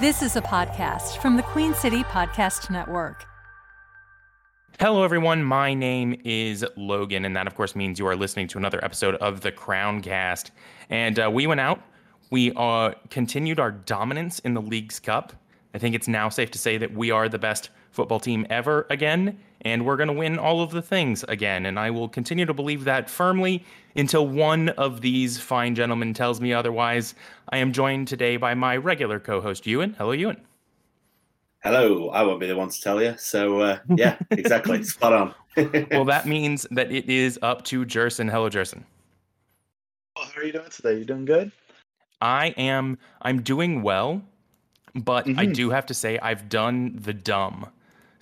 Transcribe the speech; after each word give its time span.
This 0.00 0.22
is 0.22 0.34
a 0.34 0.42
podcast 0.42 1.18
from 1.18 1.36
the 1.36 1.44
Queen 1.44 1.72
City 1.72 2.02
Podcast 2.02 2.68
Network. 2.68 3.26
Hello, 4.80 5.04
everyone. 5.04 5.44
My 5.44 5.72
name 5.72 6.20
is 6.24 6.66
Logan, 6.76 7.24
and 7.24 7.36
that, 7.36 7.46
of 7.46 7.54
course, 7.54 7.76
means 7.76 8.00
you 8.00 8.06
are 8.08 8.16
listening 8.16 8.48
to 8.48 8.58
another 8.58 8.84
episode 8.84 9.14
of 9.16 9.42
the 9.42 9.52
Crown 9.52 10.02
Cast. 10.02 10.50
And 10.90 11.20
uh, 11.20 11.30
we 11.32 11.46
went 11.46 11.60
out. 11.60 11.80
We 12.32 12.52
uh, 12.56 12.94
continued 13.10 13.60
our 13.60 13.70
dominance 13.70 14.40
in 14.40 14.54
the 14.54 14.60
League's 14.60 14.98
Cup. 14.98 15.32
I 15.74 15.78
think 15.78 15.94
it's 15.94 16.08
now 16.08 16.28
safe 16.28 16.50
to 16.50 16.58
say 16.58 16.76
that 16.76 16.92
we 16.92 17.12
are 17.12 17.28
the 17.28 17.38
best 17.38 17.70
football 17.94 18.20
team 18.20 18.46
ever 18.50 18.86
again, 18.90 19.38
and 19.62 19.86
we're 19.86 19.96
going 19.96 20.08
to 20.08 20.12
win 20.12 20.38
all 20.38 20.60
of 20.60 20.72
the 20.72 20.82
things 20.82 21.24
again. 21.28 21.66
And 21.66 21.78
I 21.78 21.90
will 21.90 22.08
continue 22.08 22.44
to 22.44 22.52
believe 22.52 22.84
that 22.84 23.08
firmly 23.08 23.64
until 23.96 24.26
one 24.26 24.70
of 24.70 25.00
these 25.00 25.38
fine 25.38 25.74
gentlemen 25.74 26.12
tells 26.12 26.40
me 26.40 26.52
otherwise. 26.52 27.14
I 27.50 27.58
am 27.58 27.72
joined 27.72 28.08
today 28.08 28.36
by 28.36 28.54
my 28.54 28.76
regular 28.76 29.20
co 29.20 29.40
host, 29.40 29.64
Euan. 29.64 29.96
Hello, 29.96 30.12
Euan. 30.12 30.38
Hello, 31.62 32.10
I 32.10 32.22
won't 32.22 32.40
be 32.40 32.46
the 32.46 32.56
one 32.56 32.68
to 32.68 32.80
tell 32.80 33.02
you. 33.02 33.14
So, 33.16 33.60
uh, 33.60 33.78
yeah, 33.96 34.18
exactly. 34.30 34.82
Spot 34.82 35.12
on. 35.12 35.34
well, 35.90 36.04
that 36.04 36.26
means 36.26 36.66
that 36.72 36.92
it 36.92 37.08
is 37.08 37.38
up 37.40 37.64
to 37.66 37.86
Gerson. 37.86 38.28
Hello, 38.28 38.50
Gerson. 38.50 38.84
Well, 40.16 40.26
how 40.26 40.40
are 40.40 40.44
you 40.44 40.52
doing 40.52 40.68
today? 40.70 40.98
You 40.98 41.04
doing 41.04 41.24
good? 41.24 41.52
I 42.20 42.48
am. 42.58 42.98
I'm 43.22 43.40
doing 43.42 43.82
well, 43.82 44.20
but 44.94 45.26
mm-hmm. 45.26 45.38
I 45.38 45.46
do 45.46 45.70
have 45.70 45.86
to 45.86 45.94
say 45.94 46.18
I've 46.18 46.48
done 46.48 46.98
the 47.00 47.14
dumb. 47.14 47.66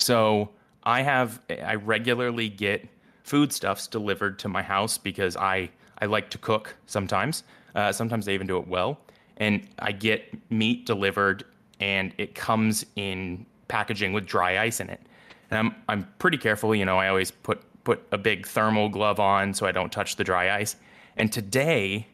So 0.03 0.51
I 0.83 1.03
have. 1.03 1.41
I 1.49 1.77
regularly 1.77 2.49
get 2.49 2.89
foodstuffs 3.23 3.87
delivered 3.87 4.39
to 4.41 4.49
my 4.49 4.63
house 4.63 4.99
because 4.99 5.37
I 5.37 5.71
I 5.99 6.07
like 6.07 6.31
to 6.31 6.39
cook 6.39 6.75
sometimes. 6.87 7.45
Uh, 7.75 7.93
sometimes 7.93 8.29
I 8.29 8.33
even 8.33 8.47
do 8.47 8.59
it 8.59 8.67
well, 8.67 8.99
and 9.37 9.67
I 9.79 9.93
get 9.93 10.35
meat 10.51 10.87
delivered 10.87 11.45
and 11.81 12.13
it 12.19 12.35
comes 12.35 12.87
in 12.97 13.47
packaging 13.69 14.13
with 14.13 14.27
dry 14.27 14.59
ice 14.61 14.81
in 14.81 14.91
it. 14.91 15.01
And 15.51 15.59
I'm 15.59 15.75
I'm 15.89 16.09
pretty 16.19 16.39
careful, 16.39 16.75
you 16.75 16.85
know, 16.85 16.99
I 16.99 17.09
always 17.09 17.31
put 17.31 17.63
put 17.85 18.03
a 18.13 18.19
big 18.19 18.47
thermal 18.47 18.89
glove 18.89 19.19
on 19.19 19.55
so 19.55 19.67
I 19.67 19.73
don't 19.73 19.91
touch 19.91 20.17
the 20.17 20.25
dry 20.25 20.55
ice. 20.57 20.77
And 21.17 21.33
today 21.33 22.07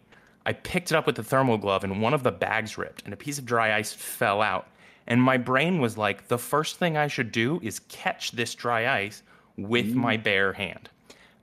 I 0.47 0.53
picked 0.53 0.91
it 0.91 0.95
up 0.95 1.07
with 1.07 1.17
the 1.17 1.23
thermal 1.23 1.59
glove 1.59 1.85
and 1.85 2.01
one 2.01 2.15
of 2.15 2.23
the 2.23 2.33
bags 2.33 2.79
ripped 2.79 3.05
and 3.05 3.13
a 3.13 3.17
piece 3.17 3.39
of 3.39 3.45
dry 3.45 3.77
ice 3.77 3.93
fell 3.93 4.41
out. 4.41 4.69
And 5.09 5.23
my 5.23 5.39
brain 5.39 5.81
was 5.81 5.99
like, 5.99 6.29
the 6.29 6.39
first 6.39 6.77
thing 6.77 6.97
I 6.97 7.09
should 7.09 7.33
do 7.33 7.59
is 7.63 7.81
catch 7.89 8.33
this 8.33 8.55
dry 8.55 9.01
ice 9.01 9.23
with 9.57 9.87
mm. 9.87 9.95
my 9.95 10.17
bare 10.19 10.53
hand. 10.53 10.91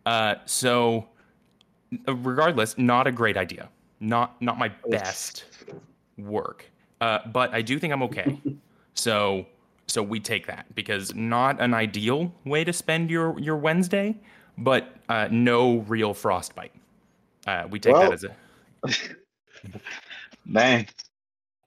Uh, 0.05 0.35
so, 0.45 1.07
uh, 2.07 2.15
regardless, 2.15 2.77
not 2.77 3.07
a 3.07 3.11
great 3.11 3.37
idea. 3.37 3.69
Not 3.99 4.39
not 4.41 4.59
my 4.59 4.71
best 4.89 5.45
work. 6.17 6.65
Uh, 7.01 7.19
but 7.33 7.53
I 7.53 7.61
do 7.61 7.79
think 7.79 7.91
I'm 7.91 8.03
okay. 8.03 8.39
so 8.93 9.47
so 9.87 10.03
we 10.03 10.19
take 10.19 10.45
that 10.47 10.73
because 10.75 11.15
not 11.15 11.59
an 11.59 11.73
ideal 11.73 12.33
way 12.45 12.63
to 12.63 12.71
spend 12.73 13.09
your 13.09 13.39
your 13.39 13.57
Wednesday, 13.57 14.15
but 14.59 14.95
uh, 15.09 15.27
no 15.31 15.77
real 15.79 16.13
frostbite. 16.13 16.73
Uh, 17.47 17.67
we 17.69 17.79
take 17.79 17.93
well, 17.93 18.11
that 18.11 18.13
as 18.13 18.25
a 18.25 18.35
man. 20.45 20.85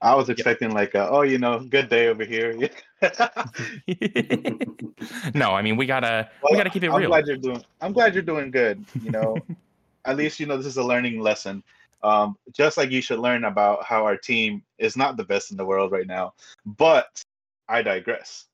I 0.00 0.14
was 0.14 0.28
expecting 0.28 0.70
like, 0.70 0.94
a, 0.94 1.08
oh, 1.08 1.22
you 1.22 1.38
know, 1.38 1.60
good 1.60 1.88
day 1.88 2.06
over 2.06 2.24
here. 2.24 2.52
no, 5.34 5.52
I 5.52 5.62
mean 5.62 5.76
we 5.76 5.86
gotta 5.86 6.28
well, 6.42 6.52
we 6.52 6.56
gotta 6.56 6.70
keep 6.70 6.84
it 6.84 6.90
I'm 6.90 7.00
real. 7.00 7.08
Glad 7.08 7.26
you're 7.26 7.36
doing. 7.36 7.64
I'm 7.80 7.92
glad 7.92 8.14
you're 8.14 8.22
doing 8.22 8.50
good. 8.50 8.84
You 9.02 9.12
know, 9.12 9.36
at 10.04 10.16
least 10.16 10.40
you 10.40 10.46
know 10.46 10.56
this 10.56 10.66
is 10.66 10.76
a 10.76 10.82
learning 10.82 11.20
lesson. 11.20 11.62
Um, 12.02 12.36
just 12.52 12.76
like 12.76 12.90
you 12.90 13.02
should 13.02 13.18
learn 13.18 13.44
about 13.44 13.84
how 13.84 14.04
our 14.04 14.16
team 14.16 14.62
is 14.78 14.96
not 14.96 15.16
the 15.16 15.24
best 15.24 15.50
in 15.50 15.56
the 15.56 15.64
world 15.64 15.90
right 15.90 16.06
now. 16.06 16.34
But 16.64 17.22
I 17.68 17.82
digress. 17.82 18.46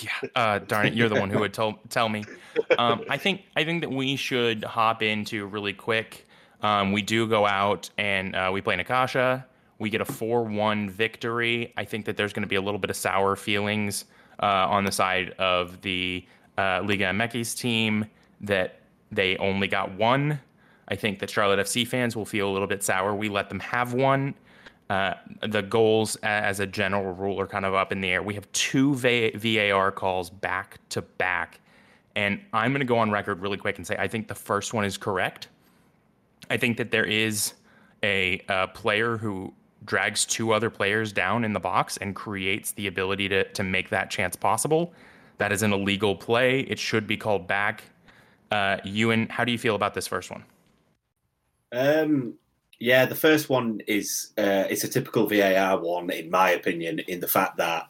yeah, 0.00 0.10
uh, 0.34 0.58
darn 0.60 0.86
it, 0.86 0.94
you're 0.94 1.08
the 1.08 1.20
one 1.20 1.30
who 1.30 1.40
would 1.40 1.54
tell 1.54 1.78
tell 1.88 2.08
me. 2.08 2.24
Um, 2.78 3.04
I 3.08 3.16
think 3.16 3.42
I 3.56 3.64
think 3.64 3.82
that 3.82 3.90
we 3.90 4.16
should 4.16 4.64
hop 4.64 5.02
into 5.02 5.46
really 5.46 5.74
quick. 5.74 6.26
Um, 6.62 6.92
we 6.92 7.02
do 7.02 7.26
go 7.26 7.46
out 7.46 7.90
and 7.98 8.34
uh, 8.34 8.50
we 8.52 8.60
play 8.60 8.76
Necaxa. 8.76 9.44
We 9.80 9.90
get 9.90 10.00
a 10.00 10.04
four-one 10.04 10.88
victory. 10.88 11.72
I 11.76 11.84
think 11.84 12.04
that 12.04 12.16
there's 12.16 12.32
going 12.32 12.42
to 12.42 12.48
be 12.48 12.56
a 12.56 12.62
little 12.62 12.78
bit 12.78 12.90
of 12.90 12.96
sour 12.96 13.34
feelings 13.34 14.04
uh, 14.40 14.66
on 14.68 14.84
the 14.84 14.92
side 14.92 15.30
of 15.38 15.80
the 15.80 16.24
uh, 16.56 16.82
Liga 16.84 17.06
MX 17.06 17.56
team 17.56 18.06
that 18.42 18.80
they 19.10 19.36
only 19.38 19.66
got 19.66 19.92
one 19.92 20.38
I 20.90 20.96
think 20.96 21.20
that 21.20 21.30
Charlotte 21.30 21.60
FC 21.60 21.86
fans 21.86 22.16
will 22.16 22.24
feel 22.24 22.50
a 22.50 22.52
little 22.52 22.66
bit 22.66 22.82
sour. 22.82 23.14
We 23.14 23.28
let 23.28 23.48
them 23.48 23.60
have 23.60 23.94
one. 23.94 24.34
Uh, 24.90 25.14
the 25.48 25.62
goals, 25.62 26.16
as 26.16 26.58
a 26.58 26.66
general 26.66 27.14
rule, 27.14 27.40
are 27.40 27.46
kind 27.46 27.64
of 27.64 27.74
up 27.74 27.92
in 27.92 28.00
the 28.00 28.10
air. 28.10 28.22
We 28.24 28.34
have 28.34 28.50
two 28.50 28.96
VAR 28.96 29.92
calls 29.92 30.30
back 30.30 30.78
to 30.88 31.02
back. 31.02 31.60
And 32.16 32.40
I'm 32.52 32.72
going 32.72 32.80
to 32.80 32.86
go 32.86 32.98
on 32.98 33.12
record 33.12 33.40
really 33.40 33.56
quick 33.56 33.78
and 33.78 33.86
say 33.86 33.96
I 33.96 34.08
think 34.08 34.26
the 34.26 34.34
first 34.34 34.74
one 34.74 34.84
is 34.84 34.98
correct. 34.98 35.46
I 36.50 36.56
think 36.56 36.76
that 36.78 36.90
there 36.90 37.04
is 37.04 37.54
a, 38.02 38.42
a 38.48 38.66
player 38.66 39.16
who 39.16 39.54
drags 39.84 40.24
two 40.24 40.52
other 40.52 40.70
players 40.70 41.12
down 41.12 41.44
in 41.44 41.52
the 41.52 41.60
box 41.60 41.96
and 41.96 42.14
creates 42.14 42.72
the 42.72 42.86
ability 42.86 43.28
to, 43.28 43.44
to 43.52 43.62
make 43.62 43.88
that 43.90 44.10
chance 44.10 44.36
possible. 44.36 44.92
That 45.38 45.52
is 45.52 45.62
an 45.62 45.72
illegal 45.72 46.14
play. 46.14 46.60
It 46.60 46.78
should 46.78 47.06
be 47.06 47.16
called 47.16 47.46
back. 47.46 47.84
Uh, 48.50 48.76
Euan, 48.84 49.30
how 49.30 49.44
do 49.44 49.52
you 49.52 49.58
feel 49.58 49.74
about 49.74 49.94
this 49.94 50.06
first 50.06 50.30
one? 50.30 50.44
Um, 51.72 52.34
yeah, 52.78 53.06
the 53.06 53.14
first 53.14 53.48
one 53.48 53.80
is 53.86 54.32
uh, 54.38 54.64
it's 54.68 54.84
a 54.84 54.88
typical 54.88 55.26
VAR 55.26 55.78
one, 55.80 56.10
in 56.10 56.30
my 56.30 56.50
opinion, 56.50 56.98
in 57.00 57.20
the 57.20 57.28
fact 57.28 57.58
that 57.58 57.88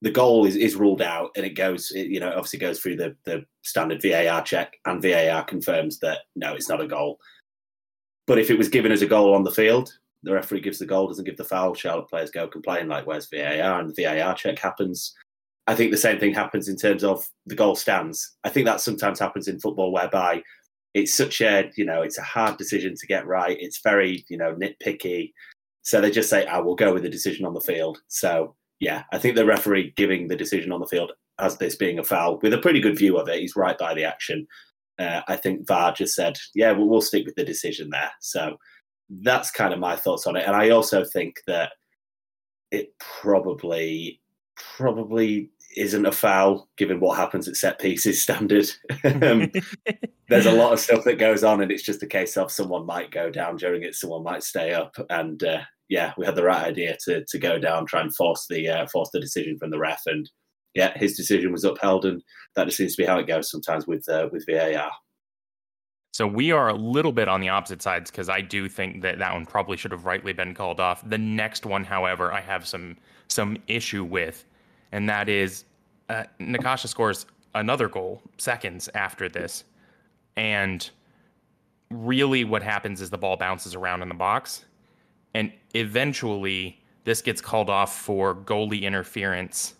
the 0.00 0.10
goal 0.10 0.46
is, 0.46 0.54
is 0.54 0.76
ruled 0.76 1.02
out 1.02 1.30
and 1.34 1.44
it 1.44 1.54
goes, 1.54 1.90
it, 1.92 2.08
you 2.08 2.20
know, 2.20 2.28
obviously 2.28 2.58
goes 2.58 2.78
through 2.78 2.96
the, 2.96 3.16
the 3.24 3.44
standard 3.62 4.02
VAR 4.02 4.42
check 4.42 4.76
and 4.84 5.02
VAR 5.02 5.44
confirms 5.44 5.98
that 6.00 6.18
no, 6.36 6.54
it's 6.54 6.68
not 6.68 6.80
a 6.80 6.86
goal. 6.86 7.18
But 8.26 8.38
if 8.38 8.50
it 8.50 8.58
was 8.58 8.68
given 8.68 8.92
as 8.92 9.02
a 9.02 9.06
goal 9.06 9.34
on 9.34 9.42
the 9.42 9.50
field, 9.50 9.92
the 10.22 10.32
referee 10.32 10.60
gives 10.60 10.78
the 10.78 10.86
goal, 10.86 11.08
doesn't 11.08 11.24
give 11.24 11.36
the 11.36 11.44
foul, 11.44 11.74
Charlotte 11.74 12.08
players 12.08 12.30
go 12.30 12.48
complain, 12.48 12.88
like, 12.88 13.06
where's 13.06 13.28
VAR? 13.28 13.80
And 13.80 13.94
the 13.94 14.04
VAR 14.04 14.34
check 14.34 14.58
happens. 14.58 15.14
I 15.66 15.74
think 15.74 15.90
the 15.90 15.96
same 15.96 16.18
thing 16.18 16.34
happens 16.34 16.68
in 16.68 16.76
terms 16.76 17.04
of 17.04 17.28
the 17.46 17.54
goal 17.54 17.76
stands. 17.76 18.36
I 18.44 18.48
think 18.48 18.66
that 18.66 18.80
sometimes 18.80 19.18
happens 19.18 19.48
in 19.48 19.60
football 19.60 19.92
whereby 19.92 20.42
it's 20.94 21.14
such 21.14 21.40
a 21.40 21.70
you 21.76 21.84
know 21.84 22.02
it's 22.02 22.18
a 22.18 22.22
hard 22.22 22.56
decision 22.56 22.94
to 22.96 23.06
get 23.06 23.26
right. 23.26 23.56
It's 23.60 23.80
very 23.82 24.24
you 24.28 24.36
know 24.36 24.54
nitpicky. 24.54 25.32
So 25.82 26.00
they 26.00 26.10
just 26.10 26.30
say, 26.30 26.46
"I 26.46 26.58
oh, 26.58 26.62
will 26.62 26.74
go 26.74 26.92
with 26.92 27.02
the 27.02 27.10
decision 27.10 27.44
on 27.44 27.54
the 27.54 27.60
field." 27.60 27.98
So 28.08 28.56
yeah, 28.80 29.04
I 29.12 29.18
think 29.18 29.36
the 29.36 29.46
referee 29.46 29.92
giving 29.96 30.28
the 30.28 30.36
decision 30.36 30.72
on 30.72 30.80
the 30.80 30.86
field 30.86 31.12
as 31.38 31.56
this 31.56 31.76
being 31.76 31.98
a 31.98 32.04
foul 32.04 32.38
with 32.42 32.54
a 32.54 32.58
pretty 32.58 32.80
good 32.80 32.98
view 32.98 33.16
of 33.18 33.28
it. 33.28 33.40
He's 33.40 33.56
right 33.56 33.78
by 33.78 33.94
the 33.94 34.04
action. 34.04 34.46
Uh, 34.98 35.20
I 35.28 35.36
think 35.36 35.66
VAR 35.66 35.92
just 35.92 36.14
said, 36.14 36.38
"Yeah, 36.54 36.72
we'll, 36.72 36.88
we'll 36.88 37.00
stick 37.00 37.26
with 37.26 37.36
the 37.36 37.44
decision 37.44 37.90
there." 37.90 38.10
So 38.20 38.56
that's 39.08 39.50
kind 39.50 39.72
of 39.72 39.78
my 39.78 39.96
thoughts 39.96 40.26
on 40.26 40.36
it. 40.36 40.44
And 40.46 40.54
I 40.54 40.70
also 40.70 41.04
think 41.04 41.36
that 41.46 41.72
it 42.70 42.92
probably 42.98 44.20
probably 44.76 45.50
isn't 45.76 46.06
a 46.06 46.12
foul 46.12 46.68
given 46.76 46.98
what 46.98 47.16
happens 47.16 47.46
at 47.46 47.56
set 47.56 47.78
pieces 47.78 48.22
standard. 48.22 48.68
um, 49.04 49.50
there's 50.28 50.46
a 50.46 50.52
lot 50.52 50.72
of 50.72 50.80
stuff 50.80 51.04
that 51.04 51.18
goes 51.18 51.44
on, 51.44 51.60
and 51.60 51.70
it's 51.70 51.82
just 51.82 52.02
a 52.02 52.06
case 52.06 52.36
of 52.36 52.50
someone 52.50 52.86
might 52.86 53.10
go 53.10 53.30
down 53.30 53.56
during 53.56 53.82
it, 53.82 53.94
someone 53.94 54.22
might 54.22 54.42
stay 54.42 54.72
up, 54.72 54.94
and 55.10 55.42
uh, 55.44 55.60
yeah, 55.88 56.12
we 56.18 56.26
had 56.26 56.36
the 56.36 56.44
right 56.44 56.66
idea 56.66 56.96
to 57.04 57.24
to 57.24 57.38
go 57.38 57.58
down, 57.58 57.86
try 57.86 58.00
and 58.00 58.14
force 58.14 58.46
the 58.48 58.68
uh, 58.68 58.86
force 58.88 59.10
the 59.12 59.20
decision 59.20 59.58
from 59.58 59.70
the 59.70 59.78
ref, 59.78 60.02
and 60.06 60.30
yeah, 60.74 60.96
his 60.96 61.16
decision 61.16 61.52
was 61.52 61.64
upheld, 61.64 62.04
and 62.04 62.22
that 62.54 62.66
just 62.66 62.76
seems 62.76 62.94
to 62.96 63.02
be 63.02 63.06
how 63.06 63.18
it 63.18 63.26
goes 63.26 63.50
sometimes 63.50 63.86
with 63.86 64.08
uh, 64.08 64.28
with 64.30 64.44
VAR. 64.46 64.90
So 66.18 66.26
we 66.26 66.50
are 66.50 66.68
a 66.68 66.74
little 66.74 67.12
bit 67.12 67.28
on 67.28 67.40
the 67.40 67.50
opposite 67.50 67.80
sides 67.80 68.10
because 68.10 68.28
I 68.28 68.40
do 68.40 68.68
think 68.68 69.02
that 69.02 69.20
that 69.20 69.32
one 69.32 69.46
probably 69.46 69.76
should 69.76 69.92
have 69.92 70.04
rightly 70.04 70.32
been 70.32 70.52
called 70.52 70.80
off. 70.80 71.08
The 71.08 71.16
next 71.16 71.64
one, 71.64 71.84
however, 71.84 72.32
I 72.32 72.40
have 72.40 72.66
some 72.66 72.96
some 73.28 73.56
issue 73.68 74.02
with 74.02 74.44
and 74.90 75.08
that 75.08 75.28
is 75.28 75.62
uh, 76.08 76.24
Necaxa 76.40 76.88
scores 76.88 77.26
another 77.54 77.88
goal 77.88 78.20
seconds 78.36 78.88
after 78.96 79.28
this, 79.28 79.62
and 80.34 80.90
really 81.88 82.42
what 82.42 82.64
happens 82.64 83.00
is 83.00 83.10
the 83.10 83.18
ball 83.18 83.36
bounces 83.36 83.76
around 83.76 84.02
in 84.02 84.08
the 84.08 84.16
box, 84.16 84.64
and 85.34 85.52
eventually 85.74 86.80
this 87.04 87.22
gets 87.22 87.40
called 87.40 87.70
off 87.70 87.96
for 87.96 88.34
goalie 88.34 88.82
interference. 88.82 89.74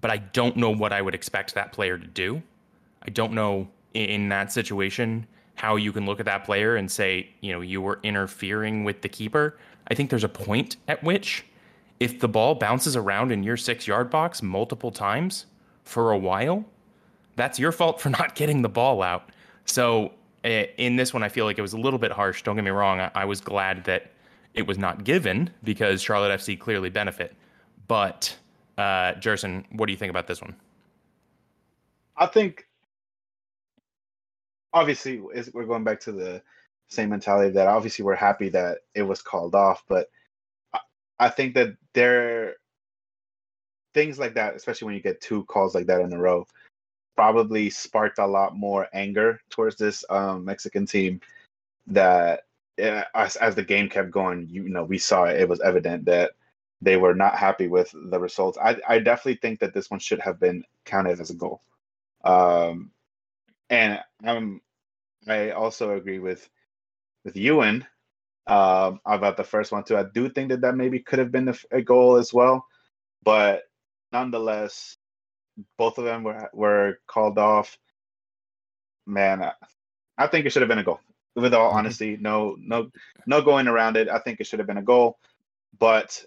But 0.00 0.10
I 0.10 0.16
don't 0.16 0.56
know 0.56 0.70
what 0.70 0.92
I 0.92 1.00
would 1.00 1.14
expect 1.14 1.54
that 1.54 1.70
player 1.70 1.96
to 1.96 2.08
do. 2.08 2.42
I 3.04 3.10
don't 3.10 3.34
know 3.34 3.68
in 3.92 4.28
that 4.30 4.50
situation 4.50 5.28
how 5.54 5.76
you 5.76 5.92
can 5.92 6.06
look 6.06 6.20
at 6.20 6.26
that 6.26 6.44
player 6.44 6.76
and 6.76 6.90
say, 6.90 7.28
you 7.40 7.52
know, 7.52 7.60
you 7.60 7.80
were 7.80 8.00
interfering 8.02 8.84
with 8.84 9.02
the 9.02 9.08
keeper. 9.08 9.58
I 9.88 9.94
think 9.94 10.10
there's 10.10 10.24
a 10.24 10.28
point 10.28 10.76
at 10.88 11.02
which 11.02 11.44
if 12.00 12.20
the 12.20 12.28
ball 12.28 12.54
bounces 12.54 12.96
around 12.96 13.32
in 13.32 13.42
your 13.42 13.56
six 13.56 13.86
yard 13.86 14.10
box 14.10 14.42
multiple 14.42 14.90
times 14.90 15.46
for 15.84 16.10
a 16.10 16.18
while, 16.18 16.64
that's 17.36 17.58
your 17.58 17.72
fault 17.72 18.00
for 18.00 18.10
not 18.18 18.34
getting 18.34 18.62
the 18.62 18.68
ball 18.68 19.02
out. 19.02 19.30
So 19.64 20.12
eh, 20.42 20.66
in 20.76 20.96
this 20.96 21.14
one, 21.14 21.22
I 21.22 21.28
feel 21.28 21.44
like 21.44 21.58
it 21.58 21.62
was 21.62 21.72
a 21.72 21.78
little 21.78 21.98
bit 21.98 22.12
harsh. 22.12 22.42
Don't 22.42 22.56
get 22.56 22.64
me 22.64 22.70
wrong. 22.70 23.00
I, 23.14 23.24
was 23.24 23.40
glad 23.40 23.84
that 23.84 24.12
it 24.54 24.66
was 24.66 24.78
not 24.78 25.04
given 25.04 25.50
because 25.62 26.02
Charlotte 26.02 26.38
FC 26.40 26.58
clearly 26.58 26.90
benefit. 26.90 27.34
But 27.86 28.36
uh, 28.78 29.14
Gerson, 29.14 29.64
what 29.72 29.86
do 29.86 29.92
you 29.92 29.98
think 29.98 30.10
about 30.10 30.26
this 30.26 30.40
one? 30.40 30.54
I 32.16 32.26
think 32.26 32.66
obviously 34.74 35.20
we're 35.20 35.64
going 35.64 35.84
back 35.84 36.00
to 36.00 36.12
the 36.12 36.42
same 36.88 37.08
mentality 37.08 37.50
that 37.50 37.68
obviously 37.68 38.04
we're 38.04 38.14
happy 38.14 38.50
that 38.50 38.78
it 38.94 39.02
was 39.02 39.22
called 39.22 39.54
off, 39.54 39.84
but 39.88 40.10
I, 41.18 41.28
think 41.30 41.54
that 41.54 41.76
there 41.94 42.56
things 43.94 44.18
like 44.18 44.34
that, 44.34 44.54
especially 44.54 44.86
when 44.86 44.94
you 44.96 45.00
get 45.00 45.20
two 45.20 45.44
calls 45.44 45.74
like 45.74 45.86
that 45.86 46.00
in 46.00 46.12
a 46.12 46.18
row, 46.18 46.46
probably 47.16 47.70
sparked 47.70 48.18
a 48.18 48.26
lot 48.26 48.56
more 48.56 48.88
anger 48.92 49.40
towards 49.48 49.76
this 49.76 50.04
um, 50.10 50.44
Mexican 50.44 50.84
team. 50.84 51.20
That 51.86 52.42
yeah, 52.76 53.04
as 53.14 53.36
as 53.36 53.54
the 53.54 53.62
game 53.62 53.88
kept 53.88 54.10
going, 54.10 54.48
you 54.50 54.68
know, 54.68 54.84
we 54.84 54.98
saw 54.98 55.24
it, 55.24 55.40
it 55.40 55.48
was 55.48 55.60
evident 55.60 56.04
that 56.06 56.32
they 56.82 56.96
were 56.96 57.14
not 57.14 57.36
happy 57.36 57.68
with 57.68 57.94
the 58.10 58.18
results. 58.18 58.58
I 58.58 58.76
I 58.88 58.98
definitely 58.98 59.36
think 59.36 59.60
that 59.60 59.72
this 59.72 59.90
one 59.90 60.00
should 60.00 60.20
have 60.20 60.40
been 60.40 60.64
counted 60.84 61.20
as 61.20 61.30
a 61.30 61.34
goal. 61.34 61.62
Um, 62.24 62.90
and 63.70 64.00
I'm 64.24 64.60
I 65.26 65.50
also 65.50 65.96
agree 65.96 66.18
with 66.18 66.48
with 67.24 67.34
Euan 67.34 67.86
um, 68.46 69.00
about 69.06 69.36
the 69.36 69.44
first 69.44 69.72
one 69.72 69.84
too. 69.84 69.96
I 69.96 70.04
do 70.04 70.28
think 70.28 70.50
that 70.50 70.60
that 70.62 70.76
maybe 70.76 71.00
could 71.00 71.18
have 71.18 71.32
been 71.32 71.54
a, 71.70 71.82
goal 71.82 72.16
as 72.16 72.32
well, 72.32 72.66
but 73.22 73.62
nonetheless, 74.12 74.96
both 75.78 75.98
of 75.98 76.04
them 76.04 76.22
were 76.22 76.50
were 76.52 76.98
called 77.06 77.38
off. 77.38 77.78
Man, 79.06 79.42
I, 79.42 79.52
I 80.18 80.26
think 80.26 80.46
it 80.46 80.50
should 80.50 80.62
have 80.62 80.68
been 80.68 80.78
a 80.78 80.84
goal. 80.84 81.00
With 81.36 81.54
all 81.54 81.68
mm-hmm. 81.68 81.78
honesty, 81.78 82.16
no 82.20 82.56
no 82.58 82.90
no 83.26 83.42
going 83.42 83.66
around 83.66 83.96
it. 83.96 84.08
I 84.08 84.18
think 84.18 84.40
it 84.40 84.46
should 84.46 84.60
have 84.60 84.68
been 84.68 84.78
a 84.78 84.82
goal, 84.82 85.18
but 85.78 86.22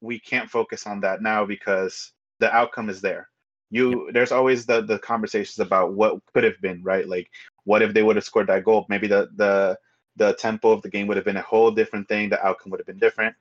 we 0.00 0.18
can't 0.18 0.50
focus 0.50 0.86
on 0.86 1.00
that 1.00 1.22
now 1.22 1.46
because 1.46 2.12
the 2.40 2.52
outcome 2.54 2.90
is 2.90 3.00
there. 3.00 3.28
You 3.74 4.10
there's 4.12 4.32
always 4.32 4.66
the 4.66 4.82
the 4.82 4.98
conversations 5.00 5.58
about 5.58 5.94
what 5.94 6.20
could 6.32 6.44
have 6.44 6.60
been, 6.60 6.82
right? 6.82 7.08
Like 7.08 7.30
what 7.64 7.82
if 7.82 7.92
they 7.92 8.02
would 8.02 8.16
have 8.16 8.24
scored 8.24 8.46
that 8.46 8.64
goal? 8.64 8.86
Maybe 8.88 9.08
the 9.08 9.28
the 9.34 9.76
the 10.16 10.34
tempo 10.34 10.70
of 10.70 10.82
the 10.82 10.88
game 10.88 11.08
would 11.08 11.16
have 11.16 11.26
been 11.26 11.36
a 11.36 11.42
whole 11.42 11.70
different 11.72 12.08
thing. 12.08 12.28
The 12.28 12.44
outcome 12.46 12.70
would 12.70 12.78
have 12.78 12.86
been 12.86 12.98
different. 12.98 13.34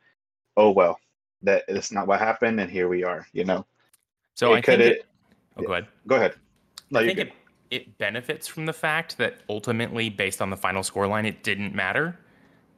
Oh 0.57 0.71
well, 0.71 0.99
that 1.43 1.63
that's 1.67 1.91
not 1.91 2.07
what 2.07 2.19
happened, 2.19 2.59
and 2.59 2.71
here 2.71 2.87
we 2.87 3.03
are. 3.03 3.27
You 3.31 3.45
know. 3.45 3.65
So 4.33 4.53
it 4.53 4.57
I 4.57 4.61
could 4.61 4.79
think 4.79 4.95
it, 4.97 5.05
oh, 5.57 5.63
go 5.63 5.73
ahead. 5.73 5.87
Go 6.07 6.15
ahead. 6.15 6.35
No, 6.89 6.99
I 7.01 7.05
think 7.05 7.19
it, 7.19 7.33
it 7.69 7.97
benefits 7.99 8.47
from 8.47 8.65
the 8.65 8.73
fact 8.73 9.19
that 9.19 9.41
ultimately, 9.49 10.09
based 10.09 10.41
on 10.41 10.49
the 10.49 10.57
final 10.57 10.81
scoreline, 10.81 11.27
it 11.27 11.43
didn't 11.43 11.75
matter. 11.75 12.17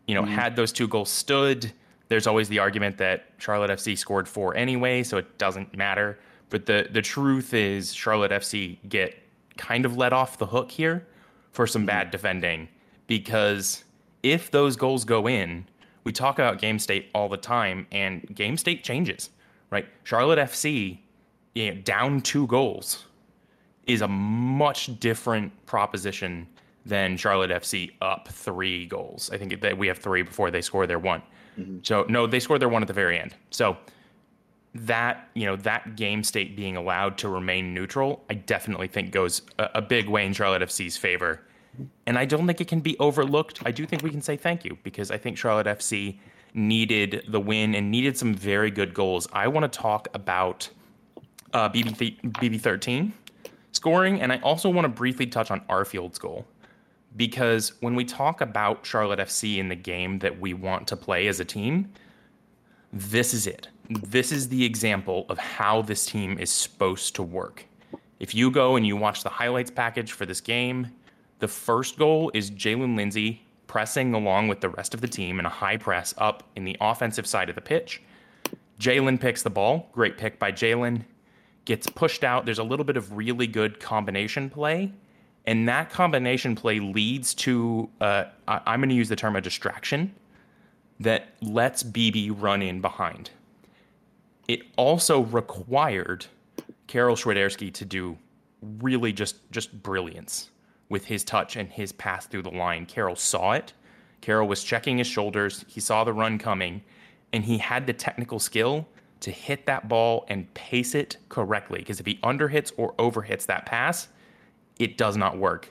You 0.08 0.16
know, 0.16 0.24
mm-hmm. 0.24 0.34
had 0.34 0.58
those 0.58 0.74
two 0.74 0.90
goals 0.90 1.10
stood, 1.10 1.72
there's 2.08 2.28
always 2.28 2.50
the 2.50 2.60
argument 2.60 2.98
that 2.98 3.26
Charlotte 3.38 3.72
FC 3.72 3.98
scored 3.98 4.28
four 4.28 4.56
anyway, 4.56 5.04
so 5.04 5.18
it 5.18 5.38
doesn't 5.38 5.76
matter. 5.76 6.20
But 6.50 6.66
the 6.66 6.88
the 6.92 7.02
truth 7.02 7.54
is, 7.54 7.94
Charlotte 7.94 8.32
FC 8.32 8.78
get 8.88 9.16
kind 9.58 9.86
of 9.86 9.98
let 9.98 10.14
off 10.14 10.38
the 10.38 10.46
hook 10.46 10.72
here 10.72 11.08
for 11.52 11.66
some 11.66 11.82
mm-hmm. 11.82 11.88
bad 11.88 12.12
defending 12.12 12.68
because 13.08 13.84
if 14.24 14.52
those 14.52 14.76
goals 14.76 15.06
go 15.06 15.28
in, 15.28 15.66
we 16.04 16.12
talk 16.12 16.40
about 16.40 16.60
game 16.60 16.80
state 16.80 17.10
all 17.14 17.30
the 17.30 17.38
time, 17.38 17.88
and 17.92 18.36
game 18.36 18.58
state 18.58 18.84
changes, 18.84 19.30
right? 19.70 19.88
Charlotte 20.04 20.40
FC 20.40 21.00
you 21.56 21.74
know, 21.74 21.82
down 21.82 22.22
two 22.22 22.46
goals 22.48 23.06
is 23.88 24.02
a 24.02 24.08
much 24.08 25.00
different 25.00 25.52
proposition 25.66 26.48
than 26.86 27.18
Charlotte 27.18 27.50
FC 27.50 27.92
up 28.02 28.28
three 28.28 28.86
goals. 28.86 29.32
I 29.32 29.38
think 29.38 29.60
that 29.62 29.78
we 29.78 29.88
have 29.88 29.98
three 29.98 30.22
before 30.22 30.52
they 30.52 30.62
score 30.62 30.86
their 30.86 31.00
one. 31.00 31.24
Mm-hmm. 31.58 31.80
So 31.82 32.06
no, 32.10 32.28
they 32.28 32.40
scored 32.40 32.62
their 32.62 32.70
one 32.70 32.84
at 32.84 32.88
the 32.88 32.94
very 32.94 33.20
end. 33.20 33.34
So 33.50 33.78
that 34.76 35.30
you 35.34 35.46
know 35.46 35.56
that 35.56 35.96
game 35.96 36.24
state 36.24 36.56
being 36.56 36.76
allowed 36.76 37.18
to 37.20 37.30
remain 37.30 37.74
neutral, 37.74 38.24
I 38.30 38.36
definitely 38.36 38.88
think 38.88 39.12
goes 39.12 39.42
a, 39.58 39.70
a 39.76 39.82
big 39.82 40.10
way 40.10 40.26
in 40.26 40.34
Charlotte 40.34 40.62
FC's 40.62 40.98
favor. 40.98 41.42
And 42.06 42.18
I 42.18 42.26
don't 42.26 42.46
think 42.48 42.62
it 42.62 42.68
can 42.68 42.80
be 42.80 42.98
overlooked. 43.00 43.62
I 43.66 43.72
do 43.72 43.86
think 43.86 44.02
we 44.02 44.10
can 44.10 44.22
say 44.22 44.38
thank 44.38 44.64
you 44.64 44.78
because 44.84 45.12
I 45.12 45.18
think 45.18 45.38
Charlotte 45.38 45.68
FC 45.68 46.20
needed 46.54 47.26
the 47.28 47.40
win 47.40 47.76
and 47.76 47.92
needed 47.92 48.18
some 48.18 48.34
very 48.34 48.72
good 48.72 48.94
goals. 48.94 49.28
I 49.34 49.48
want 49.48 49.72
to 49.72 49.80
talk 49.80 50.08
about 50.14 50.70
uh, 51.54 51.70
BB 51.70 51.98
th- 51.98 52.22
BB13 52.22 53.12
scoring, 53.72 54.22
and 54.22 54.32
I 54.32 54.38
also 54.40 54.70
want 54.70 54.86
to 54.86 54.90
briefly 54.90 55.28
touch 55.28 55.52
on 55.52 55.62
Arfield's 55.70 56.20
goal 56.20 56.46
because 57.16 57.74
when 57.80 57.96
we 57.96 58.04
talk 58.04 58.42
about 58.42 58.86
Charlotte 58.86 59.20
FC 59.20 59.58
in 59.58 59.70
the 59.70 59.76
game 59.76 60.20
that 60.20 60.40
we 60.40 60.54
want 60.54 60.88
to 60.90 60.98
play 60.98 61.28
as 61.28 61.40
a 61.40 61.46
team, 61.46 61.92
this 62.92 63.34
is 63.34 63.48
it. 63.48 63.70
This 63.90 64.32
is 64.32 64.50
the 64.50 64.66
example 64.66 65.28
of 65.30 65.38
how 65.38 65.84
this 65.84 66.08
team 66.08 66.40
is 66.40 66.50
supposed 66.50 67.16
to 67.16 67.24
work. 67.24 67.66
If 68.20 68.34
you 68.34 68.50
go 68.50 68.76
and 68.76 68.88
you 68.88 68.96
watch 68.96 69.22
the 69.22 69.30
highlights 69.30 69.70
package 69.70 70.12
for 70.12 70.26
this 70.26 70.42
game, 70.42 70.92
the 71.40 71.48
first 71.48 72.00
goal 72.00 72.32
is 72.34 72.50
Jaylin 72.50 72.96
Lindsey 72.96 73.44
pressing 73.68 74.14
along 74.14 74.48
with 74.48 74.62
the 74.62 74.70
rest 74.70 74.94
of 74.94 75.02
the 75.02 75.08
team 75.08 75.38
in 75.38 75.46
a 75.46 75.50
high 75.50 75.78
press 75.78 76.16
up 76.18 76.44
in 76.56 76.64
the 76.64 76.78
offensive 76.82 77.28
side 77.28 77.50
of 77.50 77.56
the 77.56 77.62
pitch. 77.62 78.02
Jaylin 78.80 79.20
picks 79.20 79.44
the 79.44 79.50
ball. 79.50 79.90
Great 79.92 80.18
pick 80.18 80.40
by 80.40 80.52
Jaylin. 80.52 81.04
gets 81.66 81.88
pushed 81.88 82.24
out. 82.24 82.46
There's 82.46 82.60
a 82.60 82.64
little 82.64 82.86
bit 82.86 82.96
of 82.96 83.18
really 83.18 83.48
good 83.48 83.80
combination 83.80 84.52
play. 84.52 84.94
And 85.48 85.68
that 85.68 85.90
combination 85.90 86.56
play 86.56 86.80
leads 86.80 87.34
to, 87.36 87.90
uh, 88.00 88.26
I- 88.48 88.74
am 88.74 88.82
going 88.82 88.90
to 88.90 88.96
use 88.96 89.10
the 89.10 89.16
term 89.16 89.36
a 89.36 89.42
distraction 89.42 90.14
that 91.00 91.30
lets 91.42 91.82
BB 91.82 92.30
run 92.30 92.62
in 92.62 92.82
behind. 92.82 93.32
It 94.48 94.64
also 94.78 95.22
required 95.22 96.26
Karol 96.88 97.16
Swiderski 97.16 97.74
to 97.74 97.86
do 97.86 98.18
really 98.80 99.14
just 99.14 99.50
just 99.52 99.84
brilliance 99.84 100.50
with 100.90 101.06
his 101.06 101.24
touch 101.24 101.56
and 101.56 101.70
his 101.70 101.92
pass 101.92 102.28
through 102.28 102.44
the 102.44 102.52
line. 102.52 102.86
Karol 102.86 103.16
saw 103.16 103.54
it. 103.54 103.74
Karol 104.22 104.48
was 104.48 104.64
checking 104.64 104.98
his 104.98 105.08
shoulders. 105.08 105.66
He 105.68 105.80
saw 105.80 106.04
the 106.04 106.14
run 106.14 106.38
coming, 106.38 106.84
and 107.34 107.44
he 107.44 107.58
had 107.58 107.88
the 107.88 107.94
technical 107.94 108.40
skill 108.40 108.88
to 109.22 109.32
hit 109.32 109.66
that 109.66 109.88
ball 109.88 110.26
and 110.30 110.52
pace 110.54 110.94
it 110.94 111.18
correctly. 111.30 111.80
Because 111.80 112.00
if 112.00 112.06
he 112.06 112.16
underhits 112.18 112.72
or 112.78 112.94
overhits 112.94 113.46
that 113.48 113.66
pass, 113.66 114.08
it 114.78 114.98
does 114.98 115.18
not 115.18 115.38
work. 115.38 115.70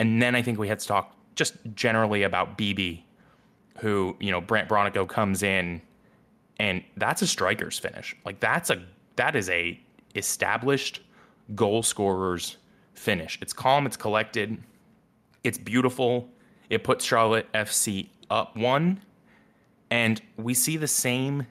And 0.00 0.20
then 0.20 0.34
I 0.34 0.42
think 0.42 0.58
we 0.58 0.68
had 0.68 0.78
to 0.80 0.86
talk 0.86 1.16
just 1.34 1.54
generally 1.74 2.24
about 2.24 2.58
BB, 2.58 3.02
who, 3.78 4.16
you 4.20 4.30
know, 4.30 4.40
Brandt 4.40 4.68
Bronico 4.68 5.08
comes 5.08 5.42
in 5.42 5.80
and 6.58 6.82
that's 6.96 7.22
a 7.22 7.26
striker's 7.26 7.78
finish. 7.78 8.16
Like 8.24 8.40
that's 8.40 8.70
a 8.70 8.82
that 9.16 9.36
is 9.36 9.48
a 9.50 9.80
established 10.14 11.02
goal 11.54 11.82
scorer's 11.82 12.56
finish. 12.94 13.38
It's 13.40 13.52
calm, 13.52 13.86
it's 13.86 13.96
collected, 13.96 14.58
it's 15.44 15.58
beautiful. 15.58 16.28
It 16.70 16.84
puts 16.84 17.04
Charlotte 17.04 17.50
FC 17.52 18.08
up 18.30 18.56
one. 18.56 19.00
And 19.90 20.20
we 20.36 20.52
see 20.52 20.76
the 20.76 20.88
same 20.88 21.46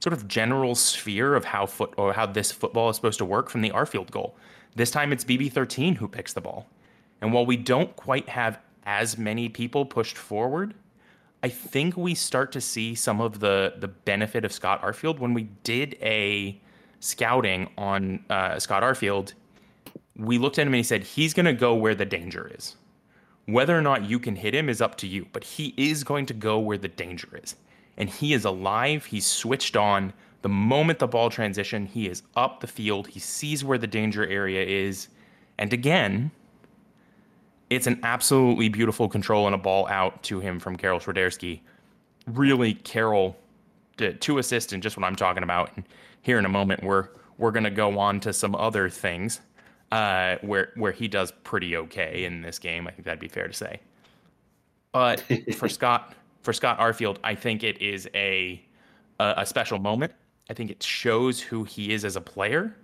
sort 0.00 0.14
of 0.14 0.26
general 0.26 0.74
sphere 0.74 1.34
of 1.34 1.44
how 1.44 1.66
foot 1.66 1.92
or 1.96 2.12
how 2.12 2.26
this 2.26 2.50
football 2.50 2.88
is 2.88 2.96
supposed 2.96 3.18
to 3.18 3.24
work 3.24 3.50
from 3.50 3.60
the 3.60 3.70
Arfield 3.70 4.10
goal. 4.10 4.34
This 4.74 4.90
time 4.90 5.12
it's 5.12 5.24
BB13 5.24 5.96
who 5.96 6.08
picks 6.08 6.32
the 6.32 6.40
ball. 6.40 6.66
And 7.20 7.32
while 7.32 7.44
we 7.44 7.56
don't 7.56 7.94
quite 7.94 8.28
have 8.28 8.58
as 8.84 9.18
many 9.18 9.48
people 9.48 9.84
pushed 9.84 10.16
forward, 10.16 10.74
I 11.42 11.48
think 11.48 11.96
we 11.96 12.14
start 12.14 12.52
to 12.52 12.60
see 12.60 12.94
some 12.94 13.20
of 13.20 13.40
the 13.40 13.74
the 13.78 13.88
benefit 13.88 14.44
of 14.44 14.52
Scott 14.52 14.82
Arfield 14.82 15.18
when 15.18 15.34
we 15.34 15.44
did 15.64 15.96
a 16.00 16.60
scouting 17.00 17.68
on 17.76 18.24
uh, 18.30 18.58
Scott 18.58 18.82
Arfield. 18.82 19.32
We 20.16 20.38
looked 20.38 20.58
at 20.58 20.62
him 20.62 20.74
and 20.74 20.76
he 20.76 20.82
said 20.82 21.02
he's 21.02 21.34
going 21.34 21.46
to 21.46 21.52
go 21.52 21.74
where 21.74 21.94
the 21.94 22.04
danger 22.04 22.50
is. 22.54 22.76
Whether 23.46 23.76
or 23.76 23.82
not 23.82 24.04
you 24.04 24.20
can 24.20 24.36
hit 24.36 24.54
him 24.54 24.68
is 24.68 24.80
up 24.80 24.96
to 24.98 25.06
you, 25.06 25.26
but 25.32 25.42
he 25.42 25.74
is 25.76 26.04
going 26.04 26.26
to 26.26 26.34
go 26.34 26.60
where 26.60 26.78
the 26.78 26.88
danger 26.88 27.28
is 27.42 27.56
and 27.96 28.08
he 28.08 28.32
is 28.32 28.44
alive. 28.44 29.06
He's 29.06 29.26
switched 29.26 29.76
on. 29.76 30.12
The 30.42 30.48
moment 30.48 30.98
the 30.98 31.06
ball 31.06 31.30
transition, 31.30 31.86
he 31.86 32.08
is 32.08 32.22
up 32.36 32.60
the 32.60 32.66
field. 32.66 33.06
He 33.06 33.20
sees 33.20 33.64
where 33.64 33.78
the 33.78 33.86
danger 33.86 34.26
area 34.26 34.64
is. 34.64 35.08
And 35.58 35.72
again, 35.72 36.30
it's 37.74 37.86
an 37.86 38.00
absolutely 38.02 38.68
beautiful 38.68 39.08
control 39.08 39.46
and 39.46 39.54
a 39.54 39.58
ball 39.58 39.88
out 39.88 40.22
to 40.24 40.40
him 40.40 40.58
from 40.60 40.76
Karol 40.76 41.00
Swiderski. 41.00 41.60
Really, 42.26 42.74
Karol 42.74 43.36
two 44.20 44.38
assists 44.38 44.72
and 44.72 44.82
just 44.82 44.96
what 44.96 45.04
I'm 45.04 45.16
talking 45.16 45.42
about. 45.42 45.70
And 45.76 45.84
here 46.22 46.38
in 46.38 46.44
a 46.44 46.48
moment, 46.48 46.82
we're 46.82 47.08
we're 47.38 47.50
gonna 47.50 47.70
go 47.70 47.98
on 47.98 48.20
to 48.20 48.32
some 48.32 48.54
other 48.54 48.88
things 48.88 49.40
uh, 49.90 50.36
where 50.42 50.72
where 50.76 50.92
he 50.92 51.08
does 51.08 51.32
pretty 51.44 51.76
okay 51.76 52.24
in 52.24 52.42
this 52.42 52.58
game. 52.58 52.86
I 52.86 52.90
think 52.90 53.04
that'd 53.04 53.20
be 53.20 53.28
fair 53.28 53.48
to 53.48 53.54
say. 53.54 53.80
But 54.92 55.22
for 55.56 55.68
Scott, 55.68 56.14
for 56.42 56.52
Scott 56.52 56.78
Arfield, 56.78 57.18
I 57.24 57.34
think 57.34 57.64
it 57.64 57.80
is 57.80 58.08
a, 58.14 58.62
a, 59.18 59.34
a 59.38 59.46
special 59.46 59.78
moment. 59.78 60.12
I 60.50 60.54
think 60.54 60.70
it 60.70 60.82
shows 60.82 61.40
who 61.40 61.64
he 61.64 61.92
is 61.92 62.04
as 62.04 62.16
a 62.16 62.20
player, 62.20 62.76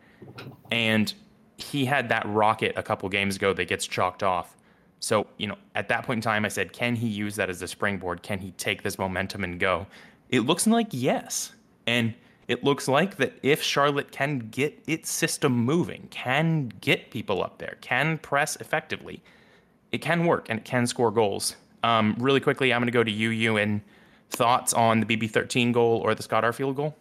and 0.71 1.13
he 1.59 1.85
had 1.85 2.09
that 2.09 2.25
rocket 2.27 2.73
a 2.77 2.83
couple 2.83 3.09
games 3.09 3.37
ago 3.37 3.53
that 3.53 3.67
gets 3.67 3.87
chalked 3.87 4.23
off. 4.23 4.57
So, 5.01 5.27
you 5.37 5.47
know, 5.47 5.57
at 5.75 5.89
that 5.89 6.05
point 6.05 6.19
in 6.19 6.23
time, 6.23 6.45
I 6.45 6.49
said, 6.49 6.73
can 6.73 6.97
he 6.97 7.09
use 7.09 7.37
that 7.37 7.49
as 7.49 7.63
a 7.63 7.69
springboard? 7.69 8.23
Can 8.23 8.39
he 8.39 8.51
take 8.53 8.83
this 8.83 8.99
momentum 8.99 9.45
and 9.45 9.59
go? 9.61 9.87
It 10.31 10.41
looks 10.41 10.67
like 10.67 10.89
yes. 10.91 11.53
And 11.87 12.15
it 12.49 12.65
looks 12.65 12.89
like 12.89 13.17
that 13.17 13.39
if 13.43 13.63
Charlotte 13.63 14.11
can 14.11 14.39
get 14.51 14.83
its 14.87 15.11
system 15.11 15.53
moving, 15.53 16.09
can 16.11 16.73
get 16.81 17.11
people 17.11 17.43
up 17.43 17.59
there, 17.59 17.77
can 17.81 18.19
press 18.19 18.57
effectively, 18.57 19.23
it 19.93 19.99
can 19.99 20.25
work 20.27 20.49
and 20.49 20.59
it 20.59 20.65
can 20.65 20.87
score 20.87 21.11
goals. 21.11 21.57
Um, 21.85 22.17
really 22.19 22.41
quickly, 22.41 22.73
I'm 22.73 22.81
going 22.81 22.87
to 22.87 22.93
go 22.93 23.05
to 23.05 23.11
you, 23.11 23.31
you, 23.31 23.53
Euan. 23.53 23.81
Thoughts 24.31 24.75
on 24.75 25.01
the 25.01 25.07
BB13 25.07 25.73
goal 25.73 26.01
or 26.05 26.15
the 26.15 26.23
Scott 26.23 26.45
Arfield 26.45 26.77
goal? 26.77 26.95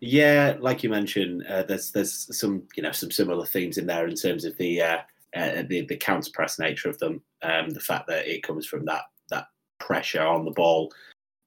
Yeah, 0.00 0.56
like 0.60 0.82
you 0.82 0.88
mentioned, 0.88 1.44
uh, 1.46 1.62
there's 1.64 1.90
there's 1.90 2.34
some 2.34 2.62
you 2.74 2.82
know 2.82 2.90
some 2.90 3.10
similar 3.10 3.44
themes 3.44 3.76
in 3.76 3.86
there 3.86 4.06
in 4.06 4.14
terms 4.14 4.46
of 4.46 4.56
the 4.56 4.80
uh, 4.80 4.98
uh, 5.36 5.62
the 5.68 5.86
the 5.86 5.96
counter 5.96 6.30
press 6.32 6.58
nature 6.58 6.88
of 6.88 6.98
them, 6.98 7.22
um, 7.42 7.70
the 7.70 7.80
fact 7.80 8.06
that 8.08 8.26
it 8.26 8.42
comes 8.42 8.66
from 8.66 8.84
that 8.86 9.02
that 9.30 9.46
pressure 9.78 10.22
on 10.22 10.44
the 10.44 10.50
ball 10.50 10.92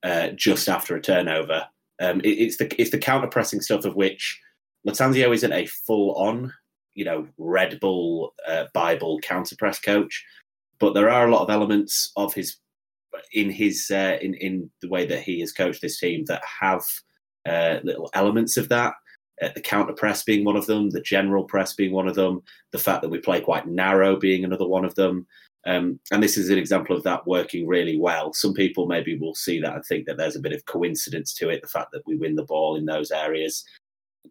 uh, 0.03 0.29
just 0.29 0.69
after 0.69 0.95
a 0.95 1.01
turnover. 1.01 1.65
Um, 1.99 2.19
it, 2.21 2.29
it's 2.29 2.57
the 2.57 2.73
it's 2.81 2.91
the 2.91 2.97
counter 2.97 3.27
pressing 3.27 3.61
stuff 3.61 3.85
of 3.85 3.95
which 3.95 4.39
Lattanzio 4.87 5.33
isn't 5.33 5.53
a 5.53 5.65
full 5.65 6.15
on 6.15 6.53
you 6.93 7.05
know 7.05 7.27
Red 7.37 7.79
Bull 7.79 8.33
uh, 8.47 8.65
Bible 8.73 9.19
counter 9.21 9.55
press 9.55 9.79
coach, 9.79 10.25
but 10.79 10.93
there 10.93 11.09
are 11.09 11.27
a 11.27 11.31
lot 11.31 11.43
of 11.43 11.49
elements 11.49 12.11
of 12.15 12.33
his 12.33 12.57
in 13.33 13.49
his 13.49 13.91
uh, 13.91 14.17
in 14.21 14.33
in 14.35 14.69
the 14.81 14.89
way 14.89 15.05
that 15.05 15.21
he 15.21 15.39
has 15.39 15.51
coached 15.51 15.81
this 15.81 15.99
team 15.99 16.25
that 16.25 16.41
have 16.61 16.83
uh, 17.47 17.79
little 17.83 18.09
elements 18.13 18.57
of 18.57 18.69
that. 18.69 18.93
Uh, 19.41 19.49
the 19.55 19.61
counter 19.61 19.93
press 19.93 20.23
being 20.23 20.45
one 20.45 20.55
of 20.55 20.67
them, 20.67 20.89
the 20.89 21.01
general 21.01 21.43
press 21.43 21.73
being 21.73 21.91
one 21.91 22.07
of 22.07 22.15
them, 22.15 22.41
the 22.71 22.77
fact 22.77 23.01
that 23.01 23.09
we 23.09 23.17
play 23.17 23.41
quite 23.41 23.67
narrow 23.67 24.15
being 24.15 24.43
another 24.43 24.67
one 24.67 24.85
of 24.85 24.95
them. 24.95 25.25
Um, 25.65 25.99
and 26.11 26.21
this 26.21 26.37
is 26.37 26.49
an 26.49 26.57
example 26.57 26.95
of 26.95 27.03
that 27.03 27.25
working 27.25 27.65
really 27.65 27.97
well. 27.97 28.33
Some 28.33 28.53
people 28.53 28.85
maybe 28.85 29.17
will 29.17 29.33
see 29.33 29.59
that 29.61 29.75
and 29.75 29.85
think 29.85 30.05
that 30.05 30.17
there's 30.17 30.35
a 30.35 30.41
bit 30.41 30.53
of 30.53 30.65
coincidence 30.65 31.33
to 31.35 31.49
it, 31.49 31.61
the 31.61 31.67
fact 31.67 31.91
that 31.93 32.05
we 32.05 32.15
win 32.15 32.35
the 32.35 32.43
ball 32.43 32.75
in 32.75 32.85
those 32.85 33.11
areas. 33.11 33.63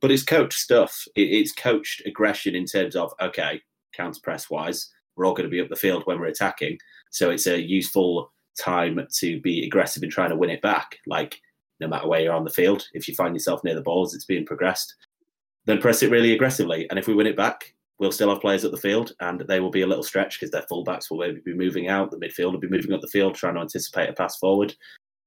But 0.00 0.10
it's 0.10 0.22
coached 0.22 0.58
stuff. 0.58 1.04
It, 1.16 1.22
it's 1.22 1.52
coached 1.52 2.02
aggression 2.06 2.54
in 2.54 2.66
terms 2.66 2.96
of, 2.96 3.12
okay, 3.20 3.60
counter 3.94 4.20
press 4.22 4.50
wise, 4.50 4.90
we're 5.16 5.26
all 5.26 5.34
going 5.34 5.48
to 5.48 5.50
be 5.50 5.60
up 5.60 5.68
the 5.68 5.76
field 5.76 6.02
when 6.04 6.20
we're 6.20 6.26
attacking. 6.26 6.78
So 7.10 7.30
it's 7.30 7.46
a 7.46 7.60
useful 7.60 8.32
time 8.58 9.06
to 9.18 9.40
be 9.40 9.66
aggressive 9.66 10.02
in 10.02 10.10
trying 10.10 10.30
to 10.30 10.36
win 10.36 10.50
it 10.50 10.62
back. 10.62 10.98
Like 11.06 11.40
no 11.82 11.88
matter 11.88 12.08
where 12.08 12.20
you're 12.20 12.34
on 12.34 12.44
the 12.44 12.50
field. 12.50 12.86
If 12.94 13.06
you 13.06 13.14
find 13.14 13.34
yourself 13.34 13.62
near 13.64 13.74
the 13.74 13.82
ball 13.82 14.04
as 14.04 14.14
it's 14.14 14.24
being 14.24 14.46
progressed, 14.46 14.94
then 15.66 15.80
press 15.80 16.02
it 16.02 16.10
really 16.10 16.32
aggressively. 16.32 16.88
And 16.88 16.98
if 16.98 17.06
we 17.06 17.14
win 17.14 17.26
it 17.26 17.36
back, 17.36 17.74
we'll 17.98 18.12
still 18.12 18.30
have 18.30 18.40
players 18.40 18.64
at 18.64 18.70
the 18.70 18.76
field 18.76 19.12
and 19.20 19.40
they 19.42 19.60
will 19.60 19.70
be 19.70 19.82
a 19.82 19.86
little 19.86 20.02
stretched 20.02 20.40
because 20.40 20.50
their 20.50 20.64
fullbacks 20.70 21.10
will 21.10 21.18
maybe 21.18 21.40
be 21.44 21.54
moving 21.54 21.88
out. 21.88 22.10
The 22.10 22.16
midfield 22.16 22.52
will 22.52 22.60
be 22.60 22.68
moving 22.68 22.92
up 22.92 23.00
the 23.00 23.08
field, 23.08 23.34
trying 23.34 23.54
to 23.54 23.60
anticipate 23.60 24.08
a 24.08 24.12
pass 24.12 24.36
forward. 24.38 24.74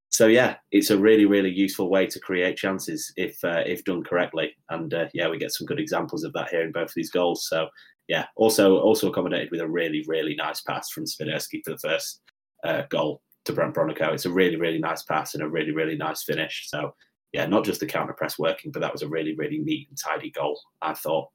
So 0.09 0.27
yeah, 0.27 0.55
it's 0.71 0.91
a 0.91 0.97
really, 0.97 1.25
really 1.25 1.51
useful 1.51 1.89
way 1.89 2.07
to 2.07 2.19
create 2.19 2.57
chances 2.57 3.11
if 3.17 3.37
uh, 3.43 3.63
if 3.65 3.83
done 3.83 4.03
correctly. 4.03 4.55
And 4.69 4.93
uh, 4.93 5.07
yeah, 5.13 5.29
we 5.29 5.37
get 5.37 5.51
some 5.51 5.67
good 5.67 5.79
examples 5.79 6.23
of 6.23 6.31
that 6.33 6.49
here 6.49 6.61
in 6.61 6.71
both 6.71 6.89
of 6.89 6.93
these 6.95 7.09
goals. 7.09 7.47
So 7.49 7.67
yeah, 8.07 8.25
also 8.37 8.77
also 8.77 9.09
accommodated 9.09 9.51
with 9.51 9.59
a 9.59 9.67
really, 9.67 10.05
really 10.07 10.35
nice 10.35 10.61
pass 10.61 10.89
from 10.89 11.05
Swiderski 11.05 11.61
for 11.65 11.71
the 11.71 11.79
first 11.79 12.21
uh, 12.63 12.83
goal 12.89 13.21
to 13.45 13.53
Brandt 13.53 13.75
Bronico. 13.75 14.13
It's 14.13 14.25
a 14.25 14.31
really, 14.31 14.55
really 14.55 14.79
nice 14.79 15.03
pass 15.03 15.33
and 15.33 15.43
a 15.43 15.49
really, 15.49 15.71
really 15.71 15.95
nice 15.95 16.23
finish. 16.23 16.67
So, 16.67 16.93
yeah, 17.31 17.45
not 17.45 17.65
just 17.65 17.79
the 17.79 17.85
counter 17.85 18.13
press 18.13 18.37
working, 18.37 18.71
but 18.71 18.81
that 18.81 18.91
was 18.91 19.01
a 19.01 19.07
really, 19.07 19.35
really 19.35 19.59
neat 19.59 19.87
and 19.89 19.97
tidy 19.97 20.31
goal, 20.31 20.59
I 20.81 20.93
thought. 20.93 21.29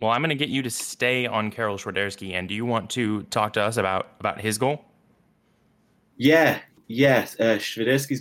Well, 0.00 0.10
I'm 0.10 0.20
going 0.20 0.30
to 0.30 0.36
get 0.36 0.48
you 0.48 0.62
to 0.62 0.70
stay 0.70 1.26
on 1.26 1.50
Karol 1.50 1.76
Swiderski. 1.76 2.32
And 2.34 2.48
do 2.48 2.54
you 2.54 2.64
want 2.64 2.90
to 2.90 3.22
talk 3.24 3.54
to 3.54 3.62
us 3.62 3.76
about, 3.76 4.08
about 4.20 4.40
his 4.40 4.56
goal? 4.56 4.84
Yeah, 6.16 6.60
yeah. 6.86 7.26
Uh, 7.38 7.58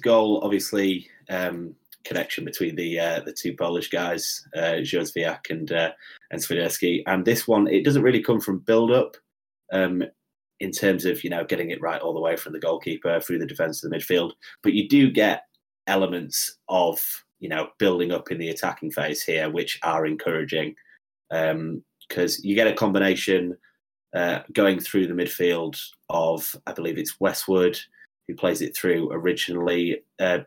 goal, 0.01 0.41
obviously, 0.43 1.07
um, 1.29 1.75
connection 2.03 2.45
between 2.45 2.75
the 2.75 3.00
uh, 3.00 3.19
the 3.25 3.33
two 3.33 3.53
Polish 3.55 3.89
guys, 3.89 4.47
uh, 4.55 4.79
Józwiak 4.81 5.50
and 5.50 5.71
uh, 5.71 5.91
and 6.31 6.41
Swiderski. 6.41 7.03
And 7.05 7.25
this 7.25 7.47
one, 7.47 7.67
it 7.67 7.83
doesn't 7.83 8.01
really 8.01 8.24
come 8.24 8.39
from 8.39 8.59
build 8.59 8.91
up. 8.91 9.17
Um, 9.71 10.03
in 10.60 10.72
terms 10.72 11.06
of 11.06 11.24
you 11.24 11.30
know 11.30 11.44
getting 11.44 11.72
it 11.72 11.82
right 11.82 12.02
all 12.02 12.14
the 12.14 12.20
way 12.20 12.36
from 12.36 12.54
the 12.54 12.60
goalkeeper 12.60 13.20
through 13.20 13.40
the 13.40 13.46
defence 13.46 13.82
to 13.82 13.90
the 13.90 13.96
midfield. 13.96 14.34
But 14.64 14.74
you 14.74 14.88
do 14.88 15.12
get 15.12 15.44
elements 15.88 16.58
of 16.68 17.00
you 17.40 17.50
know 17.50 17.70
building 17.80 18.12
up 18.12 18.32
in 18.32 18.38
the 18.38 18.50
attacking 18.50 18.92
phase 18.92 19.24
here, 19.24 19.50
which 19.50 19.80
are 19.84 20.06
encouraging 20.06 20.76
because 21.30 21.52
um, 21.52 22.42
you 22.44 22.56
get 22.56 22.68
a 22.68 22.74
combination 22.74 23.58
uh, 24.16 24.40
going 24.54 24.80
through 24.80 25.08
the 25.08 25.14
midfield 25.14 25.80
of 26.10 26.56
I 26.66 26.74
believe 26.74 26.98
it's 26.98 27.20
Westwood 27.20 27.78
who 28.28 28.36
plays 28.36 28.62
it 28.62 28.76
through 28.76 29.12
originally. 29.12 30.04
Uh, 30.20 30.40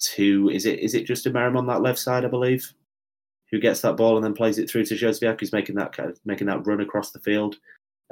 to 0.00 0.50
is 0.50 0.66
it 0.66 0.80
is 0.80 0.94
it 0.94 1.06
just 1.06 1.26
a 1.26 1.30
Meram 1.30 1.56
on 1.56 1.66
that 1.66 1.80
left 1.80 1.98
side, 1.98 2.24
I 2.24 2.28
believe, 2.28 2.72
who 3.50 3.58
gets 3.58 3.80
that 3.80 3.96
ball 3.96 4.16
and 4.16 4.24
then 4.24 4.34
plays 4.34 4.58
it 4.58 4.68
through 4.68 4.84
to 4.86 4.94
Józwiak, 4.94 5.40
who's 5.40 5.52
making 5.52 5.76
that 5.76 5.96
making 6.24 6.46
that 6.48 6.66
run 6.66 6.80
across 6.80 7.10
the 7.10 7.20
field 7.20 7.56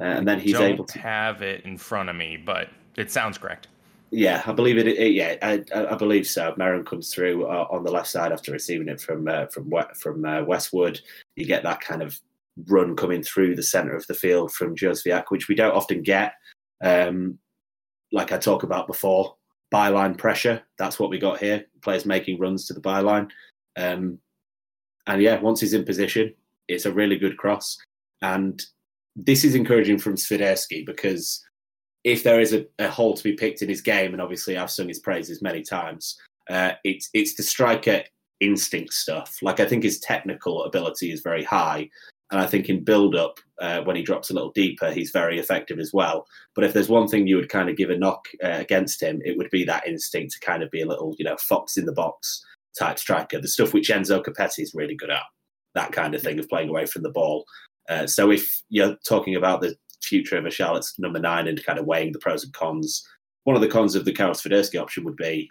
uh, 0.00 0.04
and 0.04 0.26
then 0.26 0.40
he's 0.40 0.56
able 0.56 0.84
to 0.84 0.98
have 0.98 1.42
it 1.42 1.64
in 1.64 1.76
front 1.76 2.08
of 2.08 2.16
me, 2.16 2.36
but 2.36 2.68
it 2.96 3.10
sounds 3.10 3.38
correct. 3.38 3.68
Yeah, 4.10 4.42
I 4.46 4.52
believe 4.52 4.76
it. 4.76 4.86
it 4.86 5.12
yeah, 5.12 5.36
I, 5.40 5.64
I, 5.74 5.94
believe 5.94 6.26
so. 6.26 6.52
Meram 6.58 6.84
comes 6.84 7.14
through 7.14 7.46
uh, 7.46 7.66
on 7.70 7.82
the 7.82 7.90
left 7.90 8.08
side 8.08 8.30
after 8.30 8.52
receiving 8.52 8.88
it 8.88 9.00
from 9.00 9.26
uh, 9.26 9.46
from 9.46 9.72
from 9.94 10.24
uh, 10.24 10.42
Westwood. 10.44 11.00
You 11.34 11.46
get 11.46 11.62
that 11.62 11.80
kind 11.80 12.02
of 12.02 12.20
run 12.66 12.94
coming 12.94 13.22
through 13.22 13.56
the 13.56 13.62
centre 13.62 13.96
of 13.96 14.06
the 14.06 14.14
field 14.14 14.52
from 14.52 14.76
Józwiak, 14.76 15.24
which 15.30 15.48
we 15.48 15.54
don't 15.54 15.74
often 15.74 16.02
get. 16.02 16.34
Um, 16.82 17.38
like 18.12 18.32
I 18.32 18.38
talked 18.38 18.64
about 18.64 18.86
before, 18.86 19.36
byline 19.72 20.18
pressure. 20.18 20.62
That's 20.76 20.98
what 20.98 21.08
we 21.08 21.18
got 21.18 21.38
here. 21.38 21.64
Players 21.80 22.04
making 22.04 22.38
runs 22.38 22.66
to 22.66 22.74
the 22.74 22.80
byline. 22.80 23.30
Um, 23.78 24.18
and 25.06 25.22
yeah, 25.22 25.40
once 25.40 25.60
he's 25.60 25.72
in 25.72 25.84
position, 25.84 26.34
it's 26.68 26.84
a 26.84 26.92
really 26.92 27.16
good 27.16 27.38
cross. 27.38 27.78
And 28.20 28.62
this 29.16 29.44
is 29.44 29.54
encouraging 29.54 29.98
from 29.98 30.16
Swiderski 30.16 30.84
because 30.86 31.42
if 32.04 32.24
there 32.24 32.40
is 32.40 32.52
a, 32.52 32.66
a, 32.78 32.88
hole 32.88 33.14
to 33.14 33.22
be 33.22 33.34
picked 33.34 33.62
in 33.62 33.68
his 33.68 33.80
game, 33.80 34.12
and 34.12 34.20
obviously 34.20 34.56
I've 34.56 34.70
sung 34.70 34.88
his 34.88 34.98
praises 34.98 35.42
many 35.42 35.62
times, 35.62 36.18
uh, 36.50 36.72
it's 36.84 37.08
it's 37.14 37.34
the 37.34 37.42
striker 37.42 38.02
instinct 38.40 38.92
stuff. 38.92 39.36
Like 39.42 39.60
I 39.60 39.66
think 39.66 39.84
his 39.84 40.00
technical 40.00 40.64
ability 40.64 41.12
is 41.12 41.20
very 41.20 41.44
high, 41.44 41.88
and 42.30 42.40
I 42.40 42.46
think 42.46 42.68
in 42.68 42.82
build 42.82 43.14
up 43.14 43.38
uh, 43.60 43.82
when 43.82 43.94
he 43.94 44.02
drops 44.02 44.30
a 44.30 44.34
little 44.34 44.50
deeper, 44.52 44.90
he's 44.90 45.12
very 45.12 45.38
effective 45.38 45.78
as 45.78 45.92
well. 45.92 46.26
But 46.54 46.64
if 46.64 46.72
there's 46.72 46.88
one 46.88 47.06
thing 47.06 47.26
you 47.26 47.36
would 47.36 47.48
kind 47.48 47.68
of 47.68 47.76
give 47.76 47.90
a 47.90 47.98
knock 47.98 48.26
uh, 48.42 48.48
against 48.48 49.02
him, 49.02 49.20
it 49.24 49.38
would 49.38 49.50
be 49.50 49.64
that 49.64 49.86
instinct 49.86 50.32
to 50.32 50.40
kind 50.40 50.62
of 50.62 50.70
be 50.70 50.82
a 50.82 50.88
little 50.88 51.14
you 51.18 51.24
know 51.24 51.36
fox 51.36 51.76
in 51.76 51.84
the 51.84 51.92
box 51.92 52.44
type 52.76 52.98
striker, 52.98 53.40
the 53.40 53.48
stuff 53.48 53.74
which 53.74 53.90
Enzo 53.90 54.24
Copetti 54.24 54.60
is 54.60 54.74
really 54.74 54.96
good 54.96 55.10
at. 55.10 55.22
That 55.74 55.92
kind 55.92 56.14
of 56.14 56.22
thing 56.22 56.38
of 56.38 56.48
playing 56.48 56.68
away 56.68 56.86
from 56.86 57.02
the 57.02 57.10
ball. 57.10 57.44
Uh, 57.88 58.06
so 58.06 58.30
if 58.30 58.62
you're 58.68 58.96
talking 59.06 59.34
about 59.34 59.60
the 59.60 59.76
future 60.02 60.36
of 60.36 60.46
a 60.46 60.50
Charlotte's 60.50 60.94
number 60.98 61.18
nine 61.18 61.46
and 61.46 61.64
kind 61.64 61.78
of 61.78 61.86
weighing 61.86 62.12
the 62.12 62.18
pros 62.18 62.44
and 62.44 62.52
cons, 62.52 63.06
one 63.44 63.56
of 63.56 63.62
the 63.62 63.68
cons 63.68 63.94
of 63.94 64.04
the 64.04 64.12
Karol 64.12 64.34
Swiderski 64.34 64.80
option 64.80 65.04
would 65.04 65.16
be 65.16 65.50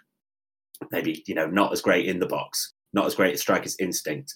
maybe 0.90 1.22
you 1.26 1.34
know 1.34 1.46
not 1.46 1.72
as 1.72 1.82
great 1.82 2.06
in 2.06 2.18
the 2.18 2.26
box, 2.26 2.72
not 2.92 3.06
as 3.06 3.14
great 3.14 3.34
a 3.34 3.38
striker's 3.38 3.76
instinct. 3.78 4.34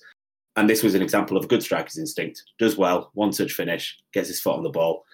And 0.57 0.71
this 0.71 0.83
was 0.83 0.95
an 0.95 1.03
example 1.03 1.37
of 1.37 1.45
a 1.45 1.49
good 1.49 1.63
striker's 1.63 1.99
instinct. 1.99 2.43
Does 2.59 2.79
well, 2.79 3.11
one 3.15 3.31
touch 3.31 3.53
finish, 3.53 3.97
gets 4.13 4.29
his 4.29 4.41
foot 4.41 4.57
on 4.57 4.63
the 4.63 4.71
ball, 4.71 5.05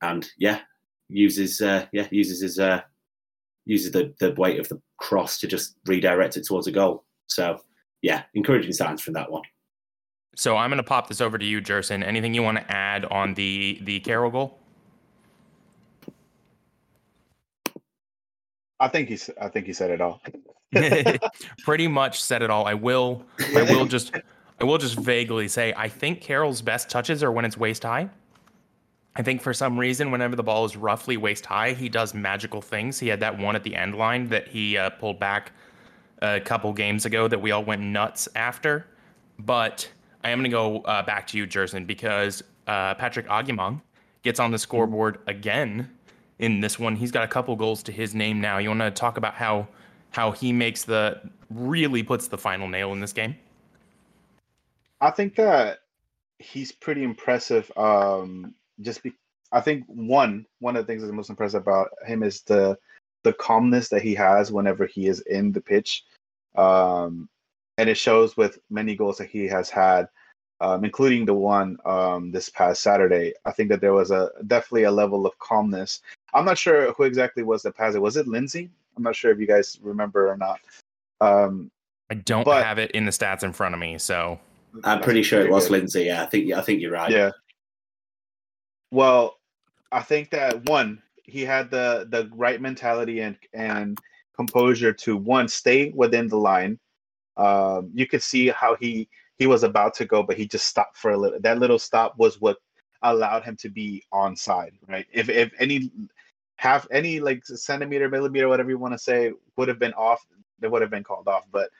and 0.00 0.28
yeah, 0.38 0.60
uses 1.08 1.60
uh, 1.60 1.86
yeah 1.92 2.06
uses 2.10 2.40
his 2.42 2.58
uh, 2.58 2.80
uses 3.64 3.92
the 3.92 4.14
the 4.20 4.32
weight 4.34 4.60
of 4.60 4.68
the 4.68 4.80
cross 4.98 5.38
to 5.38 5.46
just 5.46 5.76
redirect 5.86 6.36
it 6.36 6.46
towards 6.46 6.66
a 6.66 6.72
goal. 6.72 7.04
So 7.26 7.58
yeah, 8.02 8.22
encouraging 8.34 8.72
signs 8.72 9.00
from 9.00 9.14
that 9.14 9.30
one. 9.30 9.42
So 10.34 10.56
I'm 10.56 10.70
going 10.70 10.78
to 10.78 10.82
pop 10.82 11.08
this 11.08 11.20
over 11.20 11.36
to 11.36 11.44
you, 11.44 11.60
Gerson. 11.60 12.02
Anything 12.02 12.34
you 12.34 12.42
want 12.42 12.58
to 12.58 12.72
add 12.72 13.04
on 13.06 13.34
the 13.34 13.78
the 13.82 14.00
Karol 14.00 14.30
goal? 14.30 14.58
I 18.80 18.88
think 18.88 19.08
he's. 19.08 19.30
I 19.40 19.48
think 19.48 19.66
he 19.66 19.72
said 19.72 19.90
it 19.90 20.00
all. 20.00 20.22
Pretty 21.64 21.86
much 21.86 22.22
said 22.22 22.42
it 22.42 22.50
all. 22.50 22.66
I 22.66 22.74
will. 22.74 23.24
I 23.54 23.62
will 23.62 23.86
just. 23.86 24.12
I 24.60 24.64
will 24.64 24.78
just 24.78 24.98
vaguely 24.98 25.48
say 25.48 25.74
I 25.76 25.88
think 25.88 26.20
Karol's 26.20 26.62
best 26.62 26.88
touches 26.88 27.22
are 27.22 27.32
when 27.32 27.44
it's 27.44 27.56
waist 27.56 27.82
high. 27.82 28.08
I 29.16 29.22
think 29.22 29.42
for 29.42 29.52
some 29.52 29.78
reason, 29.78 30.10
whenever 30.10 30.36
the 30.36 30.42
ball 30.42 30.64
is 30.64 30.76
roughly 30.76 31.16
waist 31.16 31.44
high, 31.44 31.72
he 31.72 31.88
does 31.88 32.14
magical 32.14 32.62
things. 32.62 32.98
He 32.98 33.08
had 33.08 33.20
that 33.20 33.38
one 33.38 33.56
at 33.56 33.62
the 33.62 33.74
end 33.74 33.96
line 33.96 34.28
that 34.28 34.48
he 34.48 34.78
uh, 34.78 34.90
pulled 34.90 35.20
back 35.20 35.52
a 36.22 36.40
couple 36.40 36.72
games 36.72 37.04
ago 37.04 37.28
that 37.28 37.40
we 37.40 37.50
all 37.50 37.64
went 37.64 37.82
nuts 37.82 38.28
after. 38.34 38.86
But 39.38 39.90
I 40.24 40.30
am 40.30 40.38
going 40.38 40.44
to 40.44 40.50
go 40.50 40.78
uh, 40.82 41.02
back 41.02 41.26
to 41.28 41.38
you, 41.38 41.46
Gerson, 41.46 41.84
because 41.84 42.42
uh, 42.66 42.94
Patrick 42.94 43.26
Agyemang 43.28 43.80
gets 44.22 44.38
on 44.38 44.50
the 44.50 44.58
scoreboard 44.58 45.18
again 45.26 45.90
in 46.38 46.60
this 46.60 46.78
one. 46.78 46.96
He's 46.96 47.10
got 47.10 47.24
a 47.24 47.28
couple 47.28 47.54
goals 47.56 47.82
to 47.84 47.92
his 47.92 48.14
name 48.14 48.40
now. 48.40 48.58
You 48.58 48.68
want 48.68 48.80
to 48.80 48.90
talk 48.90 49.16
about 49.16 49.34
how 49.34 49.68
how 50.10 50.30
he 50.30 50.52
makes 50.52 50.84
the 50.84 51.20
really 51.50 52.02
puts 52.02 52.28
the 52.28 52.38
final 52.38 52.68
nail 52.68 52.92
in 52.92 53.00
this 53.00 53.12
game? 53.12 53.34
I 55.00 55.10
think 55.10 55.34
that 55.36 55.78
he's 56.38 56.70
pretty 56.70 57.02
impressive. 57.02 57.70
Um, 57.76 58.54
just 58.80 59.02
be, 59.02 59.12
I 59.50 59.60
think 59.60 59.84
one 59.86 60.46
one 60.60 60.76
of 60.76 60.86
the 60.86 60.86
things 60.86 61.02
that's 61.02 61.12
most 61.12 61.30
impressive 61.30 61.62
about 61.62 61.90
him 62.06 62.22
is 62.22 62.42
the 62.42 62.78
the 63.24 63.32
calmness 63.32 63.88
that 63.88 64.02
he 64.02 64.14
has 64.14 64.52
whenever 64.52 64.86
he 64.86 65.06
is 65.06 65.20
in 65.20 65.52
the 65.52 65.60
pitch. 65.60 66.04
Um, 66.56 67.28
and 67.78 67.88
it 67.88 67.96
shows 67.96 68.36
with 68.36 68.58
many 68.70 68.94
goals 68.94 69.18
that 69.18 69.30
he 69.30 69.46
has 69.46 69.70
had, 69.70 70.08
um, 70.60 70.84
including 70.84 71.24
the 71.24 71.34
one 71.34 71.76
um, 71.84 72.30
this 72.30 72.48
past 72.48 72.82
Saturday. 72.82 73.32
I 73.44 73.52
think 73.52 73.68
that 73.70 73.80
there 73.80 73.94
was 73.94 74.10
a 74.10 74.30
definitely 74.46 74.84
a 74.84 74.90
level 74.90 75.26
of 75.26 75.38
calmness. 75.38 76.00
I'm 76.34 76.44
not 76.44 76.58
sure 76.58 76.92
who 76.92 77.04
exactly 77.04 77.42
was 77.42 77.62
the 77.62 77.72
pass. 77.72 77.96
Was 77.96 78.16
it 78.16 78.28
Lindsey? 78.28 78.70
I'm 78.96 79.02
not 79.02 79.16
sure 79.16 79.30
if 79.30 79.38
you 79.38 79.46
guys 79.46 79.78
remember 79.82 80.30
or 80.30 80.36
not. 80.36 80.60
Um, 81.20 81.70
I 82.10 82.14
don't 82.14 82.44
but- 82.44 82.64
have 82.64 82.78
it 82.78 82.90
in 82.92 83.04
the 83.04 83.10
stats 83.10 83.42
in 83.42 83.52
front 83.52 83.74
of 83.74 83.80
me, 83.80 83.98
so 83.98 84.38
I'm 84.84 85.00
pretty 85.00 85.22
sure 85.22 85.40
it 85.40 85.50
was 85.50 85.64
good. 85.64 85.72
Lindsey. 85.72 86.04
Yeah, 86.04 86.22
I 86.22 86.26
think 86.26 86.52
I 86.52 86.60
think 86.60 86.80
you're 86.80 86.92
right. 86.92 87.10
Yeah. 87.10 87.30
Well, 88.90 89.38
I 89.90 90.02
think 90.02 90.30
that 90.30 90.68
one, 90.68 91.02
he 91.24 91.42
had 91.42 91.70
the 91.70 92.06
the 92.10 92.30
right 92.34 92.60
mentality 92.60 93.20
and 93.20 93.36
and 93.54 93.98
composure 94.36 94.92
to 94.92 95.16
one 95.16 95.48
stay 95.48 95.90
within 95.94 96.28
the 96.28 96.36
line. 96.36 96.78
Um, 97.36 97.90
you 97.94 98.06
could 98.06 98.22
see 98.22 98.48
how 98.48 98.76
he 98.76 99.08
he 99.38 99.46
was 99.46 99.62
about 99.62 99.94
to 99.94 100.04
go, 100.04 100.22
but 100.22 100.36
he 100.36 100.46
just 100.46 100.66
stopped 100.66 100.96
for 100.96 101.12
a 101.12 101.16
little. 101.16 101.40
That 101.40 101.58
little 101.58 101.78
stop 101.78 102.14
was 102.18 102.40
what 102.40 102.58
allowed 103.02 103.44
him 103.44 103.56
to 103.56 103.68
be 103.68 104.04
on 104.12 104.36
side, 104.36 104.72
right? 104.88 105.06
If 105.12 105.28
if 105.28 105.52
any 105.58 105.90
half 106.56 106.86
any 106.90 107.20
like 107.20 107.44
centimeter, 107.44 108.08
millimeter, 108.08 108.48
whatever 108.48 108.70
you 108.70 108.78
want 108.78 108.94
to 108.94 108.98
say, 108.98 109.32
would 109.56 109.68
have 109.68 109.78
been 109.78 109.94
off, 109.94 110.24
they 110.60 110.68
would 110.68 110.82
have 110.82 110.90
been 110.90 111.04
called 111.04 111.28
off. 111.28 111.44
But 111.50 111.70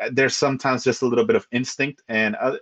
uh, 0.00 0.10
there's 0.12 0.36
sometimes 0.36 0.84
just 0.84 1.02
a 1.02 1.06
little 1.06 1.26
bit 1.26 1.36
of 1.36 1.46
instinct 1.52 2.02
and 2.08 2.36
uh, 2.40 2.56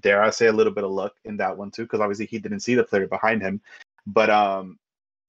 dare 0.00 0.22
I 0.22 0.30
say 0.30 0.46
a 0.46 0.52
little 0.52 0.72
bit 0.72 0.84
of 0.84 0.90
luck 0.90 1.14
in 1.24 1.36
that 1.38 1.56
one 1.56 1.70
too, 1.70 1.82
because 1.82 2.00
obviously 2.00 2.26
he 2.26 2.38
didn't 2.38 2.60
see 2.60 2.74
the 2.74 2.84
player 2.84 3.06
behind 3.06 3.42
him. 3.42 3.60
But 4.06 4.30
um, 4.30 4.78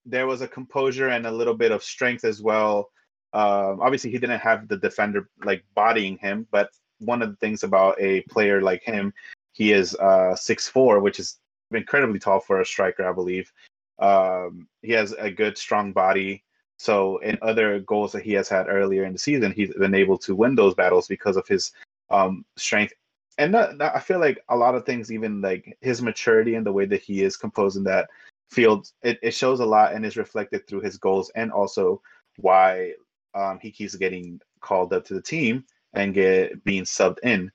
there 0.05 0.27
was 0.27 0.41
a 0.41 0.47
composure 0.47 1.09
and 1.09 1.25
a 1.25 1.31
little 1.31 1.55
bit 1.55 1.71
of 1.71 1.83
strength 1.83 2.25
as 2.25 2.41
well. 2.41 2.89
Um, 3.33 3.81
obviously 3.81 4.11
he 4.11 4.19
didn't 4.19 4.39
have 4.39 4.67
the 4.67 4.77
defender 4.77 5.29
like 5.43 5.63
bodying 5.75 6.17
him, 6.17 6.47
but 6.51 6.69
one 6.99 7.21
of 7.21 7.29
the 7.29 7.35
things 7.37 7.63
about 7.63 7.99
a 7.99 8.21
player 8.21 8.61
like 8.61 8.83
him, 8.83 9.13
he 9.53 9.71
is 9.73 9.95
uh 9.95 10.35
six 10.35 10.67
four, 10.67 10.99
which 10.99 11.19
is 11.19 11.39
incredibly 11.71 12.19
tall 12.19 12.39
for 12.39 12.61
a 12.61 12.65
striker, 12.65 13.07
I 13.07 13.13
believe. 13.13 13.51
Um, 13.99 14.67
he 14.81 14.91
has 14.93 15.13
a 15.13 15.31
good 15.31 15.57
strong 15.57 15.93
body. 15.93 16.43
So 16.77 17.17
in 17.19 17.37
other 17.41 17.79
goals 17.79 18.11
that 18.11 18.23
he 18.23 18.33
has 18.33 18.49
had 18.49 18.67
earlier 18.67 19.05
in 19.05 19.13
the 19.13 19.19
season, 19.19 19.51
he's 19.51 19.73
been 19.73 19.95
able 19.95 20.17
to 20.19 20.35
win 20.35 20.55
those 20.55 20.73
battles 20.75 21.07
because 21.07 21.37
of 21.37 21.47
his 21.47 21.71
um, 22.09 22.45
strength 22.57 22.93
and 23.37 23.51
not, 23.51 23.77
not- 23.77 23.95
I 23.95 23.99
feel 23.99 24.19
like 24.19 24.43
a 24.49 24.55
lot 24.55 24.75
of 24.75 24.85
things, 24.85 25.11
even 25.11 25.41
like 25.41 25.77
his 25.81 26.01
maturity 26.01 26.55
and 26.55 26.65
the 26.65 26.71
way 26.73 26.85
that 26.85 27.01
he 27.01 27.23
is 27.23 27.37
composing 27.37 27.83
that 27.85 28.09
field, 28.49 28.91
it, 29.01 29.19
it 29.23 29.33
shows 29.33 29.59
a 29.59 29.65
lot 29.65 29.93
and 29.93 30.05
is 30.05 30.17
reflected 30.17 30.67
through 30.67 30.81
his 30.81 30.97
goals 30.97 31.31
and 31.35 31.51
also 31.51 32.01
why 32.37 32.93
um, 33.35 33.59
he 33.61 33.71
keeps 33.71 33.95
getting 33.95 34.39
called 34.61 34.93
up 34.93 35.05
to 35.05 35.13
the 35.13 35.21
team 35.21 35.65
and 35.93 36.13
get 36.13 36.63
being 36.63 36.83
subbed 36.83 37.19
in. 37.23 37.51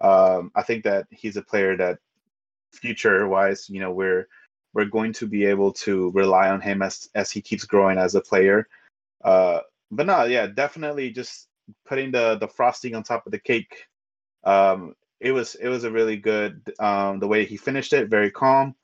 Um, 0.00 0.52
I 0.54 0.62
think 0.62 0.84
that 0.84 1.06
he's 1.10 1.36
a 1.36 1.42
player 1.42 1.76
that 1.76 1.98
future 2.72 3.26
wise, 3.28 3.68
you 3.68 3.80
know, 3.80 3.92
we're 3.92 4.28
we're 4.74 4.84
going 4.84 5.12
to 5.14 5.26
be 5.26 5.44
able 5.44 5.72
to 5.72 6.10
rely 6.10 6.48
on 6.50 6.60
him 6.60 6.82
as 6.82 7.08
as 7.14 7.30
he 7.30 7.40
keeps 7.40 7.64
growing 7.64 7.98
as 7.98 8.14
a 8.14 8.20
player. 8.20 8.68
Uh, 9.24 9.60
but 9.90 10.06
no, 10.06 10.24
yeah, 10.24 10.46
definitely 10.46 11.10
just 11.10 11.48
putting 11.86 12.10
the 12.10 12.36
the 12.38 12.48
frosting 12.48 12.94
on 12.94 13.02
top 13.02 13.26
of 13.26 13.32
the 13.32 13.38
cake. 13.38 13.86
Um, 14.44 14.94
it 15.20 15.32
was 15.32 15.54
it 15.56 15.68
was 15.68 15.84
a 15.84 15.90
really 15.90 16.16
good 16.16 16.72
um, 16.78 17.18
the 17.18 17.26
way 17.26 17.44
he 17.44 17.56
finished 17.56 17.92
it, 17.92 18.08
very 18.08 18.30
calm, 18.30 18.74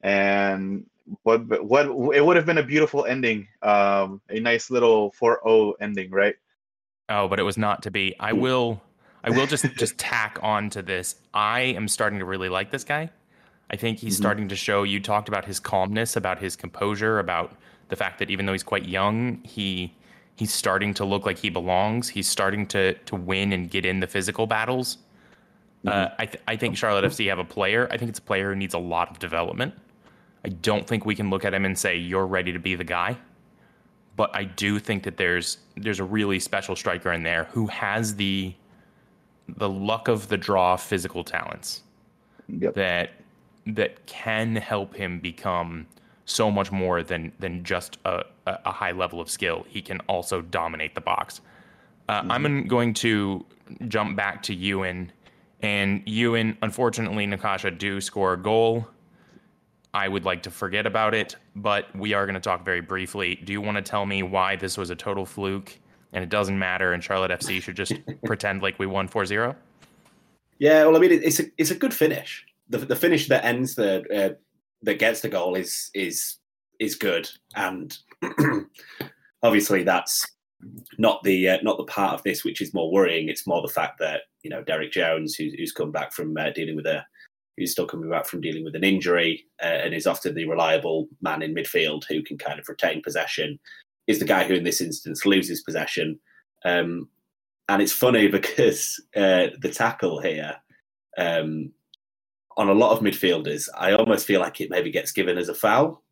and 0.00 0.86
what 1.22 1.64
what 1.64 1.86
it 2.14 2.24
would 2.24 2.36
have 2.36 2.46
been 2.46 2.58
a 2.58 2.62
beautiful 2.62 3.04
ending, 3.04 3.46
um, 3.62 4.20
a 4.28 4.40
nice 4.40 4.70
little 4.70 5.12
4-0 5.12 5.74
ending, 5.80 6.10
right? 6.10 6.34
Oh, 7.08 7.28
but 7.28 7.38
it 7.38 7.44
was 7.44 7.56
not 7.56 7.82
to 7.84 7.90
be. 7.90 8.14
I 8.18 8.32
will 8.32 8.82
I 9.24 9.30
will 9.30 9.46
just 9.46 9.64
just 9.76 9.98
tack 9.98 10.38
on 10.42 10.70
to 10.70 10.82
this. 10.82 11.16
I 11.34 11.60
am 11.60 11.88
starting 11.88 12.18
to 12.18 12.24
really 12.24 12.48
like 12.48 12.70
this 12.70 12.84
guy. 12.84 13.10
I 13.70 13.76
think 13.76 13.98
he's 13.98 14.14
Mhm. 14.16 14.20
starting 14.20 14.48
to 14.48 14.56
show 14.56 14.82
you 14.84 15.00
talked 15.00 15.28
about 15.28 15.44
his 15.44 15.58
calmness, 15.60 16.16
about 16.16 16.38
his 16.40 16.54
composure, 16.56 17.18
about 17.18 17.56
the 17.88 17.96
fact 17.96 18.18
that 18.18 18.30
even 18.30 18.46
though 18.46 18.52
he's 18.52 18.62
quite 18.62 18.86
young, 18.86 19.40
he 19.44 19.94
he's 20.34 20.52
starting 20.52 20.92
to 20.94 21.04
look 21.04 21.24
like 21.24 21.38
he 21.38 21.50
belongs. 21.50 22.08
He's 22.08 22.28
starting 22.28 22.66
to 22.68 22.94
to 22.94 23.16
win 23.16 23.52
and 23.52 23.70
get 23.70 23.84
in 23.86 24.00
the 24.00 24.06
physical 24.06 24.46
battles. 24.46 24.98
Uh, 25.86 26.08
I 26.18 26.26
th- 26.26 26.42
I 26.48 26.56
think 26.56 26.76
Charlotte 26.76 27.04
FC 27.04 27.28
have 27.28 27.38
a 27.38 27.44
player. 27.44 27.86
I 27.92 27.96
think 27.96 28.08
it's 28.08 28.18
a 28.18 28.22
player 28.22 28.48
who 28.50 28.56
needs 28.56 28.74
a 28.74 28.78
lot 28.78 29.08
of 29.08 29.20
development. 29.20 29.74
I 30.46 30.48
don't 30.48 30.86
think 30.86 31.04
we 31.04 31.14
can 31.14 31.28
look 31.28 31.44
at 31.44 31.52
him 31.52 31.64
and 31.64 31.76
say 31.76 31.96
you're 31.96 32.26
ready 32.26 32.52
to 32.52 32.58
be 32.58 32.74
the 32.76 32.84
guy 32.84 33.18
but 34.16 34.34
I 34.34 34.44
do 34.44 34.78
think 34.78 35.02
that 35.04 35.18
there's 35.18 35.58
there's 35.76 36.00
a 36.00 36.04
really 36.04 36.40
special 36.40 36.74
striker 36.74 37.12
in 37.12 37.22
there 37.22 37.44
who 37.44 37.66
has 37.66 38.16
the 38.16 38.54
the 39.48 39.68
luck 39.68 40.08
of 40.08 40.28
the 40.28 40.36
draw 40.36 40.76
physical 40.76 41.22
talents 41.22 41.82
Yep. 42.48 42.74
that 42.74 43.10
that 43.66 44.06
can 44.06 44.54
help 44.56 44.94
him 44.94 45.18
become 45.18 45.86
so 46.24 46.50
much 46.50 46.70
more 46.72 47.02
than 47.02 47.32
than 47.40 47.64
just 47.64 47.98
a, 48.04 48.24
a 48.46 48.70
high 48.72 48.92
level 48.92 49.20
of 49.20 49.28
skill. 49.28 49.66
He 49.68 49.82
can 49.82 49.98
also 50.08 50.42
dominate 50.42 50.94
the 50.94 51.00
box. 51.00 51.40
Uh, 52.08 52.22
I'm 52.30 52.68
going 52.68 52.94
to 52.94 53.44
jump 53.88 54.16
back 54.16 54.44
to 54.44 54.56
Euan, 54.56 55.08
and 55.60 56.06
Euan, 56.06 56.56
unfortunately, 56.62 57.26
Necaxa 57.26 57.76
do 57.76 58.00
score 58.00 58.34
a 58.34 58.36
goal. 58.36 58.86
I 59.94 60.08
would 60.08 60.24
like 60.24 60.42
to 60.42 60.50
forget 60.50 60.86
about 60.86 61.14
it, 61.14 61.36
but 61.54 61.94
we 61.96 62.12
are 62.12 62.26
going 62.26 62.34
to 62.34 62.40
talk 62.40 62.64
very 62.64 62.80
briefly. 62.80 63.36
Do 63.36 63.52
you 63.52 63.60
want 63.60 63.76
to 63.76 63.82
tell 63.82 64.04
me 64.04 64.22
why 64.22 64.56
this 64.56 64.76
was 64.76 64.90
a 64.90 64.96
total 64.96 65.24
fluke 65.24 65.78
and 66.12 66.22
it 66.22 66.28
doesn't 66.28 66.58
matter 66.58 66.92
and 66.92 67.02
Charlotte 67.02 67.30
FC 67.30 67.62
should 67.62 67.76
just 67.76 67.94
pretend 68.24 68.62
like 68.62 68.78
we 68.78 68.86
won 68.86 69.08
4-0? 69.08 69.56
Yeah, 70.58 70.84
well, 70.84 70.96
I 70.96 71.00
mean, 71.00 71.12
it's 71.12 71.40
a 71.40 71.44
it's 71.58 71.70
a 71.70 71.74
good 71.74 71.92
finish. 71.92 72.44
The 72.68 72.78
the 72.78 72.96
finish 72.96 73.28
that 73.28 73.44
ends 73.44 73.74
the 73.74 74.04
uh, 74.10 74.34
that 74.82 74.98
gets 74.98 75.20
the 75.20 75.28
goal 75.28 75.54
is 75.54 75.90
is 75.94 76.38
is 76.80 76.94
good, 76.94 77.28
and 77.54 77.96
obviously 79.42 79.82
that's 79.82 80.26
not 80.98 81.22
the 81.24 81.48
uh, 81.48 81.58
not 81.62 81.76
the 81.76 81.84
part 81.84 82.14
of 82.14 82.22
this 82.22 82.44
which 82.44 82.60
is 82.60 82.72
more 82.72 82.90
worrying. 82.90 83.28
It's 83.28 83.46
more 83.46 83.60
the 83.60 83.68
fact 83.68 83.98
that 83.98 84.22
you 84.42 84.50
know 84.50 84.62
Derek 84.62 84.92
Jones, 84.92 85.34
who's, 85.34 85.52
who's 85.54 85.72
come 85.72 85.92
back 85.92 86.12
from 86.12 86.36
uh, 86.36 86.50
dealing 86.50 86.76
with 86.76 86.86
a 86.86 87.04
who's 87.56 87.72
still 87.72 87.86
coming 87.86 88.10
back 88.10 88.26
from 88.26 88.40
dealing 88.40 88.64
with 88.64 88.74
an 88.74 88.84
injury 88.84 89.46
uh, 89.62 89.66
and 89.66 89.94
is 89.94 90.06
often 90.06 90.34
the 90.34 90.48
reliable 90.48 91.08
man 91.20 91.42
in 91.42 91.54
midfield 91.54 92.04
who 92.08 92.22
can 92.22 92.38
kind 92.38 92.58
of 92.58 92.68
retain 92.68 93.02
possession, 93.02 93.58
is 94.06 94.18
the 94.18 94.24
guy 94.24 94.44
who 94.44 94.54
in 94.54 94.64
this 94.64 94.80
instance 94.80 95.26
loses 95.26 95.62
possession. 95.62 96.18
Um, 96.64 97.08
and 97.68 97.82
it's 97.82 97.92
funny 97.92 98.28
because 98.28 99.00
uh, 99.16 99.48
the 99.60 99.72
tackle 99.72 100.20
here 100.20 100.56
um, 101.18 101.72
on 102.56 102.68
a 102.68 102.74
lot 102.74 102.92
of 102.92 103.02
midfielders, 103.02 103.68
I 103.76 103.92
almost 103.92 104.26
feel 104.26 104.40
like 104.40 104.60
it 104.60 104.70
maybe 104.70 104.90
gets 104.90 105.12
given 105.12 105.38
as 105.38 105.48
a 105.48 105.54
foul 105.54 106.02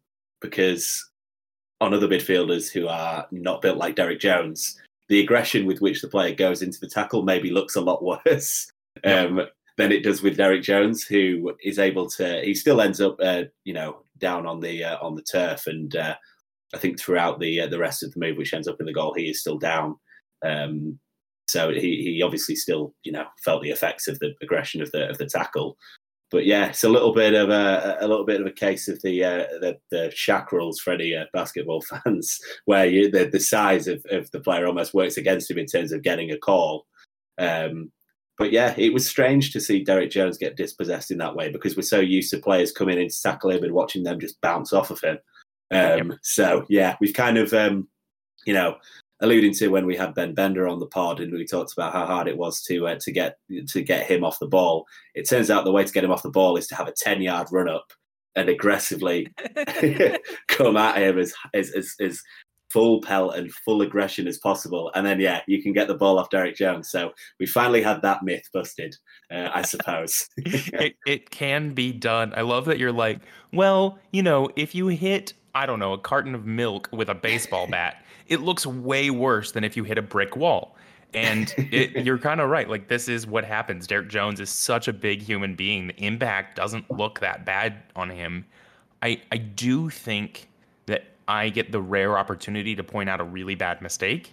because 0.41 1.11
on 1.81 1.95
other 1.95 2.09
midfielders 2.09 2.71
who 2.71 2.89
are 2.89 3.27
not 3.31 3.63
built 3.63 3.77
like 3.77 3.97
Derek 3.97 4.21
Jones, 4.21 4.81
the 5.09 5.21
aggression 5.21 5.67
with 5.67 5.81
which 5.81 6.01
the 6.01 6.09
player 6.09 6.35
goes 6.35 6.63
into 6.63 6.81
the 6.81 6.89
tackle 6.89 7.23
maybe 7.23 7.51
looks 7.51 7.77
a 7.77 7.81
lot 7.81 8.03
worse 8.27 8.71
um, 9.05 9.41
than 9.77 9.93
it 9.93 10.03
does 10.03 10.23
with 10.23 10.37
Derek 10.37 10.63
Jones, 10.63 11.05
who 11.05 11.55
is 11.63 11.79
able 11.79 12.09
to. 12.11 12.43
He 12.43 12.55
still 12.55 12.81
ends 12.81 13.01
up, 13.01 13.17
uh, 13.21 13.45
you 13.65 13.75
know, 13.75 14.03
down 14.19 14.47
on 14.47 14.61
the 14.61 14.85
uh, 14.85 14.99
on 15.01 15.15
the 15.15 15.23
turf, 15.23 15.67
and 15.67 15.95
uh, 15.97 16.15
I 16.75 16.79
think 16.79 16.99
throughout 16.99 17.41
the 17.41 17.63
uh, 17.63 17.67
the 17.67 17.79
rest 17.79 18.03
of 18.03 18.13
the 18.13 18.21
move, 18.21 18.37
which 18.37 18.55
ends 18.55 18.69
up 18.69 18.81
in 18.81 18.87
the 18.87 18.93
goal, 18.93 19.15
he 19.15 19.29
is 19.29 19.41
still 19.41 19.59
down. 19.59 19.97
Um, 20.45 20.99
so 21.47 21.71
he, 21.71 22.03
he 22.03 22.23
obviously 22.23 22.57
still, 22.57 22.95
you 23.03 23.13
know, 23.13 23.27
felt 23.45 23.63
the 23.63 23.71
effects 23.71 24.09
of 24.09 24.19
the 24.19 24.35
aggression 24.43 24.81
of 24.81 24.91
the 24.93 25.09
of 25.09 25.19
the 25.19 25.27
tackle. 25.27 25.77
But 26.31 26.47
yeah, 26.47 26.67
it's 26.67 26.85
a 26.85 26.89
little 26.89 27.13
bit 27.13 27.35
of 27.35 27.51
a 27.51 27.99
a 28.01 28.09
little 28.09 28.25
bit 28.25 28.41
of 28.41 28.47
a 28.47 28.53
case 28.53 28.89
of 28.89 29.03
the 29.03 29.25
uh, 29.25 29.47
the, 29.61 29.79
the 29.91 30.13
Shaq 30.15 30.49
for 30.81 30.93
any 30.93 31.17
basketball 31.33 31.83
fans, 32.05 32.39
where 32.65 32.87
you, 32.87 33.11
the 33.11 33.27
the 33.27 33.41
size 33.41 33.89
of, 33.89 34.05
of 34.11 34.31
the 34.31 34.41
player 34.41 34.67
almost 34.67 34.95
works 34.95 35.17
against 35.17 35.51
him 35.51 35.59
in 35.59 35.67
terms 35.67 35.93
of 35.93 36.03
getting 36.03 36.31
a 36.31 36.39
call. 36.39 36.87
Um, 37.39 37.91
but 38.37 38.53
yeah, 38.53 38.75
it 38.77 38.93
was 38.93 39.09
strange 39.09 39.53
to 39.53 39.61
see 39.61 39.85
Derek 39.85 40.11
Jones 40.11 40.39
get 40.39 40.57
dispossessed 40.57 41.11
in 41.11 41.19
that 41.19 41.37
way 41.37 41.51
because 41.51 41.77
we're 41.77 41.83
so 41.83 42.01
used 42.01 42.31
to 42.31 42.39
players 42.39 42.73
coming 42.73 42.99
in 42.99 43.09
to 43.09 43.23
tackle 43.23 43.51
him 43.51 43.63
and 43.63 43.73
watching 43.73 44.03
them 44.03 44.19
just 44.19 44.41
bounce 44.41 44.73
off 44.73 44.91
of 44.91 45.01
him. 45.01 45.19
Um, 45.71 46.19
So 46.23 46.65
yeah, 46.69 46.97
we've 47.01 47.15
kind 47.15 47.39
of 47.39 47.53
um, 47.53 47.89
you 48.45 48.55
know 48.55 48.77
alluding 49.21 49.55
to 49.55 49.69
when 49.69 49.87
we 49.87 49.97
had 49.97 50.15
Ben 50.15 50.35
Bender 50.35 50.67
on 50.69 50.81
the 50.81 50.87
pod 50.87 51.21
and 51.21 51.33
we 51.33 51.47
talked 51.47 51.73
about 51.73 51.93
how 51.93 52.07
hard 52.07 52.29
it 52.29 52.37
was 52.37 52.63
to 52.63 52.87
uh, 52.89 52.97
to 53.01 53.13
get 53.13 53.39
to 53.69 53.83
get 53.83 54.07
him 54.07 54.25
off 54.25 54.39
the 54.39 54.49
ball. 54.49 54.85
It 55.15 55.29
turns 55.29 55.51
out 55.51 55.65
the 55.65 55.73
way 55.73 55.85
to 55.85 55.93
get 55.93 56.05
him 56.05 56.11
off 56.11 56.23
the 56.23 56.31
ball 56.31 56.57
is 56.57 56.67
to 56.69 56.75
have 56.75 56.89
a 56.89 56.93
ten 56.93 57.23
yard 57.23 57.49
run 57.53 57.69
up 57.69 57.93
and 58.37 58.49
aggressively 58.49 59.29
come 60.49 60.77
at 60.77 60.99
him 60.99 61.19
as, 61.19 61.33
as 61.55 61.71
as 61.71 61.95
as 62.01 62.21
full 62.75 63.01
pelt 63.01 63.37
and 63.37 63.53
full 63.53 63.83
aggression 63.83 64.27
as 64.27 64.37
possible, 64.37 64.91
and 64.97 65.07
then 65.07 65.21
yeah, 65.21 65.43
you 65.47 65.63
can 65.63 65.73
get 65.73 65.87
the 65.87 65.95
ball 65.95 66.19
off 66.19 66.29
Derek 66.29 66.57
Jones. 66.57 66.91
So 66.91 67.13
we 67.39 67.47
finally 67.47 67.81
had 67.81 68.03
that 68.03 68.25
myth 68.25 68.49
busted, 68.53 68.97
uh, 69.31 69.49
I 69.55 69.63
suppose. 69.63 70.29
it, 70.37 70.97
it 71.07 71.31
can 71.31 71.73
be 71.73 71.93
done. 71.93 72.33
I 72.37 72.41
love 72.41 72.65
that 72.65 72.81
you're 72.81 72.93
like, 72.93 73.21
well, 73.53 74.01
you 74.11 74.25
know, 74.25 74.51
if 74.57 74.75
you 74.75 74.89
hit, 74.89 75.35
I 75.55 75.67
don't 75.67 75.79
know, 75.79 75.93
a 75.93 75.99
carton 75.99 76.35
of 76.35 76.47
milk 76.47 76.89
with 76.93 77.09
a 77.09 77.15
baseball 77.15 77.69
bat, 77.69 78.05
it 78.27 78.41
looks 78.41 78.67
way 78.67 79.09
worse 79.09 79.53
than 79.53 79.63
if 79.63 79.77
you 79.77 79.85
hit 79.85 79.97
a 79.97 80.03
brick 80.03 80.35
wall. 80.35 80.77
And 81.13 81.55
it, 81.57 81.93
you're 82.05 82.19
kind 82.19 82.41
of 82.41 82.51
right. 82.51 82.69
Like 82.69 82.89
this 82.89 83.09
is 83.09 83.25
what 83.25 83.45
happens. 83.45 83.87
Derek 83.87 84.09
Jones 84.09 84.41
is 84.41 84.51
such 84.51 84.89
a 84.89 84.93
big 84.93 85.23
human 85.23 85.55
being. 85.55 85.87
The 85.87 86.05
impact 86.05 86.57
doesn't 86.57 86.91
look 86.91 87.21
that 87.21 87.47
bad 87.47 87.85
on 87.95 88.11
him. 88.11 88.45
I 89.01 89.21
I 89.31 89.37
do 89.37 89.91
think 89.91 90.49
I 91.27 91.49
get 91.49 91.73
the 91.73 91.81
rare 91.81 92.19
opportunity 92.19 92.77
to 92.77 92.85
point 92.85 93.09
out 93.09 93.21
a 93.21 93.25
really 93.25 93.55
bad 93.55 93.81
mistake 93.81 94.33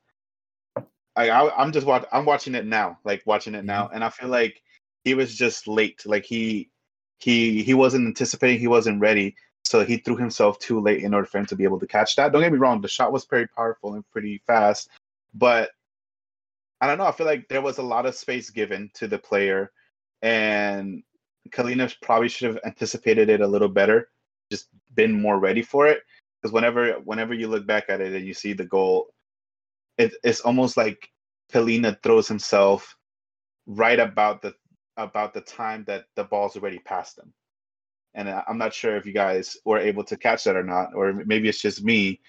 I, 1.16 1.30
I 1.30 1.64
am 1.64 1.72
just 1.72 1.88
watch 1.88 2.06
I'm 2.12 2.26
watching 2.26 2.56
it 2.56 2.66
now, 2.66 3.00
like 3.06 3.24
watching 3.26 3.56
it 3.56 3.66
now, 3.66 3.86
mm-hmm. 3.86 3.96
and 3.96 4.04
I 4.04 4.10
feel 4.10 4.30
like 4.30 4.62
he 5.04 5.14
was 5.14 5.36
just 5.36 5.68
late. 5.68 6.02
Like 6.06 6.26
he 6.26 6.70
he 7.19 7.63
he 7.63 7.73
wasn't 7.73 8.08
anticipating, 8.08 8.60
he 8.60 8.67
wasn't 8.67 8.99
ready, 8.99 9.36
so 9.63 9.86
he 9.86 9.97
threw 9.97 10.17
himself 10.17 10.60
too 10.60 10.79
late 10.79 11.03
in 11.03 11.13
order 11.13 11.27
for 11.27 11.38
him 11.38 11.45
to 11.47 11.55
be 11.55 11.63
able 11.63 11.79
to 11.79 11.88
catch 11.88 12.15
that. 12.15 12.32
Don't 12.32 12.41
get 12.41 12.51
me 12.51 12.58
wrong, 12.58 12.82
the 12.82 12.88
shot 12.88 13.12
was 13.12 13.25
pretty 13.25 13.47
powerful 13.55 13.95
and 13.95 14.10
pretty 14.12 14.41
fast, 14.47 14.89
but 15.34 15.71
I 16.82 16.88
don't 16.88 16.97
know. 16.97 17.05
I 17.05 17.12
feel 17.12 17.27
like 17.27 17.47
there 17.49 17.62
was 17.62 17.77
a 17.77 17.84
lot 17.84 18.05
of 18.05 18.15
space 18.15 18.49
given 18.49 18.89
to 18.93 19.08
the 19.08 19.17
player 19.17 19.71
and 20.21 21.03
Kahlina 21.49 21.93
probably 22.01 22.29
should 22.29 22.53
have 22.53 22.63
anticipated 22.65 23.29
it 23.29 23.41
a 23.41 23.47
little 23.47 23.69
better, 23.69 24.10
just 24.51 24.67
been 24.95 25.21
more 25.21 25.39
ready 25.39 25.62
for 25.62 25.88
it. 25.88 26.01
Because 26.41 26.53
whenever 26.53 26.93
whenever 27.03 27.34
you 27.34 27.47
look 27.47 27.65
back 27.65 27.86
at 27.89 28.01
it 28.01 28.13
and 28.13 28.25
you 28.25 28.34
see 28.34 28.53
the 28.53 28.65
goal, 28.65 29.08
it, 29.97 30.13
it's 30.23 30.41
almost 30.41 30.77
like 30.77 31.10
Kahlina 31.51 32.01
throws 32.01 32.27
himself 32.27 32.95
right 33.67 33.99
about 33.99 34.41
the 34.41 34.53
about 35.04 35.34
the 35.34 35.42
time 35.42 35.84
that 35.86 36.06
the 36.16 36.24
ball's 36.24 36.56
already 36.56 36.80
past 36.80 37.18
him. 37.18 37.34
And 38.16 38.30
I'm 38.30 38.58
not 38.58 38.74
sure 38.74 38.96
if 38.96 39.06
you 39.06 39.14
guys 39.14 39.58
were 39.66 39.78
able 39.78 40.04
to 40.04 40.18
catch 40.18 40.44
that 40.44 40.56
or 40.56 40.64
not, 40.64 40.94
or 40.96 41.14
maybe 41.14 41.48
it's 41.48 41.62
just 41.62 41.84
me. 41.84 42.20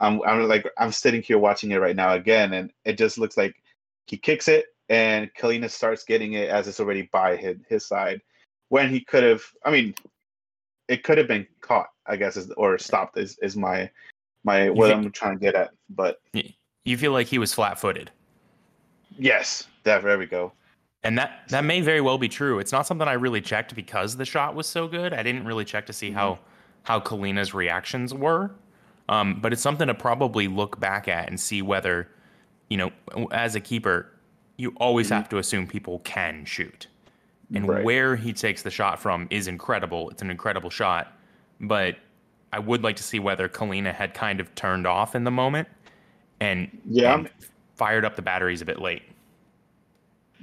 I'm 0.00 0.22
I'm 0.22 0.48
like 0.48 0.66
I'm 0.78 0.90
sitting 0.90 1.22
here 1.22 1.38
watching 1.38 1.70
it 1.70 1.76
right 1.76 1.94
now 1.94 2.14
again, 2.14 2.54
and 2.54 2.72
it 2.84 2.98
just 2.98 3.18
looks 3.18 3.36
like 3.36 3.54
he 4.06 4.16
kicks 4.16 4.48
it 4.48 4.66
and 4.92 5.32
Kahlina 5.34 5.70
starts 5.70 6.04
getting 6.04 6.34
it 6.34 6.50
as 6.50 6.68
it's 6.68 6.78
already 6.78 7.08
by 7.12 7.34
his, 7.34 7.56
his 7.66 7.86
side. 7.86 8.20
When 8.68 8.90
he 8.90 9.00
could 9.00 9.22
have, 9.24 9.42
I 9.64 9.70
mean, 9.70 9.94
it 10.88 11.02
could 11.02 11.16
have 11.16 11.28
been 11.28 11.46
caught, 11.62 11.88
I 12.06 12.16
guess, 12.16 12.36
is, 12.36 12.50
or 12.52 12.78
stopped 12.78 13.16
is, 13.16 13.38
is 13.42 13.56
my 13.56 13.90
my 14.44 14.68
what 14.68 14.88
think, 14.88 15.06
I'm 15.06 15.12
trying 15.12 15.38
to 15.38 15.40
get 15.40 15.54
at. 15.54 15.70
But 15.88 16.20
you 16.84 16.98
feel 16.98 17.12
like 17.12 17.26
he 17.26 17.38
was 17.38 17.54
flat 17.54 17.78
footed. 17.78 18.10
Yes, 19.18 19.66
that, 19.84 20.02
there 20.02 20.18
we 20.18 20.26
go. 20.26 20.52
And 21.04 21.18
that 21.18 21.42
that 21.48 21.64
may 21.64 21.80
very 21.80 22.00
well 22.00 22.18
be 22.18 22.28
true. 22.28 22.58
It's 22.58 22.72
not 22.72 22.86
something 22.86 23.08
I 23.08 23.14
really 23.14 23.40
checked 23.40 23.74
because 23.74 24.16
the 24.16 24.24
shot 24.24 24.54
was 24.54 24.66
so 24.66 24.86
good. 24.86 25.12
I 25.12 25.22
didn't 25.22 25.44
really 25.44 25.64
check 25.64 25.86
to 25.86 25.92
see 25.92 26.08
mm-hmm. 26.08 26.18
how 26.18 26.38
how 26.84 27.00
Kahlina's 27.00 27.54
reactions 27.54 28.14
were. 28.14 28.52
Um, 29.08 29.40
but 29.40 29.52
it's 29.52 29.62
something 29.62 29.88
to 29.88 29.94
probably 29.94 30.48
look 30.48 30.78
back 30.78 31.08
at 31.08 31.28
and 31.28 31.38
see 31.38 31.60
whether, 31.60 32.08
you 32.70 32.76
know, 32.76 32.92
as 33.30 33.54
a 33.56 33.60
keeper, 33.60 34.12
you 34.56 34.72
always 34.76 35.06
mm-hmm. 35.06 35.16
have 35.16 35.28
to 35.30 35.38
assume 35.38 35.66
people 35.66 35.98
can 36.00 36.44
shoot. 36.44 36.86
And 37.54 37.68
right. 37.68 37.84
where 37.84 38.16
he 38.16 38.32
takes 38.32 38.62
the 38.62 38.70
shot 38.70 38.98
from 38.98 39.26
is 39.28 39.46
incredible. 39.46 40.08
It's 40.10 40.22
an 40.22 40.30
incredible 40.30 40.70
shot. 40.70 41.12
But 41.60 41.96
I 42.52 42.58
would 42.58 42.82
like 42.82 42.96
to 42.96 43.02
see 43.02 43.18
whether 43.18 43.48
Kahlina 43.48 43.92
had 43.92 44.14
kind 44.14 44.40
of 44.40 44.54
turned 44.54 44.86
off 44.86 45.14
in 45.14 45.24
the 45.24 45.30
moment 45.30 45.68
and, 46.40 46.70
yeah. 46.88 47.18
And 47.18 47.30
fired 47.74 48.04
up 48.04 48.16
the 48.16 48.22
batteries 48.22 48.62
a 48.62 48.64
bit 48.64 48.80
late. 48.80 49.02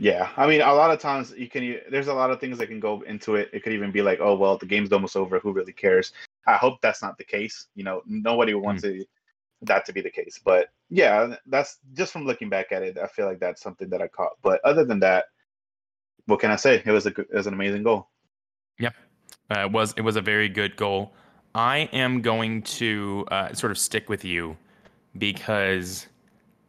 Yeah, 0.02 0.30
I 0.38 0.48
mean, 0.48 0.62
a 0.62 0.74
lot 0.74 0.92
of 0.92 1.00
times 1.00 1.34
you 1.38 1.50
can. 1.50 1.78
There's 1.92 2.08
a 2.08 2.14
lot 2.14 2.32
of 2.32 2.40
things 2.40 2.58
that 2.60 2.68
can 2.68 2.80
go 2.80 3.02
into 3.02 3.36
it. 3.36 3.50
It 3.52 3.64
could 3.64 3.74
even 3.74 3.92
be 3.92 4.02
like, 4.02 4.20
oh 4.22 4.34
well, 4.34 4.58
the 4.58 4.66
game's 4.66 4.94
almost 4.94 5.18
over. 5.18 5.40
Who 5.40 5.52
really 5.52 5.74
cares? 5.74 6.14
I 6.48 6.56
hope 6.56 6.80
that's 6.82 7.02
not 7.02 7.18
the 7.18 7.26
case. 7.26 7.68
You 7.76 7.84
know, 7.84 8.02
nobody 8.08 8.54
wants 8.54 8.82
mm. 8.84 9.00
to 9.00 9.06
that 9.64 9.86
to 9.86 9.94
be 9.94 10.00
the 10.00 10.10
case. 10.10 10.40
But 10.44 10.70
yeah, 10.90 11.36
that's 11.48 11.80
just 11.94 12.14
from 12.14 12.26
looking 12.26 12.48
back 12.48 12.72
at 12.72 12.82
it. 12.82 12.98
I 12.98 13.08
feel 13.08 13.26
like 13.26 13.42
that's 13.42 13.62
something 13.62 13.90
that 13.90 14.02
I 14.02 14.08
caught. 14.08 14.38
But 14.42 14.62
other 14.64 14.86
than 14.86 15.02
that, 15.02 15.26
what 16.28 16.40
can 16.40 16.50
I 16.50 16.56
say? 16.56 16.82
It 16.86 16.92
was 16.92 17.06
a 17.06 17.10
it 17.10 17.34
was 17.34 17.48
an 17.48 17.54
amazing 17.54 17.84
goal. 17.84 18.08
Yeah, 18.80 18.92
uh, 19.54 19.66
it 19.66 19.72
was 19.74 19.94
it 19.98 20.02
was 20.02 20.16
a 20.16 20.22
very 20.22 20.48
good 20.48 20.78
goal. 20.78 21.14
I 21.54 21.90
am 21.92 22.22
going 22.22 22.62
to 22.62 23.26
uh, 23.32 23.54
sort 23.54 23.72
of 23.72 23.78
stick 23.78 24.08
with 24.08 24.24
you 24.24 24.56
because 25.18 26.08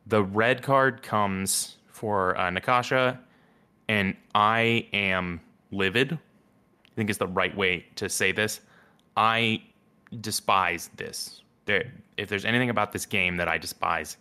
the 0.08 0.24
red 0.24 0.62
card 0.62 1.02
comes 1.02 1.76
for 2.00 2.36
uh, 2.38 2.50
Necaxa, 2.50 3.18
and 3.88 4.16
I 4.34 4.86
am 4.92 5.40
livid. 5.70 6.12
I 6.12 6.94
think 6.96 7.10
is 7.10 7.18
the 7.18 7.26
right 7.26 7.54
way 7.56 7.84
to 7.96 8.08
say 8.08 8.32
this. 8.32 8.60
I 9.16 9.62
despise 10.20 10.90
this 10.96 11.42
there, 11.70 11.92
if 12.16 12.28
there's 12.28 12.44
anything 12.44 12.70
about 12.70 12.92
this 12.92 13.06
game 13.06 13.36
that 13.36 13.48
I 13.48 13.56
despise, 13.56 14.16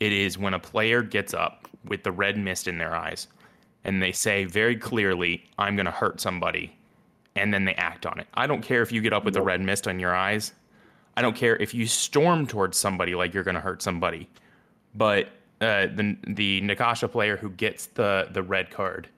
it 0.00 0.12
is 0.12 0.36
when 0.36 0.54
a 0.54 0.58
player 0.58 1.02
gets 1.02 1.32
up 1.32 1.68
with 1.86 2.02
the 2.02 2.12
red 2.12 2.36
mist 2.36 2.68
in 2.68 2.78
their 2.78 2.94
eyes 2.94 3.28
and 3.84 4.02
they 4.02 4.12
say 4.12 4.44
very 4.44 4.76
clearly, 4.76 5.44
I'm 5.58 5.74
going 5.74 5.86
to 5.86 5.92
hurt 5.92 6.20
somebody, 6.20 6.76
and 7.34 7.52
then 7.52 7.64
they 7.64 7.74
act 7.74 8.06
on 8.06 8.20
it. 8.20 8.28
I 8.34 8.46
don't 8.46 8.62
care 8.62 8.82
if 8.82 8.92
you 8.92 9.00
get 9.00 9.12
up 9.12 9.24
with 9.24 9.34
the 9.34 9.42
red 9.42 9.60
mist 9.60 9.88
on 9.88 9.98
your 9.98 10.14
eyes. 10.14 10.52
I 11.16 11.22
don't 11.22 11.34
care 11.34 11.56
if 11.56 11.74
you 11.74 11.86
storm 11.86 12.46
towards 12.46 12.78
somebody 12.78 13.14
like 13.14 13.34
you're 13.34 13.42
going 13.42 13.56
to 13.56 13.60
hurt 13.60 13.82
somebody. 13.82 14.28
But 14.94 15.30
uh, 15.62 15.86
the 15.86 16.16
the 16.26 16.60
Necaxa 16.62 17.10
player 17.10 17.36
who 17.36 17.50
gets 17.50 17.86
the 17.86 18.28
the 18.32 18.42
red 18.42 18.70
card, 18.70 19.08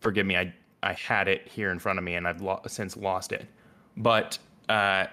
forgive 0.00 0.26
me, 0.26 0.36
I 0.36 0.52
I 0.82 0.92
had 0.92 1.28
it 1.28 1.48
here 1.48 1.70
in 1.70 1.78
front 1.78 1.98
of 1.98 2.04
me 2.04 2.14
and 2.14 2.26
I've 2.26 2.40
lo- 2.40 2.60
since 2.66 2.96
lost 2.96 3.32
it. 3.32 3.46
But 3.96 4.38
uh, 4.68 5.06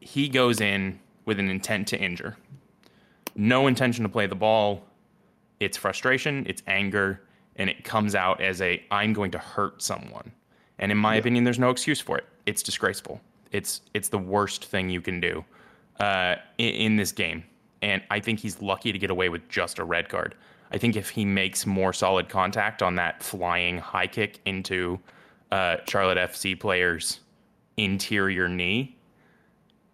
he 0.00 0.28
goes 0.28 0.60
in 0.60 0.98
with 1.24 1.38
an 1.38 1.48
intent 1.48 1.88
to 1.88 1.98
injure. 1.98 2.36
No 3.36 3.66
intention 3.66 4.02
to 4.02 4.08
play 4.08 4.26
the 4.26 4.34
ball. 4.34 4.82
It's 5.60 5.76
frustration, 5.76 6.44
it's 6.48 6.62
anger, 6.66 7.20
and 7.56 7.68
it 7.68 7.84
comes 7.84 8.14
out 8.14 8.40
as 8.40 8.62
a 8.62 8.82
I'm 8.90 9.12
going 9.12 9.30
to 9.32 9.38
hurt 9.38 9.82
someone. 9.82 10.32
And 10.78 10.92
in 10.92 10.98
my 10.98 11.14
yeah. 11.14 11.20
opinion, 11.20 11.44
there's 11.44 11.58
no 11.58 11.70
excuse 11.70 12.00
for 12.00 12.16
it. 12.18 12.26
It's 12.46 12.62
disgraceful. 12.62 13.20
It's 13.52 13.82
it's 13.94 14.08
the 14.08 14.18
worst 14.18 14.64
thing 14.64 14.90
you 14.90 15.00
can 15.00 15.20
do 15.20 15.44
uh, 16.00 16.36
in, 16.58 16.74
in, 16.74 16.96
this 16.96 17.12
game. 17.12 17.44
And 17.82 18.02
I 18.10 18.20
think 18.20 18.40
he's 18.40 18.60
lucky 18.60 18.92
to 18.92 18.98
get 18.98 19.10
away 19.10 19.28
with 19.28 19.48
just 19.48 19.78
a 19.78 19.84
red 19.84 20.08
card. 20.08 20.34
I 20.70 20.78
think 20.78 20.96
if 20.96 21.10
he 21.10 21.24
makes 21.24 21.66
more 21.66 21.92
solid 21.92 22.28
contact 22.28 22.82
on 22.82 22.96
that 22.96 23.22
flying 23.22 23.78
high 23.78 24.06
kick 24.06 24.40
into 24.44 24.98
uh, 25.50 25.76
Charlotte 25.86 26.18
FC 26.18 26.58
players' 26.58 27.20
interior 27.76 28.48
knee, 28.48 28.96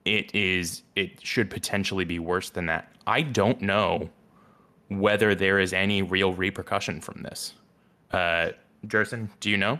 it 0.04 0.34
is 0.34 0.82
it 0.96 1.24
should 1.24 1.50
potentially 1.50 2.04
be 2.04 2.18
worse 2.18 2.50
than 2.50 2.66
that. 2.66 2.90
I 3.06 3.22
don't 3.22 3.60
know 3.60 4.10
whether 4.88 5.34
there 5.34 5.58
is 5.58 5.72
any 5.72 6.02
real 6.02 6.34
repercussion 6.34 7.00
from 7.00 7.22
this. 7.22 7.54
Uh, 8.10 8.50
Gerson, 8.86 9.30
do 9.40 9.50
you 9.50 9.56
know? 9.56 9.78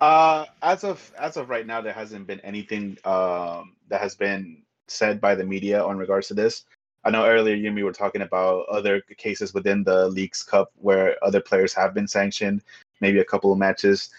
Uh, 0.00 0.46
as 0.62 0.84
of 0.84 1.12
as 1.18 1.36
of 1.36 1.50
right 1.50 1.66
now, 1.66 1.80
there 1.80 1.92
hasn't 1.92 2.26
been 2.26 2.40
anything 2.40 2.96
um, 3.04 3.76
that 3.88 4.00
has 4.00 4.14
been 4.14 4.62
said 4.88 5.20
by 5.20 5.34
the 5.34 5.44
media 5.44 5.82
on 5.82 5.98
regards 5.98 6.28
to 6.28 6.34
this. 6.34 6.64
I 7.04 7.10
know 7.10 7.24
earlier 7.24 7.54
you 7.54 7.66
and 7.68 7.76
me 7.76 7.82
were 7.82 7.92
talking 7.92 8.22
about 8.22 8.66
other 8.68 9.00
cases 9.16 9.54
within 9.54 9.82
the 9.84 10.08
Leagues 10.08 10.42
Cup 10.42 10.70
where 10.76 11.16
other 11.24 11.40
players 11.40 11.72
have 11.72 11.94
been 11.94 12.08
sanctioned, 12.08 12.62
maybe 13.00 13.20
a 13.20 13.24
couple 13.24 13.52
of 13.52 13.58
matches. 13.58 14.10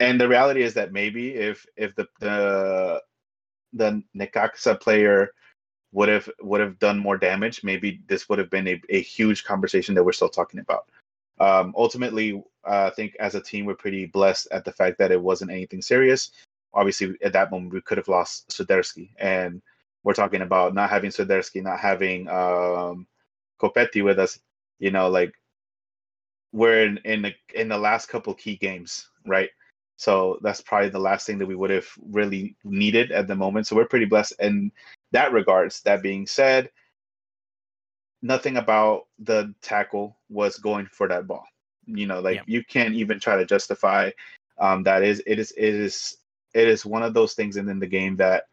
And 0.00 0.20
the 0.20 0.28
reality 0.28 0.62
is 0.62 0.74
that 0.74 0.92
maybe 0.92 1.34
if 1.34 1.66
if 1.76 1.94
the 1.94 2.08
the 2.20 3.02
the 3.74 4.02
Necaxa 4.16 4.80
player 4.80 5.32
would 5.92 6.08
have 6.08 6.28
would 6.40 6.60
have 6.60 6.78
done 6.78 6.98
more 6.98 7.18
damage, 7.18 7.62
maybe 7.62 8.00
this 8.08 8.28
would 8.28 8.38
have 8.38 8.50
been 8.50 8.68
a, 8.68 8.80
a 8.88 9.00
huge 9.00 9.44
conversation 9.44 9.94
that 9.94 10.04
we're 10.04 10.12
still 10.12 10.28
talking 10.28 10.60
about. 10.60 10.88
Um, 11.40 11.74
ultimately, 11.76 12.42
uh, 12.64 12.90
I 12.90 12.94
think 12.94 13.16
as 13.20 13.34
a 13.34 13.40
team 13.40 13.66
we're 13.66 13.74
pretty 13.74 14.06
blessed 14.06 14.48
at 14.50 14.64
the 14.64 14.72
fact 14.72 14.98
that 14.98 15.12
it 15.12 15.20
wasn't 15.20 15.50
anything 15.50 15.82
serious. 15.82 16.32
Obviously, 16.74 17.14
at 17.22 17.34
that 17.34 17.50
moment 17.50 17.74
we 17.74 17.82
could 17.82 17.98
have 17.98 18.08
lost 18.08 18.48
Swiderski, 18.48 19.10
and 19.18 19.60
we're 20.04 20.14
talking 20.14 20.42
about 20.42 20.74
not 20.74 20.90
having 20.90 21.10
Swiderski, 21.10 21.62
not 21.62 21.78
having 21.78 22.28
um, 22.28 23.06
Copetti 23.60 24.02
with 24.02 24.18
us. 24.18 24.38
You 24.78 24.90
know, 24.90 25.08
like 25.08 25.32
we're 26.52 26.84
in 26.84 26.98
in 27.04 27.22
the 27.22 27.32
in 27.54 27.68
the 27.68 27.78
last 27.78 28.08
couple 28.08 28.34
key 28.34 28.56
games, 28.56 29.08
right? 29.26 29.50
So 29.96 30.38
that's 30.42 30.60
probably 30.60 30.88
the 30.88 30.98
last 30.98 31.26
thing 31.26 31.38
that 31.38 31.46
we 31.46 31.54
would 31.54 31.70
have 31.70 31.86
really 32.10 32.56
needed 32.64 33.12
at 33.12 33.28
the 33.28 33.36
moment. 33.36 33.66
So 33.66 33.76
we're 33.76 33.86
pretty 33.86 34.06
blessed 34.06 34.34
in 34.40 34.72
that 35.12 35.32
regards. 35.32 35.80
That 35.82 36.02
being 36.02 36.26
said, 36.26 36.70
nothing 38.22 38.56
about 38.56 39.06
the 39.18 39.54
tackle 39.62 40.16
was 40.28 40.58
going 40.58 40.86
for 40.86 41.06
that 41.08 41.26
ball. 41.26 41.44
You 41.86 42.06
know, 42.06 42.20
like 42.20 42.36
yeah. 42.36 42.42
you 42.46 42.64
can't 42.64 42.94
even 42.94 43.20
try 43.20 43.36
to 43.36 43.44
justify 43.44 44.10
um, 44.58 44.82
that. 44.84 45.02
Is 45.02 45.22
it 45.26 45.38
is 45.38 45.52
it 45.56 45.74
is 45.74 46.16
it 46.54 46.68
is 46.68 46.84
one 46.84 47.02
of 47.02 47.14
those 47.14 47.34
things 47.34 47.56
in, 47.56 47.68
in 47.68 47.78
the 47.78 47.86
game 47.86 48.16
that 48.16 48.44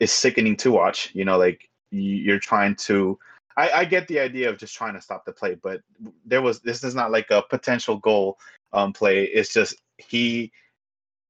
is 0.00 0.12
sickening 0.12 0.56
to 0.56 0.72
watch. 0.72 1.10
You 1.14 1.24
know, 1.24 1.38
like 1.38 1.68
you're 1.90 2.38
trying 2.38 2.76
to. 2.76 3.18
I, 3.56 3.70
I 3.70 3.84
get 3.84 4.06
the 4.06 4.20
idea 4.20 4.48
of 4.48 4.58
just 4.58 4.74
trying 4.74 4.94
to 4.94 5.00
stop 5.00 5.24
the 5.24 5.32
play, 5.32 5.56
but 5.56 5.80
there 6.24 6.42
was 6.42 6.60
this 6.60 6.84
is 6.84 6.94
not 6.94 7.10
like 7.10 7.30
a 7.30 7.42
potential 7.42 7.96
goal 7.96 8.38
um, 8.72 8.92
play. 8.92 9.24
It's 9.24 9.52
just 9.52 9.76
he 9.96 10.52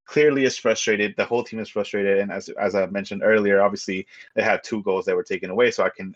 clearly 0.04 0.44
is 0.44 0.58
frustrated. 0.58 1.14
The 1.16 1.24
whole 1.24 1.44
team 1.44 1.60
is 1.60 1.68
frustrated, 1.68 2.18
and 2.18 2.30
as 2.30 2.48
as 2.50 2.74
I 2.74 2.86
mentioned 2.86 3.22
earlier, 3.24 3.62
obviously 3.62 4.06
they 4.34 4.42
had 4.42 4.62
two 4.64 4.82
goals 4.82 5.04
that 5.06 5.16
were 5.16 5.22
taken 5.22 5.50
away. 5.50 5.70
So 5.70 5.84
I 5.84 5.90
can 5.90 6.14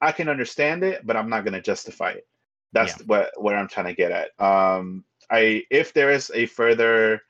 I 0.00 0.12
can 0.12 0.28
understand 0.28 0.82
it, 0.82 1.06
but 1.06 1.16
I'm 1.16 1.30
not 1.30 1.44
going 1.44 1.54
to 1.54 1.60
justify 1.60 2.10
it. 2.10 2.26
That's 2.72 2.98
yeah. 2.98 3.04
what 3.06 3.30
where 3.40 3.56
I'm 3.56 3.68
trying 3.68 3.86
to 3.86 3.94
get 3.94 4.10
at. 4.10 4.30
Um, 4.44 5.04
I 5.30 5.64
if 5.70 5.92
there 5.92 6.10
is 6.10 6.30
a 6.34 6.46
further 6.46 7.22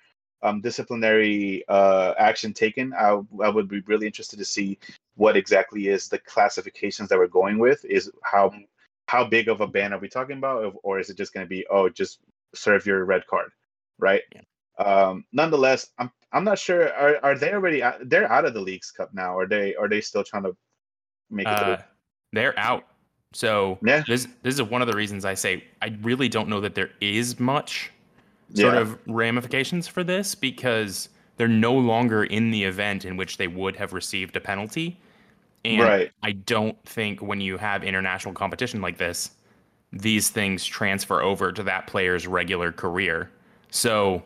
um, 0.43 0.61
disciplinary 0.61 1.65
uh, 1.69 2.15
action 2.19 2.53
taken, 2.53 2.93
I, 2.95 3.21
I 3.43 3.49
would 3.49 3.69
be 3.69 3.81
really 3.81 4.07
interested 4.07 4.39
to 4.39 4.45
see 4.45 4.79
what 5.17 5.37
exactly 5.37 5.89
is 5.89 6.09
the 6.09 6.19
classifications 6.19 7.09
that 7.09 7.19
we're 7.19 7.27
going 7.27 7.59
with. 7.59 7.85
Is 7.85 8.11
how 8.23 8.53
how 9.07 9.25
big 9.25 9.49
of 9.49 9.61
a 9.61 9.67
ban 9.67 9.93
are 9.93 9.99
we 9.99 10.09
talking 10.09 10.39
about, 10.39 10.75
or 10.83 10.99
is 10.99 11.11
it 11.11 11.17
just 11.17 11.35
going 11.35 11.45
to 11.45 11.49
be 11.51 11.67
oh 11.71 11.89
just 11.89 12.19
serve 12.55 12.87
your 12.87 13.05
red 13.05 13.27
card? 13.27 13.51
right? 14.03 14.23
Yeah. 14.35 14.85
Um, 14.85 15.25
nonetheless, 15.33 15.89
I'm 15.99 16.11
I'm 16.33 16.45
not 16.45 16.59
sure. 16.59 16.93
Are 16.93 17.19
are 17.23 17.39
they 17.39 17.53
already? 17.55 17.83
Out, 17.83 18.09
they're 18.09 18.31
out 18.31 18.45
of 18.45 18.53
the 18.53 18.61
Leagues 18.61 18.91
Cup 18.91 19.15
now. 19.15 19.39
Are 19.39 19.47
they? 19.47 19.75
Are 19.77 19.89
they 19.89 20.01
still 20.03 20.25
trying 20.25 20.43
to 20.43 20.57
make 21.31 21.47
it? 21.47 21.53
Uh, 21.53 21.79
they're 22.33 22.59
out. 22.59 22.85
So 23.33 23.79
yeah. 23.83 24.03
this 24.07 24.29
this 24.43 24.55
is 24.55 24.63
one 24.63 24.83
of 24.83 24.89
the 24.89 24.97
reasons 24.97 25.25
I 25.25 25.35
say 25.35 25.65
I 25.81 25.97
really 26.03 26.29
don't 26.29 26.49
know 26.49 26.61
that 26.61 26.75
there 26.75 26.91
is 27.01 27.41
much 27.41 27.91
sort 28.55 28.75
yeah. 28.75 28.81
of 28.81 28.99
ramifications 29.07 29.89
for 29.89 30.05
this 30.05 30.35
because 30.35 31.09
they're 31.37 31.49
no 31.49 31.75
longer 31.75 32.25
in 32.25 32.51
the 32.51 32.65
event 32.65 33.05
in 33.05 33.17
which 33.17 33.37
they 33.37 33.49
would 33.49 33.77
have 33.77 33.93
received 33.93 34.37
a 34.37 34.41
penalty. 34.41 35.01
And 35.65 35.81
right. 35.81 36.11
I 36.23 36.33
don't 36.33 36.83
think 36.85 37.23
when 37.23 37.41
you 37.41 37.57
have 37.57 37.85
international 37.85 38.35
competition 38.35 38.81
like 38.81 38.99
this, 38.99 39.31
these 39.93 40.31
things 40.31 40.65
transfer 40.65 41.23
over 41.23 41.53
to 41.53 41.63
that 41.63 41.87
player's 41.87 42.27
regular 42.27 42.73
career. 42.73 43.31
So 43.71 44.23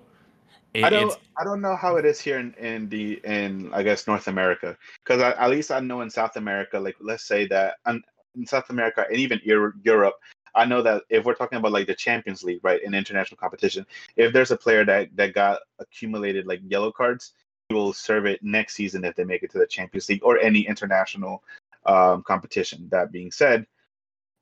it, 0.75 0.85
I 0.85 0.91
don't 0.91 1.19
I 1.39 1.45
don't 1.45 1.61
know 1.61 1.77
how 1.77 1.97
it 1.97 2.05
is 2.05 2.21
here 2.21 2.39
in, 2.39 2.53
in 2.55 2.89
the 2.89 3.21
in 3.25 3.71
I 3.73 3.83
guess 3.83 4.07
North 4.07 4.29
America 4.29 4.77
because 5.05 5.21
at 5.21 5.51
least 5.51 5.71
I 5.71 5.81
know 5.81 6.03
in 6.03 6.11
South 6.11 6.37
America 6.37 6.79
like 6.79 6.97
let's 7.01 7.27
say 7.27 7.47
that 7.49 7.77
in 7.87 8.47
South 8.47 8.71
America 8.71 9.07
and 9.09 9.17
even 9.17 9.41
Europe 9.45 10.15
I 10.57 10.65
know 10.65 10.83
that 10.83 11.03
if 11.09 11.25
we're 11.25 11.35
talking 11.35 11.59
about 11.59 11.73
like 11.73 11.87
the 11.87 11.95
Champions 11.95 12.43
League 12.43 12.61
right 12.63 12.83
in 12.83 12.95
international 12.95 13.39
competition 13.39 13.87
if 14.17 14.33
there's 14.33 14.51
a 14.51 14.57
player 14.57 14.85
that 14.85 15.15
that 15.17 15.35
got 15.35 15.61
accumulated 15.79 16.47
like 16.47 16.61
yellow 16.67 16.91
cards 16.91 17.33
he 17.69 17.75
will 17.75 17.93
serve 17.93 18.27
it 18.27 18.43
next 18.43 18.75
season 18.75 19.05
if 19.05 19.15
they 19.17 19.25
make 19.25 19.43
it 19.43 19.51
to 19.53 19.59
the 19.59 19.67
Champions 19.67 20.09
League 20.09 20.25
or 20.25 20.39
any 20.39 20.61
international 20.67 21.43
um, 21.85 22.23
competition 22.23 22.89
that 22.91 23.13
being 23.13 23.31
said 23.31 23.67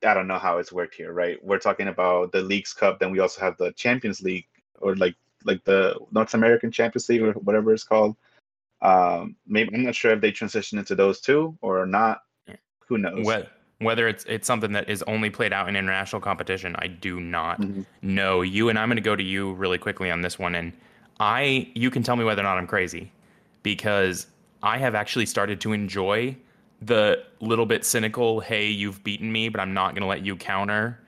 I 0.03 0.13
don't 0.13 0.27
know 0.27 0.39
how 0.39 0.57
it's 0.57 0.71
worked 0.71 0.95
here 0.95 1.11
right 1.11 1.43
we're 1.43 1.59
talking 1.59 1.89
about 1.89 2.31
the 2.31 2.41
Leagues 2.41 2.73
Cup 2.73 2.99
then 2.99 3.11
we 3.11 3.19
also 3.19 3.41
have 3.41 3.57
the 3.57 3.71
Champions 3.73 4.21
League 4.21 4.47
or 4.79 4.95
like 4.95 5.15
like 5.45 5.63
the 5.63 5.97
North 6.11 6.33
American 6.33 6.71
Champions 6.71 7.07
League 7.07 7.21
or 7.21 7.33
whatever 7.33 7.73
it's 7.73 7.83
called. 7.83 8.15
Um, 8.81 9.35
maybe 9.47 9.73
I'm 9.73 9.83
not 9.83 9.95
sure 9.95 10.11
if 10.11 10.21
they 10.21 10.31
transition 10.31 10.77
into 10.77 10.95
those 10.95 11.21
two 11.21 11.57
or 11.61 11.85
not. 11.85 12.21
Who 12.87 12.97
knows? 12.97 13.25
Whether, 13.25 13.49
whether 13.79 14.07
it's 14.07 14.23
it's 14.25 14.47
something 14.47 14.71
that 14.73 14.89
is 14.89 15.03
only 15.03 15.29
played 15.29 15.53
out 15.53 15.67
in 15.67 15.75
international 15.75 16.21
competition, 16.21 16.75
I 16.79 16.87
do 16.87 17.19
not 17.19 17.61
mm-hmm. 17.61 17.81
know. 18.01 18.41
You 18.41 18.69
and 18.69 18.79
I'm 18.79 18.89
going 18.89 18.97
to 18.97 19.01
go 19.01 19.15
to 19.15 19.23
you 19.23 19.53
really 19.53 19.77
quickly 19.77 20.09
on 20.11 20.21
this 20.21 20.39
one, 20.39 20.55
and 20.55 20.73
I 21.19 21.69
you 21.75 21.91
can 21.91 22.03
tell 22.03 22.15
me 22.15 22.23
whether 22.23 22.41
or 22.41 22.43
not 22.43 22.57
I'm 22.57 22.67
crazy 22.67 23.11
because 23.63 24.27
I 24.63 24.77
have 24.77 24.95
actually 24.95 25.25
started 25.25 25.59
to 25.61 25.73
enjoy 25.73 26.37
the 26.81 27.23
little 27.39 27.65
bit 27.65 27.83
cynical, 27.83 28.39
"Hey, 28.39 28.67
you've 28.67 29.03
beaten 29.03 29.31
me, 29.31 29.49
but 29.49 29.59
I'm 29.59 29.73
not 29.73 29.91
going 29.93 30.01
to 30.01 30.07
let 30.07 30.25
you 30.25 30.35
counter." 30.35 30.99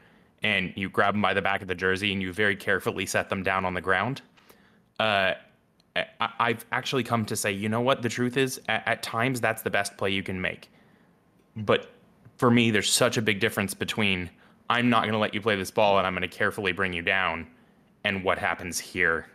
and 0.43 0.71
you 0.75 0.89
grab 0.89 1.13
them 1.13 1.21
by 1.21 1.33
the 1.33 1.41
back 1.41 1.61
of 1.61 1.67
the 1.67 1.75
jersey 1.75 2.13
and 2.13 2.21
you 2.21 2.31
very 2.31 2.55
carefully 2.55 3.05
set 3.05 3.29
them 3.29 3.43
down 3.43 3.65
on 3.65 3.73
the 3.73 3.81
ground. 3.81 4.21
Uh, 4.99 5.33
I, 6.19 6.49
have 6.49 6.65
actually 6.71 7.03
come 7.03 7.25
to 7.25 7.35
say, 7.35 7.51
you 7.51 7.69
know 7.69 7.81
what? 7.81 8.01
The 8.01 8.09
truth 8.09 8.37
is, 8.37 8.61
at, 8.67 8.87
at 8.87 9.03
times 9.03 9.41
that's 9.41 9.63
the 9.63 9.69
best 9.69 9.97
play 9.97 10.11
you 10.11 10.21
can 10.21 10.39
make. 10.39 10.69
But 11.55 11.89
for 12.37 12.51
me, 12.51 12.71
there's 12.71 12.91
such 12.91 13.17
a 13.17 13.21
big 13.21 13.39
difference 13.39 13.73
between 13.73 14.29
I'm 14.69 14.89
not 14.89 15.03
going 15.03 15.13
to 15.13 15.19
let 15.19 15.33
you 15.33 15.41
play 15.41 15.55
this 15.55 15.71
ball 15.71 15.97
and 15.97 16.05
I'm 16.05 16.13
going 16.13 16.27
to 16.29 16.35
carefully 16.35 16.71
bring 16.71 16.93
you 16.93 17.01
down, 17.01 17.47
and 18.03 18.23
what 18.23 18.37
happens 18.37 18.79
here. 18.79 19.27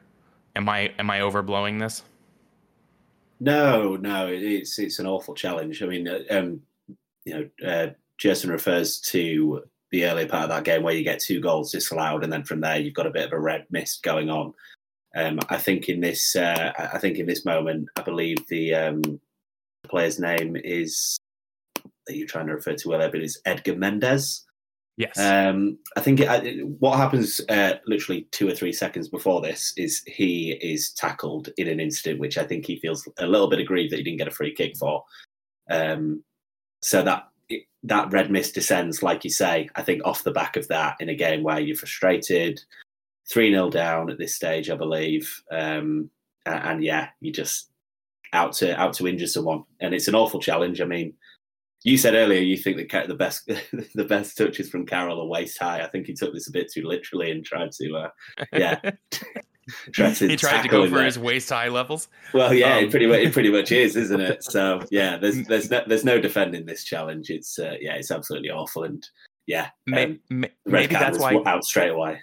Am 0.54 0.68
I 0.68 0.92
am 0.98 1.10
I 1.10 1.20
overblowing 1.20 1.80
this? 1.80 2.02
No, 3.40 3.96
no, 3.96 4.28
it's 4.28 4.78
it's 4.78 4.98
an 4.98 5.06
awful 5.06 5.34
challenge. 5.34 5.82
I 5.82 5.86
mean, 5.86 6.06
uh, 6.06 6.20
um, 6.30 6.60
you 7.24 7.34
know, 7.34 7.68
uh, 7.68 7.90
Gerson 8.20 8.50
refers 8.50 9.00
to 9.00 9.62
the 9.90 10.04
earlier 10.06 10.28
part 10.28 10.44
of 10.44 10.48
that 10.50 10.64
game 10.64 10.82
where 10.82 10.94
you 10.94 11.04
get 11.04 11.20
two 11.20 11.40
goals 11.40 11.72
disallowed, 11.72 12.24
and 12.24 12.32
then 12.32 12.44
from 12.44 12.60
there 12.60 12.78
you've 12.78 12.94
got 12.94 13.06
a 13.06 13.10
bit 13.10 13.26
of 13.26 13.32
a 13.32 13.40
red 13.40 13.66
mist 13.70 14.02
going 14.02 14.30
on. 14.30 14.54
Um, 15.14 15.40
I 15.50 15.58
think 15.58 15.88
in 15.90 16.00
this, 16.00 16.34
uh, 16.34 16.72
I 16.78 16.98
think 16.98 17.18
in 17.18 17.26
this 17.26 17.44
moment, 17.44 17.88
I 17.96 18.02
believe 18.02 18.46
the, 18.48 18.74
um, 18.74 19.20
player's 19.86 20.18
name 20.18 20.56
is 20.56 21.18
that 22.06 22.16
you're 22.16 22.26
trying 22.26 22.46
to 22.46 22.54
refer 22.54 22.74
to 22.74 22.92
earlier, 22.92 23.10
but 23.10 23.20
it's 23.20 23.40
Edgar 23.44 23.76
Mendez. 23.76 24.44
Yes. 24.96 25.18
Um, 25.18 25.78
I 25.96 26.00
think 26.00 26.20
it, 26.20 26.66
what 26.78 26.98
happens 26.98 27.40
uh, 27.48 27.74
literally 27.86 28.28
two 28.30 28.46
or 28.48 28.54
three 28.54 28.72
seconds 28.72 29.08
before 29.08 29.40
this 29.40 29.72
is 29.76 30.02
he 30.06 30.52
is 30.60 30.92
tackled 30.92 31.48
in 31.56 31.66
an 31.66 31.80
incident 31.80 32.20
which 32.20 32.36
I 32.36 32.44
think 32.44 32.66
he 32.66 32.76
feels 32.76 33.08
a 33.18 33.26
little 33.26 33.48
bit 33.48 33.58
aggrieved 33.58 33.92
that 33.92 33.96
he 33.96 34.02
didn't 34.02 34.18
get 34.18 34.28
a 34.28 34.32
free 34.32 34.54
kick 34.54 34.76
for. 34.76 35.02
Um, 35.70 36.22
so 36.82 37.02
that 37.02 37.28
that 37.84 38.12
red 38.12 38.30
mist 38.30 38.54
descends, 38.54 39.02
like 39.02 39.24
you 39.24 39.30
say, 39.30 39.68
I 39.74 39.82
think 39.82 40.02
off 40.04 40.24
the 40.24 40.30
back 40.30 40.56
of 40.56 40.68
that 40.68 40.96
in 41.00 41.08
a 41.08 41.14
game 41.14 41.42
where 41.42 41.58
you're 41.58 41.76
frustrated, 41.76 42.60
3 43.30 43.50
0 43.50 43.70
down 43.70 44.10
at 44.10 44.18
this 44.18 44.34
stage, 44.34 44.70
I 44.70 44.76
believe. 44.76 45.42
Um, 45.50 46.10
and, 46.46 46.64
and, 46.64 46.84
yeah, 46.84 47.08
you 47.20 47.32
just 47.32 47.70
out 48.32 48.52
to 48.54 48.78
out 48.78 48.94
to 48.94 49.08
injure 49.08 49.26
someone. 49.26 49.64
And 49.80 49.94
it's 49.94 50.08
an 50.08 50.14
awful 50.14 50.40
challenge. 50.40 50.80
I 50.80 50.84
mean, 50.84 51.14
you 51.84 51.98
said 51.98 52.14
earlier 52.14 52.40
you 52.40 52.56
think 52.56 52.90
that 52.90 53.08
the 53.08 53.14
best 53.14 53.46
the 53.94 54.04
best 54.04 54.36
touches 54.36 54.68
from 54.70 54.86
Karol 54.86 55.20
are 55.20 55.26
waist 55.26 55.58
high. 55.58 55.82
I 55.82 55.88
think 55.88 56.06
he 56.06 56.12
took 56.14 56.32
this 56.32 56.48
a 56.48 56.52
bit 56.52 56.70
too 56.70 56.82
literally 56.82 57.30
and 57.30 57.44
tried 57.44 57.72
to, 57.72 57.96
uh, 57.96 58.08
yeah, 58.52 58.78
tried 59.92 60.14
to 60.16 60.28
he 60.28 60.36
tried 60.36 60.62
to 60.62 60.68
go 60.68 60.88
for 60.88 61.02
his 61.02 61.18
waist 61.18 61.48
high 61.48 61.68
levels. 61.68 62.08
Well, 62.34 62.52
yeah, 62.52 62.76
Um, 62.76 62.84
it 62.84 62.90
pretty 62.90 63.06
much 63.06 63.18
it 63.20 63.32
pretty 63.32 63.50
much 63.50 63.72
is, 63.72 63.96
isn't 63.96 64.20
it? 64.20 64.44
So 64.44 64.82
yeah, 64.90 65.16
there's 65.16 65.44
there's 65.46 65.70
no 65.70 65.82
there's 65.86 66.04
no 66.04 66.20
defending 66.20 66.66
this 66.66 66.84
challenge. 66.84 67.30
It's 67.30 67.58
uh, 67.58 67.76
yeah, 67.80 67.94
it's 67.94 68.10
absolutely 68.10 68.50
awful, 68.50 68.84
and 68.84 69.06
yeah, 69.46 69.68
um, 69.92 70.20
may- 70.30 70.50
red 70.66 70.90
maybe 70.90 70.94
that's 70.94 71.18
why. 71.18 71.40
out 71.46 71.64
straight 71.64 71.90
away. 71.90 72.20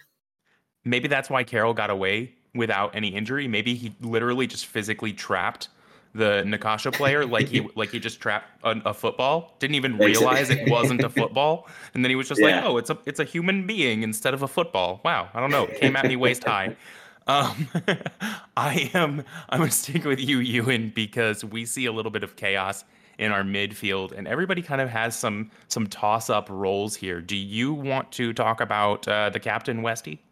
Maybe 0.86 1.08
that's 1.08 1.30
why 1.30 1.44
Karol 1.44 1.74
got 1.74 1.90
away 1.90 2.34
without 2.56 2.96
any 2.96 3.10
injury. 3.10 3.48
Maybe 3.48 3.76
he 3.76 3.96
literally 4.02 4.48
just 4.48 4.66
physically 4.66 5.14
trapped 5.14 5.70
the 6.14 6.44
Necaxa 6.46 6.94
player, 6.94 7.26
like 7.26 7.48
he 7.48 7.68
like 7.76 7.92
he 7.92 8.00
just 8.00 8.20
trapped 8.20 8.48
a, 8.64 8.82
a 8.86 8.94
football. 8.94 9.56
Didn't 9.60 9.76
even 9.76 9.98
realize 9.98 10.50
it 10.50 10.70
wasn't 10.70 11.04
a 11.04 11.10
football, 11.10 11.68
and 11.94 12.04
then 12.04 12.10
he 12.10 12.16
was 12.16 12.28
just 12.28 12.42
like, 12.42 12.64
"Oh, 12.64 12.78
it's 12.78 12.90
a 12.90 12.98
it's 13.06 13.20
a 13.20 13.26
human 13.26 13.68
being 13.68 14.04
instead 14.04 14.34
of 14.34 14.44
a 14.44 14.48
football." 14.48 15.02
Wow, 15.04 15.30
I 15.34 15.40
don't 15.40 15.52
know. 15.52 15.66
It 15.66 15.80
came 15.80 15.96
at 15.96 16.06
me 16.06 16.16
waist 16.16 16.44
high. 16.44 16.76
Um, 17.28 17.68
I 18.58 18.90
am 18.96 19.24
I'm 19.50 19.60
gonna 19.60 19.70
stick 19.70 20.04
with 20.04 20.20
you, 20.20 20.40
Euan, 20.40 20.92
because 20.92 21.46
we 21.46 21.64
see 21.64 21.86
a 21.86 21.92
little 21.92 22.10
bit 22.10 22.24
of 22.24 22.36
chaos 22.36 22.84
in 23.20 23.32
our 23.32 23.44
midfield, 23.44 24.18
and 24.18 24.28
everybody 24.28 24.64
kind 24.64 24.82
of 24.82 24.90
has 24.90 25.16
some 25.16 25.52
some 25.68 25.86
toss 25.86 26.32
up 26.32 26.48
roles 26.50 26.96
here. 26.96 27.22
Do 27.22 27.36
you 27.36 27.72
want 27.72 28.12
to 28.14 28.34
talk 28.34 28.62
about 28.62 29.08
uh, 29.08 29.30
the 29.30 29.40
captain, 29.40 29.84
Westy? 29.84 30.24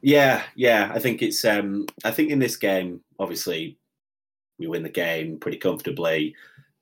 Yeah, 0.00 0.44
yeah. 0.54 0.92
I 0.94 1.00
think 1.00 1.22
it's. 1.22 1.44
Um, 1.44 1.86
I 2.04 2.12
think 2.12 2.30
in 2.30 2.38
this 2.38 2.56
game, 2.56 3.00
obviously, 3.18 3.76
we 4.58 4.66
win 4.66 4.82
the 4.82 4.88
game 4.88 5.38
pretty 5.38 5.58
comfortably, 5.58 6.34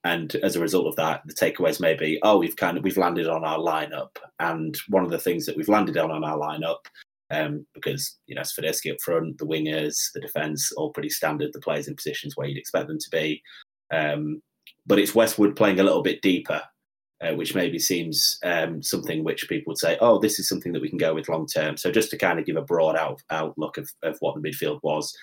and 0.05 0.35
as 0.37 0.57
a 0.57 0.61
result 0.61 0.87
of 0.87 0.97
that, 0.97 1.23
the 1.27 1.35
takeaways 1.35 1.81
may 1.81 1.95
be, 1.95 2.19
oh, 2.23 2.39
we've 2.39 2.57
kind 2.57 2.77
of 2.77 2.85
we've 2.85 2.99
landed 2.99 3.29
on 3.29 3.45
our 3.45 3.59
lineup, 3.59 4.17
and 4.41 4.77
one 4.89 5.05
of 5.05 5.11
the 5.11 5.19
things 5.19 5.47
that 5.47 5.57
we've 5.57 5.69
landed 5.69 5.97
on 5.97 6.11
on 6.11 6.25
our 6.25 6.39
lineup, 6.39 6.87
um, 7.31 7.67
because 7.75 8.19
you 8.27 8.35
know 8.35 8.43
Swiderski 8.43 8.93
up 8.93 9.01
front, 9.01 9.39
the 9.39 9.47
wingers, 9.47 10.13
the 10.15 10.21
defence, 10.21 10.73
all 10.73 10.93
pretty 10.93 11.11
standard. 11.11 11.53
The 11.53 11.61
players 11.61 11.89
in 11.89 11.97
positions 11.97 12.37
where 12.37 12.47
you'd 12.47 12.59
expect 12.59 12.89
them 12.89 12.99
to 12.99 13.11
be, 13.11 13.43
um, 13.93 14.43
but 14.87 14.99
it's 14.99 15.15
Westwood 15.15 15.57
playing 15.57 15.81
a 15.81 15.85
little 15.85 16.03
bit 16.03 16.23
deeper 16.23 16.63
uh, 17.25 17.35
which 17.35 17.55
maybe 17.55 17.79
seems 17.79 18.39
um, 18.45 18.83
something 18.83 19.25
which 19.25 19.49
people 19.49 19.71
would 19.71 19.79
say, 19.79 19.97
oh, 20.01 20.19
this 20.19 20.39
is 20.39 20.49
something 20.49 20.73
that 20.73 20.83
we 20.83 20.89
can 20.89 20.99
go 20.99 21.15
with 21.15 21.29
long 21.29 21.47
term. 21.47 21.77
So 21.77 21.91
just 21.91 22.11
to 22.11 22.19
kind 22.19 22.39
of 22.39 22.45
give 22.45 22.57
a 22.57 22.63
broad 22.63 22.97
out, 22.97 23.23
outlook 23.31 23.79
of, 23.79 23.89
of 24.03 24.17
what 24.21 24.35
the 24.35 24.47
midfield 24.47 24.81
was. 24.83 25.17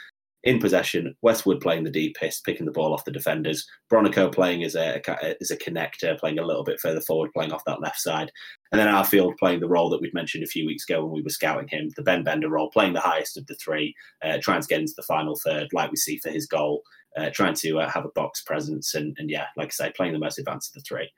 In 0.43 0.59
possession, 0.59 1.15
Westwood 1.21 1.61
playing 1.61 1.83
the 1.83 1.91
deepest, 1.91 2.43
picking 2.43 2.65
the 2.65 2.71
ball 2.71 2.95
off 2.95 3.05
the 3.05 3.11
defenders. 3.11 3.67
Bronico 3.91 4.33
playing 4.33 4.63
as 4.63 4.73
a, 4.73 4.99
as 5.39 5.51
a 5.51 5.57
connector, 5.57 6.19
playing 6.19 6.39
a 6.39 6.45
little 6.45 6.63
bit 6.63 6.79
further 6.79 7.01
forward, 7.01 7.31
playing 7.31 7.51
off 7.51 7.63
that 7.65 7.81
left 7.81 7.99
side. 7.99 8.31
And 8.71 8.81
then 8.81 8.87
Arfield 8.87 9.37
playing 9.37 9.59
the 9.59 9.69
role 9.69 9.89
that 9.91 10.01
we'd 10.01 10.15
mentioned 10.15 10.43
a 10.43 10.47
few 10.47 10.65
weeks 10.65 10.89
ago 10.89 11.03
when 11.03 11.13
we 11.13 11.21
were 11.21 11.29
scouting 11.29 11.67
him, 11.67 11.91
the 11.95 12.01
Ben 12.01 12.23
Bender 12.23 12.49
role, 12.49 12.71
playing 12.71 12.93
the 12.93 12.99
highest 12.99 13.37
of 13.37 13.45
the 13.45 13.55
three, 13.55 13.93
uh, 14.23 14.39
trying 14.41 14.61
to 14.61 14.67
get 14.67 14.79
into 14.81 14.93
the 14.97 15.03
final 15.03 15.35
third, 15.45 15.67
like 15.73 15.91
we 15.91 15.97
see 15.97 16.17
for 16.17 16.31
his 16.31 16.47
goal, 16.47 16.81
uh, 17.17 17.29
trying 17.31 17.53
to 17.55 17.79
uh, 17.79 17.89
have 17.89 18.05
a 18.05 18.11
box 18.15 18.41
presence. 18.41 18.95
And, 18.95 19.15
and 19.19 19.29
yeah, 19.29 19.45
like 19.57 19.67
I 19.67 19.71
say, 19.71 19.93
playing 19.95 20.13
the 20.13 20.19
most 20.19 20.39
advanced 20.39 20.75
of 20.75 20.81
the 20.81 20.87
three. 20.87 21.11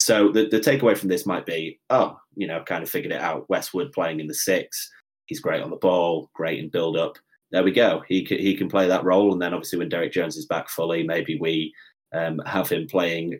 So 0.00 0.32
the, 0.32 0.48
the 0.48 0.58
takeaway 0.58 0.98
from 0.98 1.08
this 1.08 1.24
might 1.24 1.46
be, 1.46 1.78
oh, 1.90 2.18
you 2.34 2.48
know, 2.48 2.64
kind 2.64 2.82
of 2.82 2.90
figured 2.90 3.12
it 3.12 3.20
out. 3.20 3.48
Westwood 3.48 3.92
playing 3.92 4.18
in 4.18 4.26
the 4.26 4.34
six. 4.34 4.90
He's 5.26 5.40
great 5.40 5.62
on 5.62 5.70
the 5.70 5.76
ball, 5.76 6.30
great 6.34 6.58
in 6.58 6.68
build 6.68 6.96
up. 6.96 7.16
There 7.52 7.62
we 7.62 7.70
go. 7.70 8.02
He 8.08 8.24
can, 8.24 8.38
he 8.38 8.56
can 8.56 8.68
play 8.68 8.88
that 8.88 9.04
role. 9.04 9.32
And 9.32 9.40
then 9.40 9.54
obviously 9.54 9.78
when 9.78 9.88
Derek 9.88 10.12
Jones 10.12 10.36
is 10.36 10.46
back 10.46 10.68
fully, 10.68 11.02
maybe 11.04 11.38
we 11.38 11.72
um, 12.12 12.40
have 12.44 12.68
him 12.68 12.86
playing 12.86 13.38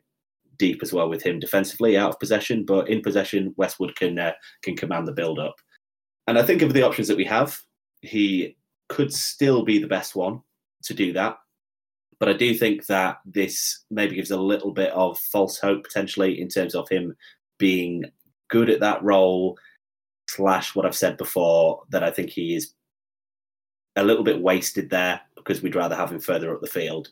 deep 0.59 0.83
as 0.83 0.92
well 0.92 1.09
with 1.09 1.23
him 1.23 1.38
defensively 1.38 1.97
out 1.97 2.11
of 2.11 2.21
possession. 2.21 2.64
But 2.64 2.88
in 2.88 3.03
possession, 3.03 3.55
Westwood 3.57 3.97
can 3.97 4.19
uh, 4.19 4.33
can 4.62 4.77
command 4.77 5.07
the 5.07 5.12
build 5.12 5.38
up. 5.38 5.57
And 6.27 6.38
I 6.38 6.42
think 6.42 6.62
of 6.62 6.73
the 6.73 6.83
options 6.83 7.09
that 7.09 7.16
we 7.16 7.25
have, 7.25 7.59
he 8.01 8.57
could 8.88 9.12
still 9.12 9.64
be 9.64 9.79
the 9.79 9.87
best 9.87 10.14
one 10.14 10.40
to 10.85 10.95
do 10.95 11.12
that. 11.12 11.37
But 12.19 12.29
I 12.29 12.33
do 12.33 12.55
think 12.55 12.87
that 12.87 13.19
this 13.27 13.85
maybe 13.90 14.16
gives 14.16 14.31
a 14.31 14.40
little 14.40 14.73
bit 14.73 14.90
of 14.92 15.19
false 15.19 15.59
hope 15.59 15.85
potentially 15.85 16.40
in 16.40 16.49
terms 16.49 16.75
of 16.75 16.88
him 16.88 17.14
being 17.59 18.05
good 18.49 18.71
at 18.71 18.81
that 18.81 19.03
role, 19.03 19.59
slash 20.29 20.75
what 20.75 20.87
I've 20.87 20.97
said 20.97 21.16
before, 21.16 21.83
that 21.90 22.03
I 22.03 22.11
think 22.11 22.31
he 22.31 22.55
is 22.55 22.73
a 23.96 24.04
little 24.04 24.24
bit 24.24 24.40
wasted 24.40 24.90
there 24.90 25.20
because 25.37 25.62
we'd 25.62 25.74
rather 25.74 25.96
have 25.96 26.12
him 26.12 26.20
further 26.20 26.54
up 26.54 26.61
the 26.61 26.66
field. 26.66 27.09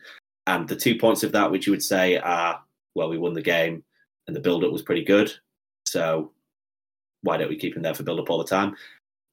And 0.47 0.69
the 0.69 0.77
two 0.77 0.99
points 0.99 1.23
of 1.23 1.33
that, 1.33 1.51
which 1.51 1.67
you 1.67 1.73
would 1.73 1.83
say 1.83 2.19
are, 2.19 2.61
well, 2.95 3.09
we 3.09 3.19
won 3.19 3.35
the 3.35 3.43
game 3.43 3.83
and 4.27 4.37
the 4.37 4.41
build 4.41 4.65
up 4.65 4.73
was 4.73 4.83
pretty 4.83 5.05
good. 5.05 5.33
So 5.87 6.33
why 7.23 7.37
don't 7.37 7.49
we 7.49 7.57
keep 7.57 7.77
him 7.77 7.83
there 7.83 7.95
for 7.95 8.03
build 8.03 8.21
up 8.21 8.31
all 8.31 8.39
the 8.39 8.45
time? 8.45 8.77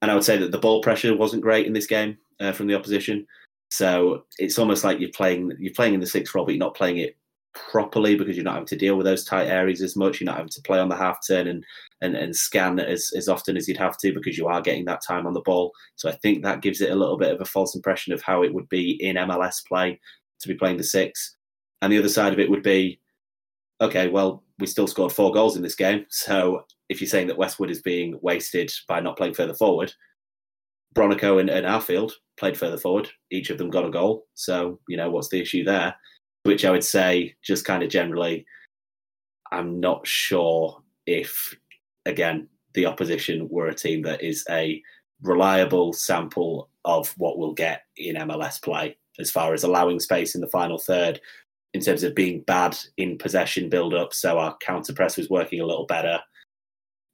And 0.02 0.10
I 0.10 0.16
would 0.16 0.24
say 0.24 0.38
that 0.38 0.52
the 0.52 0.58
ball 0.58 0.82
pressure 0.82 1.16
wasn't 1.16 1.44
great 1.44 1.68
in 1.68 1.74
this 1.74 1.88
game 1.88 2.18
uh, 2.40 2.54
from 2.54 2.68
the 2.68 2.76
opposition. 2.76 3.28
So 3.70 4.26
it's 4.38 4.58
almost 4.58 4.84
like 4.84 5.00
you're 5.00 5.12
playing 5.12 5.54
you're 5.60 5.74
playing 5.74 5.94
in 5.94 6.00
the 6.00 6.06
sixth 6.06 6.34
role, 6.34 6.46
but 6.46 6.54
you're 6.54 6.60
not 6.60 6.76
playing 6.76 6.98
it 6.98 7.18
properly 7.54 8.16
because 8.16 8.36
you're 8.36 8.44
not 8.44 8.54
having 8.54 8.68
to 8.68 8.78
deal 8.78 8.96
with 8.96 9.06
those 9.06 9.26
tight 9.26 9.48
areas 9.48 9.82
as 9.82 9.96
much. 9.96 10.20
You're 10.20 10.26
not 10.26 10.38
having 10.38 10.50
to 10.50 10.62
play 10.62 10.80
on 10.80 10.90
the 10.90 10.96
half 10.96 11.20
turn 11.28 11.48
and 11.48 11.66
and, 12.02 12.16
and 12.16 12.36
scan 12.36 12.80
as, 12.80 13.12
as 13.16 13.28
often 13.28 13.56
as 13.56 13.68
you'd 13.68 13.78
have 13.78 13.98
to 14.00 14.14
because 14.14 14.38
you 14.38 14.48
are 14.48 14.62
getting 14.62 14.86
that 14.86 15.04
time 15.06 15.28
on 15.28 15.34
the 15.34 15.42
ball. 15.42 15.72
So 15.96 16.10
I 16.10 16.14
think 16.14 16.44
that 16.44 16.62
gives 16.62 16.82
it 16.82 16.92
a 16.92 16.96
little 16.96 17.18
bit 17.18 17.32
of 17.32 17.40
a 17.42 17.46
false 17.46 17.76
impression 17.76 18.12
of 18.12 18.22
how 18.22 18.44
it 18.44 18.54
would 18.54 18.68
be 18.70 18.98
in 19.04 19.18
MLS 19.18 19.66
play 19.68 20.00
to 20.40 20.48
be 20.48 20.56
playing 20.56 20.78
the 20.78 20.84
six. 20.84 21.36
And 21.82 21.94
the 21.94 22.00
other 22.00 22.10
side 22.10 22.34
of 22.34 22.40
it 22.40 22.50
would 22.50 22.64
be, 22.64 23.00
okay, 23.82 24.08
well, 24.08 24.44
we 24.60 24.66
still 24.66 24.88
scored 24.88 25.12
four 25.12 25.32
goals 25.32 25.56
in 25.56 25.62
this 25.62 25.76
game. 25.76 26.06
So 26.10 26.66
if 26.90 27.02
you're 27.02 27.08
saying 27.08 27.28
that 27.28 27.38
Westwood 27.38 27.70
is 27.70 27.82
being 27.82 28.18
wasted 28.22 28.72
by 28.88 29.00
not 29.00 29.18
playing 29.18 29.36
further 29.36 29.54
forward, 29.54 29.94
Bronico 30.96 31.40
and, 31.40 31.50
and 31.50 31.66
Arfield 31.66 32.12
played 32.38 32.58
further 32.58 32.78
forward. 32.78 33.10
Each 33.32 33.50
of 33.50 33.58
them 33.58 33.70
got 33.70 33.86
a 33.86 33.92
goal. 33.92 34.28
So, 34.34 34.80
you 34.88 34.98
know, 34.98 35.10
what's 35.10 35.30
the 35.30 35.40
issue 35.40 35.64
there? 35.64 35.96
Which 36.44 36.66
I 36.66 36.72
would 36.72 36.84
say, 36.84 37.36
just 37.44 37.66
kind 37.66 37.84
of 37.84 37.90
generally, 37.90 38.46
I'm 39.52 39.80
not 39.80 40.08
sure 40.08 40.82
if, 41.06 41.56
again, 42.06 42.48
the 42.74 42.86
opposition 42.86 43.48
were 43.50 43.68
a 43.68 43.76
team 43.76 44.02
that 44.04 44.24
is 44.24 44.46
a 44.50 44.82
reliable 45.22 45.94
sample 45.94 46.70
of 46.84 47.14
what 47.18 47.38
we'll 47.38 47.54
get 47.54 47.84
in 47.98 48.16
MLS 48.16 48.62
play 48.62 48.98
as 49.20 49.30
far 49.30 49.54
as 49.54 49.64
allowing 49.64 50.00
space 50.00 50.34
in 50.34 50.42
the 50.42 50.48
final 50.48 50.80
third, 50.80 51.22
in 51.74 51.82
terms 51.82 52.04
of 52.04 52.16
being 52.16 52.42
bad 52.42 52.78
in 52.98 53.18
possession 53.18 53.70
build 53.70 53.94
up. 53.94 54.14
So 54.14 54.40
our 54.40 54.58
counter 54.62 54.94
press 54.94 55.18
was 55.18 55.30
working 55.30 55.60
a 55.60 55.66
little 55.66 55.86
better 55.86 56.20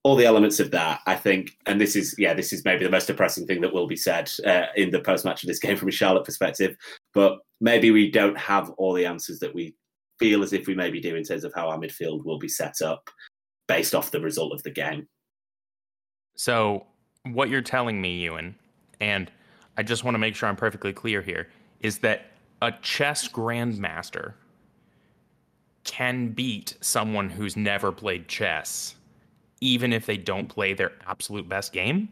all 0.07 0.15
the 0.15 0.25
elements 0.25 0.61
of 0.61 0.71
that, 0.71 1.01
I 1.05 1.15
think, 1.17 1.57
and 1.65 1.81
this 1.81 1.93
is 1.93 2.15
yeah, 2.17 2.33
this 2.33 2.53
is 2.53 2.63
maybe 2.63 2.85
the 2.85 2.89
most 2.89 3.07
depressing 3.07 3.45
thing 3.45 3.59
that 3.59 3.73
will 3.73 3.87
be 3.87 3.97
said 3.97 4.31
uh, 4.45 4.67
in 4.77 4.89
the 4.89 5.01
post 5.01 5.25
match 5.25 5.43
of 5.43 5.47
this 5.47 5.59
game 5.59 5.75
from 5.75 5.89
a 5.89 5.91
Charlotte 5.91 6.23
perspective. 6.23 6.77
But 7.17 7.39
maybe 7.59 7.89
we 7.89 8.11
don't 8.11 8.37
have 8.37 8.69
all 8.77 8.93
the 8.93 9.07
answers 9.07 9.39
that 9.39 9.55
we 9.55 9.73
feel 10.19 10.43
as 10.43 10.53
if 10.53 10.67
we 10.67 10.75
maybe 10.75 10.99
do 10.99 11.15
in 11.15 11.23
terms 11.23 11.43
of 11.43 11.51
how 11.55 11.67
our 11.67 11.79
midfield 11.79 12.23
will 12.23 12.37
be 12.37 12.47
set 12.47 12.79
up 12.83 13.09
based 13.67 13.95
off 13.95 14.11
the 14.11 14.21
result 14.21 14.53
of 14.53 14.61
the 14.61 14.69
game. 14.69 15.07
So, 16.35 16.85
what 17.23 17.49
you're 17.49 17.63
telling 17.63 17.99
me, 17.99 18.23
Euan, 18.23 18.53
and 18.99 19.31
I 19.77 19.81
just 19.81 20.03
want 20.03 20.13
to 20.13 20.19
make 20.19 20.35
sure 20.35 20.47
I'm 20.47 20.55
perfectly 20.55 20.93
clear 20.93 21.23
here, 21.23 21.49
is 21.79 21.97
that 21.99 22.27
a 22.61 22.71
chess 22.83 23.27
grandmaster 23.27 24.33
can 25.85 26.27
beat 26.27 26.77
someone 26.81 27.31
who's 27.31 27.57
never 27.57 27.91
played 27.91 28.27
chess, 28.27 28.93
even 29.59 29.91
if 29.91 30.05
they 30.05 30.17
don't 30.17 30.49
play 30.49 30.75
their 30.75 30.91
absolute 31.07 31.49
best 31.49 31.73
game. 31.73 32.09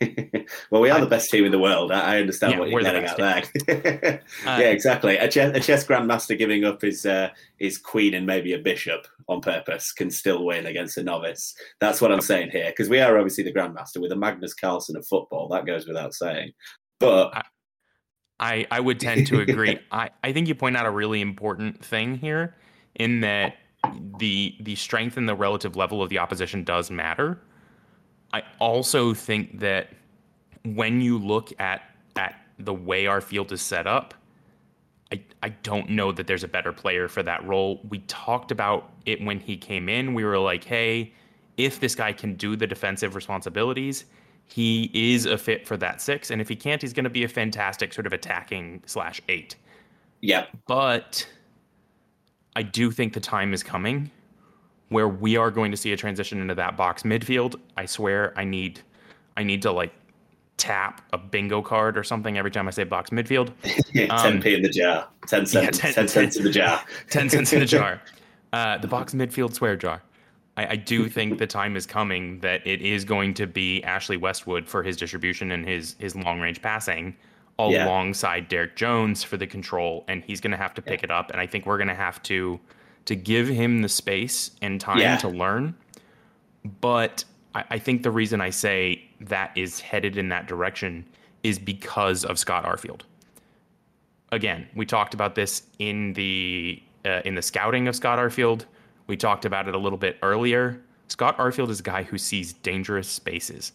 well, 0.70 0.82
we 0.82 0.90
are 0.90 1.00
the 1.00 1.06
best 1.06 1.30
team 1.30 1.44
in 1.44 1.52
the 1.52 1.58
world. 1.58 1.92
I, 1.92 2.16
I 2.16 2.20
understand 2.20 2.52
Yeah, 2.54 2.58
what 2.58 2.68
you're 2.68 2.80
we're 2.80 2.84
the 2.84 3.00
getting 3.00 3.26
at 3.26 3.96
there. 3.96 4.22
Uh, 4.46 4.58
yeah, 4.60 4.70
exactly. 4.70 5.16
A 5.16 5.28
chess, 5.28 5.56
a 5.56 5.60
chess 5.60 5.86
grandmaster 5.86 6.36
giving 6.36 6.64
up 6.64 6.80
his 6.80 7.06
uh, 7.06 7.28
his 7.58 7.78
queen 7.78 8.14
and 8.14 8.26
maybe 8.26 8.52
a 8.52 8.58
bishop 8.58 9.06
on 9.28 9.40
purpose 9.40 9.92
can 9.92 10.10
still 10.10 10.44
win 10.44 10.66
against 10.66 10.96
a 10.96 11.02
novice. 11.02 11.54
That's 11.80 12.00
what 12.00 12.12
I'm 12.12 12.20
saying 12.20 12.50
here 12.50 12.70
because 12.70 12.88
we 12.88 13.00
are 13.00 13.16
obviously 13.16 13.44
the 13.44 13.52
grandmaster 13.52 14.00
with 14.00 14.12
a 14.12 14.16
Magnus 14.16 14.54
Carlsen 14.54 14.96
of 14.96 15.06
football. 15.06 15.48
That 15.48 15.66
goes 15.66 15.86
without 15.86 16.14
saying. 16.14 16.52
But 16.98 17.44
I, 18.40 18.66
I 18.70 18.80
would 18.80 18.98
tend 18.98 19.26
to 19.28 19.40
agree. 19.40 19.78
I, 19.92 20.10
I 20.24 20.32
think 20.32 20.48
you 20.48 20.54
point 20.54 20.76
out 20.76 20.86
a 20.86 20.90
really 20.90 21.20
important 21.20 21.84
thing 21.84 22.16
here 22.16 22.56
in 22.96 23.20
that 23.20 23.56
the 24.18 24.56
the 24.60 24.74
strength 24.76 25.16
and 25.16 25.28
the 25.28 25.34
relative 25.34 25.76
level 25.76 26.02
of 26.02 26.08
the 26.08 26.18
opposition 26.18 26.64
does 26.64 26.90
matter. 26.90 27.40
I 28.32 28.42
also 28.58 29.14
think 29.14 29.60
that 29.60 29.90
when 30.64 31.00
you 31.00 31.18
look 31.18 31.52
at 31.60 31.82
at 32.16 32.34
the 32.58 32.74
way 32.74 33.06
our 33.06 33.20
field 33.20 33.52
is 33.52 33.62
set 33.62 33.86
up, 33.86 34.14
I, 35.10 35.22
I 35.42 35.50
don't 35.50 35.90
know 35.90 36.12
that 36.12 36.26
there's 36.26 36.44
a 36.44 36.48
better 36.48 36.72
player 36.72 37.08
for 37.08 37.22
that 37.22 37.44
role. 37.46 37.80
We 37.88 37.98
talked 38.00 38.50
about 38.50 38.92
it 39.06 39.22
when 39.22 39.40
he 39.40 39.56
came 39.56 39.88
in. 39.88 40.14
We 40.14 40.24
were 40.24 40.38
like, 40.38 40.64
hey, 40.64 41.12
if 41.56 41.80
this 41.80 41.94
guy 41.94 42.12
can 42.12 42.34
do 42.34 42.56
the 42.56 42.66
defensive 42.66 43.14
responsibilities, 43.14 44.04
he 44.46 44.90
is 44.92 45.26
a 45.26 45.36
fit 45.38 45.66
for 45.66 45.76
that 45.78 46.00
six. 46.00 46.30
And 46.30 46.40
if 46.40 46.48
he 46.48 46.56
can't, 46.56 46.80
he's 46.80 46.92
going 46.92 47.04
to 47.04 47.10
be 47.10 47.24
a 47.24 47.28
fantastic 47.28 47.92
sort 47.92 48.06
of 48.06 48.12
attacking 48.12 48.82
slash 48.86 49.20
eight. 49.28 49.56
yeah, 50.20 50.46
But 50.66 51.26
I 52.56 52.62
do 52.62 52.90
think 52.90 53.12
the 53.12 53.20
time 53.20 53.52
is 53.52 53.62
coming 53.62 54.10
where 54.88 55.08
we 55.08 55.36
are 55.36 55.50
going 55.50 55.70
to 55.70 55.76
see 55.76 55.92
a 55.92 55.96
transition 55.96 56.40
into 56.40 56.54
that 56.54 56.76
box 56.76 57.02
midfield. 57.02 57.56
I 57.76 57.86
swear 57.86 58.32
I 58.36 58.44
need 58.44 58.80
I 59.36 59.42
need 59.42 59.62
to 59.62 59.72
like 59.72 59.92
tap 60.62 61.02
a 61.12 61.18
bingo 61.18 61.60
card 61.60 61.98
or 61.98 62.04
something 62.04 62.38
every 62.38 62.52
time 62.52 62.68
I 62.68 62.70
say 62.70 62.84
box 62.84 63.10
midfield. 63.10 63.50
yeah, 63.92 64.06
10p 64.06 64.46
in 64.46 64.62
the 64.62 64.68
jar. 64.68 65.08
10 65.26 65.44
cents, 65.46 65.78
yeah, 65.82 65.92
10, 65.92 65.94
10 65.94 66.08
cents 66.08 66.36
in 66.36 66.44
the 66.44 66.50
jar. 66.50 66.80
10 67.10 67.30
cents 67.30 67.52
in 67.52 67.58
the 67.58 67.66
jar. 67.76 68.00
Uh, 68.52 68.78
the 68.78 68.86
box 68.86 69.12
midfield 69.12 69.52
swear 69.54 69.74
jar. 69.74 70.00
I, 70.56 70.66
I 70.68 70.76
do 70.76 71.08
think 71.08 71.38
the 71.38 71.48
time 71.48 71.74
is 71.74 71.84
coming 71.84 72.38
that 72.40 72.64
it 72.64 72.80
is 72.80 73.04
going 73.04 73.34
to 73.34 73.46
be 73.48 73.82
Ashley 73.82 74.16
Westwood 74.16 74.68
for 74.68 74.84
his 74.84 74.96
distribution 74.96 75.50
and 75.50 75.66
his 75.66 75.96
his 75.98 76.14
long 76.14 76.38
range 76.40 76.62
passing 76.62 77.16
Yeah. 77.58 77.86
alongside 77.86 78.48
Derek 78.48 78.76
Jones 78.76 79.24
for 79.24 79.36
the 79.36 79.46
control, 79.48 80.04
and 80.06 80.22
he's 80.22 80.40
going 80.40 80.52
to 80.52 80.56
have 80.56 80.74
to 80.74 80.82
pick 80.82 81.02
it 81.02 81.10
up. 81.10 81.30
And 81.32 81.40
I 81.40 81.46
think 81.48 81.66
we're 81.66 81.78
going 81.78 81.88
to 81.88 81.94
have 81.94 82.22
to 82.24 82.60
to 83.06 83.16
give 83.16 83.48
him 83.48 83.82
the 83.82 83.88
space 83.88 84.52
and 84.62 84.80
time 84.80 84.98
Yeah. 84.98 85.16
to 85.16 85.28
learn. 85.28 85.74
But 86.80 87.24
I, 87.54 87.64
I 87.70 87.78
think 87.78 88.02
the 88.02 88.10
reason 88.10 88.40
I 88.40 88.50
say 88.50 89.02
that 89.20 89.56
is 89.56 89.80
headed 89.80 90.16
in 90.16 90.28
that 90.30 90.46
direction 90.46 91.04
is 91.42 91.58
because 91.58 92.24
of 92.24 92.38
Scott 92.38 92.64
Arfield. 92.64 93.02
Again, 94.30 94.66
we 94.74 94.86
talked 94.86 95.14
about 95.14 95.34
this 95.34 95.62
in 95.78 96.14
the 96.14 96.82
uh, 97.04 97.20
in 97.24 97.34
the 97.34 97.42
scouting 97.42 97.88
of 97.88 97.96
Scott 97.96 98.18
Arfield. 98.18 98.64
We 99.06 99.16
talked 99.16 99.44
about 99.44 99.68
it 99.68 99.74
a 99.74 99.78
little 99.78 99.98
bit 99.98 100.16
earlier. 100.22 100.80
Scott 101.08 101.36
Arfield 101.36 101.68
is 101.68 101.80
a 101.80 101.82
guy 101.82 102.04
who 102.04 102.16
sees 102.16 102.52
dangerous 102.52 103.08
spaces. 103.08 103.72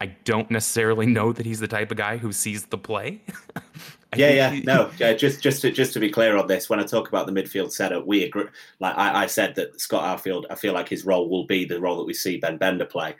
I 0.00 0.06
don't 0.24 0.50
necessarily 0.50 1.06
know 1.06 1.32
that 1.32 1.44
he's 1.44 1.60
the 1.60 1.68
type 1.68 1.90
of 1.90 1.96
guy 1.96 2.16
who 2.16 2.32
sees 2.32 2.66
the 2.66 2.78
play. 2.78 3.20
I 4.14 4.16
Yeah, 4.16 4.50
yeah, 4.50 4.60
no. 4.64 4.90
Uh, 5.04 5.14
just, 5.14 5.42
just, 5.42 5.62
to, 5.62 5.70
just 5.70 5.92
to 5.94 6.00
be 6.00 6.10
clear 6.10 6.36
on 6.36 6.46
this, 6.46 6.70
when 6.70 6.80
I 6.80 6.84
talk 6.84 7.08
about 7.08 7.26
the 7.26 7.32
midfield 7.32 7.72
setup, 7.72 8.06
we 8.06 8.24
agree. 8.24 8.44
Like 8.80 8.96
I, 8.96 9.24
I 9.24 9.26
said 9.26 9.54
that 9.56 9.80
Scott 9.80 10.18
Arfield, 10.18 10.44
I 10.50 10.54
feel 10.54 10.72
like 10.72 10.88
his 10.88 11.04
role 11.04 11.28
will 11.28 11.46
be 11.46 11.64
the 11.64 11.80
role 11.80 11.96
that 11.96 12.06
we 12.06 12.14
see 12.14 12.38
Ben 12.38 12.56
Bender 12.56 12.84
play. 12.84 13.14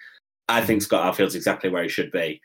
I 0.49 0.61
think 0.61 0.83
Scott 0.83 1.15
Arfield's 1.15 1.35
exactly 1.35 1.71
where 1.71 1.83
he 1.83 1.89
should 1.89 2.11
be. 2.11 2.41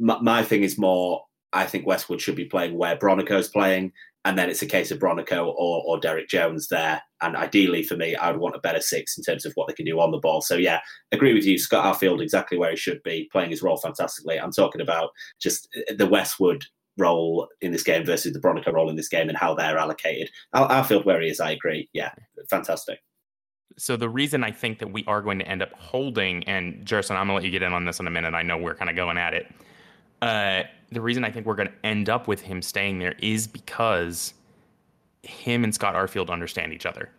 My, 0.00 0.18
my 0.20 0.42
thing 0.42 0.62
is 0.62 0.78
more. 0.78 1.24
I 1.52 1.66
think 1.66 1.86
Westwood 1.86 2.20
should 2.20 2.36
be 2.36 2.46
playing 2.46 2.76
where 2.76 2.96
Bronico's 2.96 3.48
playing, 3.48 3.92
and 4.24 4.36
then 4.36 4.50
it's 4.50 4.62
a 4.62 4.66
case 4.66 4.90
of 4.90 4.98
Bronico 4.98 5.46
or, 5.46 5.82
or 5.86 6.00
Derek 6.00 6.28
Jones 6.28 6.68
there. 6.68 7.00
And 7.20 7.36
ideally, 7.36 7.82
for 7.84 7.96
me, 7.96 8.16
I 8.16 8.30
would 8.30 8.40
want 8.40 8.56
a 8.56 8.60
better 8.60 8.80
six 8.80 9.16
in 9.16 9.22
terms 9.22 9.46
of 9.46 9.52
what 9.54 9.68
they 9.68 9.74
can 9.74 9.86
do 9.86 10.00
on 10.00 10.10
the 10.10 10.18
ball. 10.18 10.40
So 10.40 10.56
yeah, 10.56 10.80
agree 11.12 11.32
with 11.32 11.44
you, 11.44 11.58
Scott 11.58 11.94
Arfield, 11.94 12.20
exactly 12.20 12.58
where 12.58 12.70
he 12.70 12.76
should 12.76 13.02
be, 13.04 13.28
playing 13.30 13.50
his 13.50 13.62
role 13.62 13.76
fantastically. 13.76 14.40
I'm 14.40 14.50
talking 14.50 14.80
about 14.80 15.10
just 15.40 15.68
the 15.96 16.06
Westwood 16.06 16.64
role 16.96 17.48
in 17.60 17.72
this 17.72 17.82
game 17.82 18.04
versus 18.04 18.32
the 18.32 18.40
Bronico 18.40 18.72
role 18.72 18.88
in 18.88 18.96
this 18.96 19.08
game 19.08 19.28
and 19.28 19.36
how 19.36 19.54
they're 19.54 19.78
allocated. 19.78 20.30
Ar- 20.52 20.68
Arfield 20.68 21.04
where 21.04 21.20
he 21.20 21.28
is, 21.28 21.40
I 21.40 21.52
agree. 21.52 21.88
Yeah, 21.92 22.12
fantastic. 22.48 23.00
So 23.76 23.96
the 23.96 24.08
reason 24.08 24.44
I 24.44 24.52
think 24.52 24.78
that 24.78 24.92
we 24.92 25.04
are 25.06 25.20
going 25.20 25.40
to 25.40 25.48
end 25.48 25.62
up 25.62 25.72
holding, 25.72 26.44
and 26.44 26.86
Gerson, 26.86 27.16
I'm 27.16 27.26
gonna 27.26 27.34
let 27.34 27.44
you 27.44 27.50
get 27.50 27.62
in 27.62 27.72
on 27.72 27.84
this 27.84 27.98
in 27.98 28.06
a 28.06 28.10
minute. 28.10 28.34
I 28.34 28.42
know 28.42 28.56
we're 28.56 28.76
kind 28.76 28.88
of 28.88 28.94
going 28.96 29.18
at 29.18 29.34
it. 29.34 29.52
Uh, 30.22 30.62
the 30.92 31.00
reason 31.00 31.24
I 31.24 31.30
think 31.30 31.44
we're 31.44 31.56
going 31.56 31.68
to 31.68 31.86
end 31.86 32.08
up 32.08 32.28
with 32.28 32.40
him 32.40 32.62
staying 32.62 32.98
there 32.98 33.14
is 33.18 33.46
because 33.46 34.32
him 35.22 35.64
and 35.64 35.74
Scott 35.74 35.94
Arfield 35.94 36.30
understand 36.30 36.72
each 36.72 36.86
other. 36.86 37.10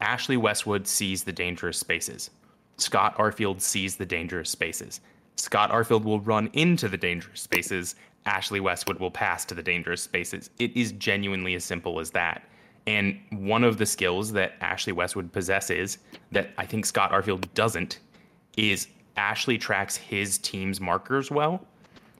Ashley 0.00 0.36
Westwood 0.36 0.86
sees 0.86 1.24
the 1.24 1.32
dangerous 1.32 1.78
spaces. 1.78 2.30
Scott 2.76 3.16
Arfield 3.16 3.60
sees 3.60 3.96
the 3.96 4.06
dangerous 4.06 4.50
spaces. 4.50 5.00
Scott 5.36 5.70
Arfield 5.70 6.04
will 6.04 6.20
run 6.20 6.50
into 6.52 6.88
the 6.88 6.96
dangerous 6.96 7.40
spaces. 7.40 7.94
Ashley 8.28 8.60
Westwood 8.60 9.00
will 9.00 9.10
pass 9.10 9.44
to 9.46 9.54
the 9.54 9.62
dangerous 9.62 10.02
spaces. 10.02 10.50
It 10.58 10.76
is 10.76 10.92
genuinely 10.92 11.54
as 11.54 11.64
simple 11.64 11.98
as 11.98 12.10
that. 12.10 12.44
And 12.86 13.18
one 13.30 13.64
of 13.64 13.78
the 13.78 13.86
skills 13.86 14.32
that 14.32 14.52
Ashley 14.60 14.92
Westwood 14.92 15.32
possesses 15.32 15.98
that 16.30 16.50
I 16.58 16.66
think 16.66 16.86
Scott 16.86 17.10
Arfield 17.10 17.52
doesn't 17.54 18.00
is 18.56 18.88
Ashley 19.16 19.58
tracks 19.58 19.96
his 19.96 20.38
team's 20.38 20.80
markers 20.80 21.30
well. 21.30 21.66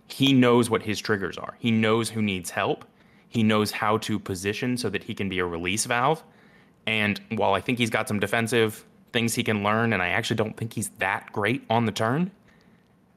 He 0.08 0.32
knows 0.32 0.70
what 0.70 0.82
his 0.82 0.98
triggers 0.98 1.36
are. 1.36 1.54
He 1.58 1.70
knows 1.70 2.08
who 2.08 2.22
needs 2.22 2.50
help. 2.50 2.86
He 3.28 3.42
knows 3.42 3.70
how 3.70 3.98
to 3.98 4.18
position 4.18 4.78
so 4.78 4.88
that 4.88 5.04
he 5.04 5.14
can 5.14 5.28
be 5.28 5.38
a 5.38 5.44
release 5.44 5.84
valve. 5.84 6.24
And 6.86 7.20
while 7.36 7.52
I 7.52 7.60
think 7.60 7.76
he's 7.76 7.90
got 7.90 8.08
some 8.08 8.18
defensive 8.18 8.84
things 9.12 9.34
he 9.34 9.44
can 9.44 9.62
learn, 9.62 9.92
and 9.92 10.02
I 10.02 10.08
actually 10.08 10.36
don't 10.36 10.56
think 10.56 10.72
he's 10.72 10.88
that 10.98 11.30
great 11.32 11.64
on 11.68 11.84
the 11.84 11.92
turn, 11.92 12.30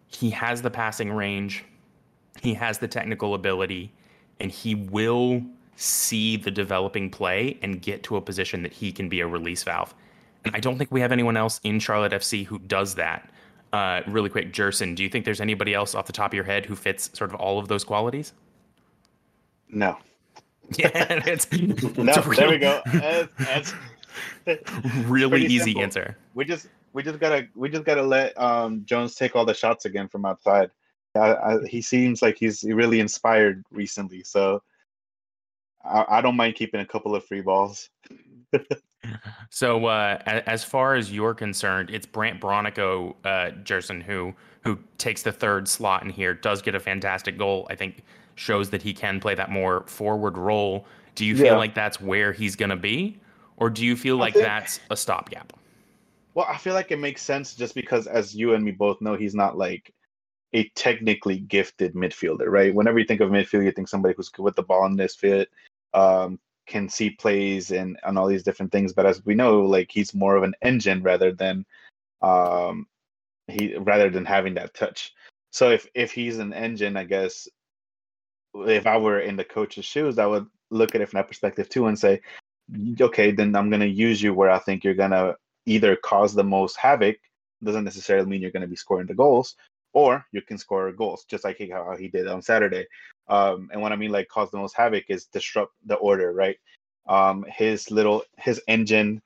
he 0.07 0.29
has 0.31 0.61
the 0.61 0.69
passing 0.69 1.13
range, 1.13 1.63
he 2.39 2.53
has 2.53 2.77
the 2.79 2.87
technical 2.87 3.33
ability, 3.33 3.91
and 4.39 4.51
he 4.51 4.75
will 4.75 5.41
see 5.75 6.37
the 6.37 6.51
developing 6.51 7.09
play 7.09 7.57
and 7.61 7.81
get 7.81 8.03
to 8.03 8.15
a 8.17 8.21
position 8.21 8.61
that 8.63 8.71
he 8.73 8.91
can 8.91 9.09
be 9.09 9.19
a 9.21 9.27
release 9.27 9.63
valve. 9.63 9.93
And 10.45 10.55
I 10.55 10.59
don't 10.59 10.77
think 10.77 10.91
we 10.91 11.01
have 11.01 11.11
anyone 11.11 11.37
else 11.37 11.59
in 11.63 11.79
Charlotte 11.79 12.11
FC 12.13 12.45
who 12.45 12.59
does 12.59 12.95
that. 12.95 13.29
Uh, 13.73 14.01
really 14.07 14.29
quick, 14.29 14.53
Gerson, 14.53 14.95
do 14.95 15.03
you 15.03 15.09
think 15.09 15.23
there's 15.25 15.39
anybody 15.41 15.73
else 15.73 15.95
off 15.95 16.05
the 16.05 16.13
top 16.13 16.31
of 16.31 16.33
your 16.33 16.43
head 16.43 16.65
who 16.65 16.75
fits 16.75 17.09
sort 17.13 17.33
of 17.33 17.39
all 17.39 17.57
of 17.59 17.67
those 17.67 17.83
qualities? 17.83 18.33
No. 19.69 19.97
Yeah, 20.77 20.89
it's, 21.25 21.47
it's 21.51 21.83
No, 21.97 22.13
a 22.13 22.35
there 22.35 22.49
we 22.49 22.57
go. 22.57 22.81
That's, 22.85 23.73
that's 24.45 24.61
really 25.05 25.45
easy 25.45 25.71
simple. 25.71 25.81
answer. 25.83 26.17
we 26.33 26.45
just 26.45 26.67
we 26.93 27.03
just 27.03 27.19
gotta 27.19 27.47
we 27.55 27.67
just 27.67 27.83
gotta 27.83 28.01
let 28.01 28.39
um 28.39 28.83
Jones 28.85 29.15
take 29.15 29.35
all 29.35 29.43
the 29.43 29.53
shots 29.53 29.83
again 29.83 30.07
from 30.07 30.23
outside. 30.25 30.71
I, 31.15 31.33
I, 31.35 31.67
he 31.67 31.81
seems 31.81 32.21
like 32.21 32.37
he's 32.37 32.63
really 32.63 32.99
inspired 32.99 33.63
recently, 33.71 34.23
so 34.23 34.61
I, 35.83 36.05
I 36.09 36.21
don't 36.21 36.35
mind 36.35 36.55
keeping 36.55 36.79
a 36.79 36.85
couple 36.85 37.15
of 37.15 37.25
free 37.25 37.41
balls. 37.41 37.89
So, 39.49 39.87
uh, 39.87 40.19
as 40.45 40.63
far 40.63 40.93
as 40.93 41.11
you're 41.11 41.33
concerned, 41.33 41.89
it's 41.89 42.05
Brandt 42.05 42.39
Bronico, 42.39 43.15
uh, 43.25 43.49
Gerson, 43.63 43.99
who 43.99 44.33
who 44.63 44.77
takes 44.99 45.23
the 45.23 45.31
third 45.31 45.67
slot 45.67 46.03
in 46.03 46.11
here. 46.11 46.35
Does 46.35 46.61
get 46.61 46.75
a 46.75 46.79
fantastic 46.79 47.35
goal. 47.35 47.65
I 47.71 47.75
think 47.75 48.03
shows 48.35 48.69
that 48.69 48.83
he 48.83 48.93
can 48.93 49.19
play 49.19 49.33
that 49.33 49.49
more 49.49 49.81
forward 49.87 50.37
role. 50.37 50.85
Do 51.15 51.25
you 51.25 51.35
feel 51.35 51.45
Yeah. 51.47 51.57
like 51.57 51.73
that's 51.73 51.99
where 51.99 52.31
he's 52.31 52.55
gonna 52.55 52.75
be, 52.77 53.19
or 53.57 53.71
do 53.71 53.83
you 53.83 53.95
feel 53.95 54.17
like 54.17 54.33
think- 54.33 54.45
that's 54.45 54.79
a 54.91 54.95
stopgap? 54.95 55.51
Well, 56.35 56.45
I 56.47 56.57
feel 56.57 56.75
like 56.75 56.91
it 56.91 56.99
makes 56.99 57.23
sense 57.23 57.55
just 57.55 57.73
because, 57.73 58.05
as 58.05 58.35
you 58.35 58.53
and 58.53 58.63
me 58.63 58.69
both 58.71 59.01
know, 59.01 59.15
he's 59.15 59.33
not 59.33 59.57
like 59.57 59.91
a 60.53 60.67
technically 60.75 61.39
gifted 61.39 61.93
midfielder, 61.93 62.47
right? 62.47 62.73
Whenever 62.73 62.99
you 62.99 63.05
think 63.05 63.21
of 63.21 63.29
midfield, 63.29 63.63
you 63.63 63.71
think 63.71 63.87
somebody 63.87 64.13
who's 64.15 64.29
good 64.29 64.43
with 64.43 64.55
the 64.55 64.63
ball 64.63 64.85
in 64.85 64.95
this 64.95 65.15
fit, 65.15 65.49
um, 65.93 66.39
can 66.67 66.89
see 66.89 67.09
plays 67.09 67.71
and, 67.71 67.97
and 68.03 68.17
all 68.17 68.27
these 68.27 68.43
different 68.43 68.71
things. 68.71 68.93
But 68.93 69.05
as 69.05 69.25
we 69.25 69.35
know, 69.35 69.61
like 69.61 69.91
he's 69.91 70.13
more 70.13 70.35
of 70.35 70.43
an 70.43 70.53
engine 70.61 71.03
rather 71.03 71.31
than 71.31 71.65
um, 72.21 72.87
he 73.47 73.75
rather 73.75 74.09
than 74.09 74.25
having 74.25 74.53
that 74.55 74.73
touch. 74.73 75.13
So 75.51 75.71
if 75.71 75.87
if 75.95 76.11
he's 76.11 76.39
an 76.39 76.53
engine, 76.53 76.97
I 76.97 77.03
guess 77.03 77.47
if 78.53 78.87
I 78.87 78.97
were 78.97 79.19
in 79.19 79.35
the 79.35 79.43
coach's 79.43 79.85
shoes, 79.85 80.19
I 80.19 80.25
would 80.25 80.47
look 80.69 80.95
at 80.95 81.01
it 81.01 81.09
from 81.09 81.17
that 81.17 81.27
perspective 81.27 81.69
too 81.69 81.87
and 81.87 81.97
say, 81.97 82.21
okay, 83.01 83.31
then 83.31 83.55
I'm 83.55 83.69
gonna 83.69 83.85
use 83.85 84.21
you 84.21 84.33
where 84.33 84.49
I 84.49 84.59
think 84.59 84.83
you're 84.83 84.93
gonna 84.93 85.35
either 85.65 85.95
cause 85.95 86.33
the 86.33 86.43
most 86.43 86.77
havoc 86.77 87.17
doesn't 87.63 87.83
necessarily 87.83 88.27
mean 88.27 88.41
you're 88.41 88.51
to 88.51 88.67
be 88.67 88.75
scoring 88.75 89.07
the 89.07 89.13
goals 89.13 89.55
or 89.93 90.25
you 90.31 90.41
can 90.41 90.57
score 90.57 90.91
goals 90.91 91.25
just 91.25 91.43
like 91.43 91.57
he, 91.57 91.69
how 91.69 91.95
he 91.97 92.07
did 92.07 92.27
on 92.27 92.41
saturday 92.41 92.85
um, 93.27 93.69
and 93.71 93.81
what 93.81 93.91
i 93.91 93.95
mean 93.95 94.11
like 94.11 94.27
cause 94.27 94.51
the 94.51 94.57
most 94.57 94.75
havoc 94.75 95.05
is 95.09 95.25
disrupt 95.25 95.73
the 95.85 95.95
order 95.95 96.33
right 96.33 96.57
um, 97.07 97.43
his 97.47 97.89
little 97.89 98.23
his 98.37 98.61
engine 98.67 99.21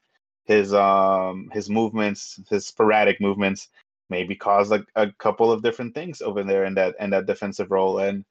his 0.45 0.73
um 0.73 1.49
his 1.53 1.69
movements 1.69 2.39
his 2.49 2.67
sporadic 2.67 3.19
movements 3.19 3.69
maybe 4.09 4.35
cause 4.35 4.69
like 4.69 4.85
a 4.95 5.11
couple 5.13 5.51
of 5.51 5.63
different 5.63 5.93
things 5.93 6.21
over 6.21 6.43
there 6.43 6.65
in 6.65 6.75
that 6.75 6.95
in 6.99 7.09
that 7.09 7.25
defensive 7.25 7.71
role 7.71 7.99
and 7.99 8.23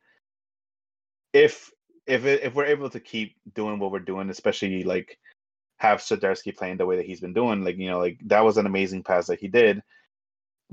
if 1.32 1.70
if 2.06 2.24
it, 2.24 2.42
if 2.42 2.54
we're 2.54 2.64
able 2.64 2.88
to 2.90 3.00
keep 3.00 3.34
doing 3.54 3.78
what 3.78 3.90
we're 3.90 3.98
doing 3.98 4.30
especially 4.30 4.84
like 4.84 5.18
have 5.76 5.98
Swiderski 5.98 6.56
playing 6.56 6.76
the 6.76 6.86
way 6.86 6.96
that 6.96 7.06
he's 7.06 7.20
been 7.20 7.34
doing. 7.34 7.64
Like, 7.64 7.76
you 7.76 7.88
know, 7.88 7.98
like 7.98 8.18
that 8.26 8.44
was 8.44 8.56
an 8.56 8.66
amazing 8.66 9.02
pass 9.02 9.26
that 9.26 9.40
he 9.40 9.48
did. 9.48 9.82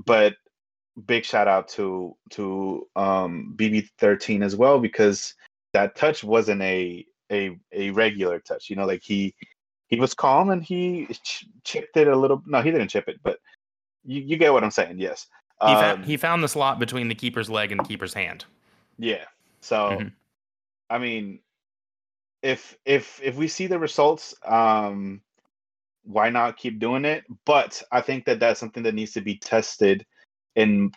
But 0.04 0.34
big 1.06 1.24
shout 1.24 1.48
out 1.48 1.68
to 1.68 2.16
to 2.30 2.86
um 2.96 3.54
BB13 3.56 4.44
as 4.44 4.56
well 4.56 4.78
because 4.78 5.34
that 5.72 5.96
touch 5.96 6.22
wasn't 6.22 6.62
a 6.62 7.06
a 7.30 7.58
a 7.72 7.90
regular 7.90 8.40
touch. 8.40 8.68
You 8.70 8.76
know, 8.76 8.86
like 8.86 9.02
he 9.02 9.34
he 9.88 9.98
was 10.00 10.14
calm 10.14 10.50
and 10.50 10.62
he 10.62 11.06
ch- 11.22 11.46
chipped 11.64 11.96
it 11.96 12.08
a 12.08 12.16
little. 12.16 12.42
No, 12.46 12.62
he 12.62 12.70
didn't 12.70 12.88
chip 12.88 13.08
it, 13.08 13.20
but 13.22 13.38
you, 14.04 14.22
you 14.22 14.36
get 14.36 14.52
what 14.52 14.64
I'm 14.64 14.70
saying. 14.70 14.98
Yes. 14.98 15.26
He, 15.60 15.72
Um, 15.72 15.78
found, 15.78 16.04
he 16.06 16.16
found 16.16 16.42
the 16.42 16.48
slot 16.48 16.78
between 16.78 17.08
the 17.08 17.14
keeper's 17.14 17.48
leg 17.48 17.70
and 17.70 17.80
the 17.80 17.84
keeper's 17.84 18.14
hand. 18.14 18.46
yeah. 18.98 19.24
So, 19.60 19.98
Mhm. 19.98 20.12
I 20.90 20.98
mean, 20.98 21.40
if 22.42 22.76
if 22.84 23.20
if 23.22 23.36
we 23.36 23.48
see 23.48 23.66
the 23.68 23.78
results, 23.78 24.34
um, 24.44 25.22
why 26.04 26.30
not 26.30 26.56
keep 26.56 26.80
doing 26.80 27.04
it? 27.04 27.24
But 27.46 27.82
I 27.92 28.00
think 28.00 28.24
that 28.24 28.40
that's 28.40 28.58
something 28.58 28.82
that 28.82 28.94
needs 28.94 29.12
to 29.12 29.20
be 29.20 29.36
tested 29.36 30.04
in 30.56 30.92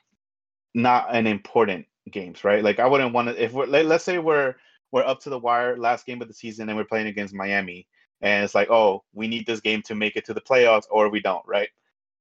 not 0.74 1.14
an 1.14 1.28
important 1.28 1.86
games, 2.12 2.44
right? 2.44 2.64
Like 2.64 2.80
I 2.80 2.88
wouldn't 2.88 3.14
want 3.14 3.30
to 3.30 3.44
if 3.44 3.54
we're 3.54 3.66
let, 3.66 3.86
let's 3.86 4.04
say 4.04 4.18
we're 4.18 4.56
we're 4.92 5.06
up 5.06 5.20
to 5.22 5.30
the 5.30 5.40
wire 5.40 5.78
last 5.78 6.06
game 6.06 6.22
of 6.22 6.28
the 6.28 6.34
season 6.34 6.70
and 6.70 6.78
we're 6.78 6.86
playing 6.86 7.08
against 7.08 7.34
Miami 7.34 7.88
and 8.22 8.44
it's 8.44 8.56
like, 8.56 8.70
oh, 8.70 9.04
we 9.14 9.28
need 9.28 9.46
this 9.46 9.60
game 9.60 9.82
to 9.84 9.96
make 9.96 10.16
it 10.16 10.26
to 10.26 10.34
the 10.34 10.42
playoffs 10.42 10.86
or 10.90 11.10
we 11.10 11.20
don't, 11.20 11.46
right? 11.46 11.70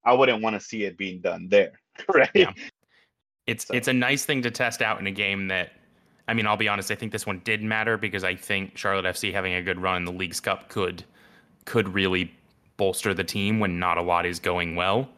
I 0.03 0.13
wouldn't 0.13 0.41
want 0.41 0.55
to 0.55 0.59
see 0.59 0.83
it 0.83 0.97
being 0.97 1.21
done 1.21 1.47
there, 1.49 1.79
right? 2.13 2.29
Yeah. 2.33 2.51
It's 3.47 3.67
so. 3.67 3.75
it's 3.75 3.87
a 3.87 3.93
nice 3.93 4.25
thing 4.25 4.41
to 4.41 4.51
test 4.51 4.81
out 4.81 4.99
in 4.99 5.07
a 5.07 5.11
game 5.11 5.47
that 5.49 5.71
I 6.27 6.33
mean, 6.33 6.47
I'll 6.47 6.57
be 6.57 6.67
honest, 6.67 6.89
I 6.89 6.95
think 6.95 7.11
this 7.11 7.27
one 7.27 7.41
did 7.43 7.61
matter 7.61 7.97
because 7.97 8.23
I 8.23 8.35
think 8.35 8.77
Charlotte 8.77 9.05
FC 9.05 9.31
having 9.31 9.53
a 9.53 9.61
good 9.61 9.79
run 9.79 9.97
in 9.97 10.05
the 10.05 10.11
League's 10.11 10.39
Cup 10.39 10.69
could 10.69 11.03
could 11.65 11.89
really 11.89 12.33
bolster 12.77 13.13
the 13.13 13.23
team 13.23 13.59
when 13.59 13.79
not 13.79 13.97
a 13.97 14.01
lot 14.01 14.25
is 14.25 14.39
going 14.39 14.75
well. 14.75 15.09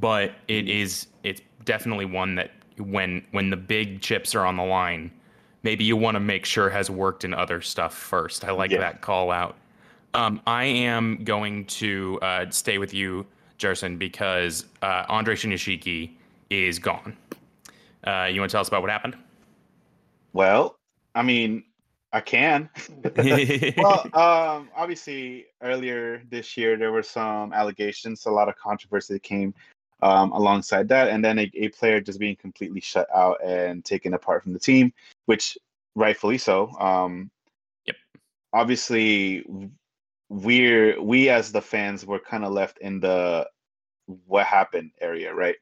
But 0.00 0.32
it 0.48 0.64
mm-hmm. 0.64 0.82
is 0.82 1.06
it's 1.22 1.42
definitely 1.64 2.06
one 2.06 2.34
that 2.36 2.52
when 2.78 3.24
when 3.30 3.50
the 3.50 3.56
big 3.56 4.00
chips 4.00 4.34
are 4.34 4.46
on 4.46 4.56
the 4.56 4.64
line, 4.64 5.10
maybe 5.62 5.84
you 5.84 5.96
want 5.96 6.14
to 6.16 6.20
make 6.20 6.44
sure 6.44 6.70
has 6.70 6.90
worked 6.90 7.24
in 7.24 7.34
other 7.34 7.60
stuff 7.60 7.94
first. 7.94 8.44
I 8.44 8.52
like 8.52 8.70
yeah. 8.70 8.78
that 8.78 9.00
call 9.00 9.30
out. 9.30 9.56
Um, 10.14 10.40
I 10.46 10.64
am 10.64 11.22
going 11.22 11.66
to 11.66 12.18
uh, 12.20 12.50
stay 12.50 12.78
with 12.78 12.92
you, 12.92 13.26
Gerson, 13.58 13.96
because 13.96 14.64
uh, 14.82 15.04
Andre 15.08 15.36
Shinyashiki 15.36 16.10
is 16.50 16.78
gone. 16.78 17.16
Uh, 18.04 18.28
you 18.32 18.40
want 18.40 18.50
to 18.50 18.54
tell 18.54 18.60
us 18.60 18.68
about 18.68 18.82
what 18.82 18.90
happened? 18.90 19.16
Well, 20.32 20.78
I 21.14 21.22
mean, 21.22 21.64
I 22.12 22.20
can. 22.20 22.68
well, 23.76 24.04
um, 24.14 24.68
obviously, 24.74 25.46
earlier 25.62 26.22
this 26.28 26.56
year 26.56 26.76
there 26.76 26.90
were 26.90 27.02
some 27.02 27.52
allegations, 27.52 28.26
a 28.26 28.30
lot 28.30 28.48
of 28.48 28.56
controversy 28.56 29.14
that 29.14 29.22
came 29.22 29.54
um, 30.02 30.32
alongside 30.32 30.88
that, 30.88 31.08
and 31.08 31.24
then 31.24 31.38
a, 31.38 31.50
a, 31.54 31.68
player 31.68 32.00
just 32.00 32.18
being 32.18 32.36
completely 32.36 32.80
shut 32.80 33.08
out 33.14 33.42
and 33.44 33.84
taken 33.84 34.14
apart 34.14 34.42
from 34.42 34.52
the 34.52 34.58
team, 34.58 34.92
which 35.26 35.58
rightfully 35.94 36.38
so. 36.38 36.70
Um, 36.78 37.30
yep. 37.86 37.96
Obviously, 38.52 39.44
we're 40.28 41.00
we 41.00 41.28
as 41.28 41.52
the 41.52 41.60
fans 41.60 42.06
were 42.06 42.20
kind 42.20 42.44
of 42.44 42.52
left 42.52 42.78
in 42.78 43.00
the 43.00 43.48
what 44.26 44.46
happened 44.46 44.92
area, 45.00 45.34
right? 45.34 45.56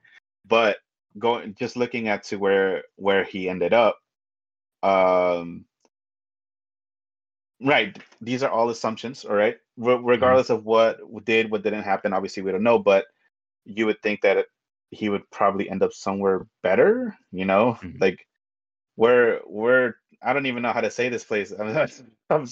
But 0.46 0.78
going 1.18 1.54
just 1.54 1.76
looking 1.76 2.08
at 2.08 2.22
to 2.24 2.36
where 2.36 2.84
where 2.96 3.24
he 3.24 3.48
ended 3.48 3.72
up, 3.72 3.98
um, 4.82 5.64
right. 7.60 7.96
These 8.20 8.42
are 8.42 8.50
all 8.50 8.70
assumptions, 8.70 9.24
all 9.24 9.34
right. 9.34 9.58
R- 9.82 10.02
regardless 10.02 10.46
mm-hmm. 10.46 10.54
of 10.54 10.64
what 10.64 11.24
did, 11.24 11.50
what 11.50 11.62
didn't 11.62 11.82
happen, 11.84 12.12
obviously 12.12 12.42
we 12.42 12.52
don't 12.52 12.62
know, 12.62 12.78
but 12.78 13.06
you 13.68 13.86
would 13.86 14.00
think 14.02 14.22
that 14.22 14.46
he 14.90 15.08
would 15.08 15.30
probably 15.30 15.68
end 15.68 15.82
up 15.82 15.92
somewhere 15.92 16.46
better, 16.62 17.16
you 17.30 17.44
know, 17.44 17.78
mm-hmm. 17.82 17.98
like 18.00 18.26
where 18.96 19.40
where 19.46 19.96
I 20.22 20.32
don't 20.32 20.46
even 20.46 20.62
know 20.62 20.72
how 20.72 20.80
to 20.80 20.90
say 20.90 21.08
this 21.08 21.24
place. 21.24 21.52
I 21.58 21.64
mean, 21.64 21.88
I'm 22.30 22.48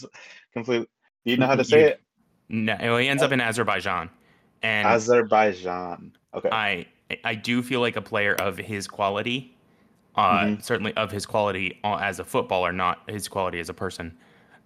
completely. 0.52 0.86
Do 1.24 1.32
you 1.32 1.36
know 1.38 1.46
how 1.46 1.56
to 1.56 1.64
say 1.64 1.80
you, 1.80 1.86
it? 1.86 2.00
No, 2.48 2.96
he 2.98 3.08
ends 3.08 3.22
up 3.22 3.32
in 3.32 3.40
Azerbaijan. 3.40 4.10
And 4.62 4.86
Azerbaijan. 4.86 6.12
Okay. 6.34 6.50
I 6.50 6.86
I 7.24 7.34
do 7.34 7.62
feel 7.62 7.80
like 7.80 7.96
a 7.96 8.02
player 8.02 8.34
of 8.34 8.58
his 8.58 8.86
quality, 8.86 9.56
uh, 10.14 10.40
mm-hmm. 10.40 10.60
certainly 10.60 10.92
of 10.94 11.10
his 11.10 11.24
quality 11.24 11.80
as 11.82 12.20
a 12.20 12.24
footballer, 12.24 12.72
not 12.72 13.08
his 13.08 13.28
quality 13.28 13.58
as 13.60 13.68
a 13.68 13.74
person. 13.74 14.16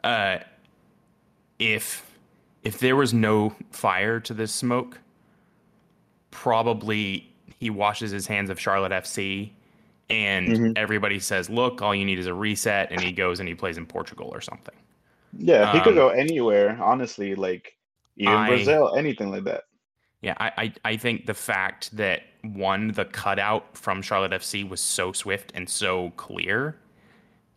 Uh, 0.03 0.39
if 1.59 2.11
if 2.63 2.79
there 2.79 2.97
was 2.97 3.15
no 3.15 3.55
fire 3.71 4.21
to 4.21 4.35
this 4.35 4.53
smoke, 4.53 4.99
probably 6.31 7.33
he 7.59 7.71
washes 7.71 8.11
his 8.11 8.27
hands 8.27 8.51
of 8.51 8.59
Charlotte 8.59 8.93
FC 8.93 9.51
and 10.11 10.49
mm-hmm. 10.49 10.73
everybody 10.77 11.21
says, 11.21 11.49
"Look, 11.49 11.81
all 11.81 11.95
you 11.95 12.05
need 12.05 12.19
is 12.19 12.27
a 12.27 12.35
reset," 12.35 12.91
and 12.91 13.01
he 13.01 13.13
goes 13.13 13.41
and 13.41 13.49
he 13.49 13.55
plays 13.55 13.79
in 13.79 13.87
Portugal 13.87 14.29
or 14.33 14.41
something. 14.41 14.75
Yeah, 15.39 15.71
he 15.73 15.79
um, 15.79 15.85
could 15.85 15.95
go 15.95 16.09
anywhere. 16.09 16.77
Honestly, 16.83 17.35
like 17.35 17.77
even 18.17 18.35
I, 18.35 18.49
Brazil, 18.49 18.95
anything 18.97 19.31
like 19.31 19.45
that. 19.45 19.65
Yeah, 20.21 20.35
I, 20.39 20.53
I 20.57 20.73
I 20.85 20.97
think 20.97 21.27
the 21.27 21.35
fact 21.35 21.97
that 21.97 22.23
one 22.43 22.89
the 22.89 23.05
cutout 23.05 23.79
from 23.79 24.03
Charlotte 24.03 24.33
FC 24.33 24.69
was 24.69 24.81
so 24.81 25.13
swift 25.13 25.53
and 25.55 25.69
so 25.69 26.11
clear, 26.17 26.77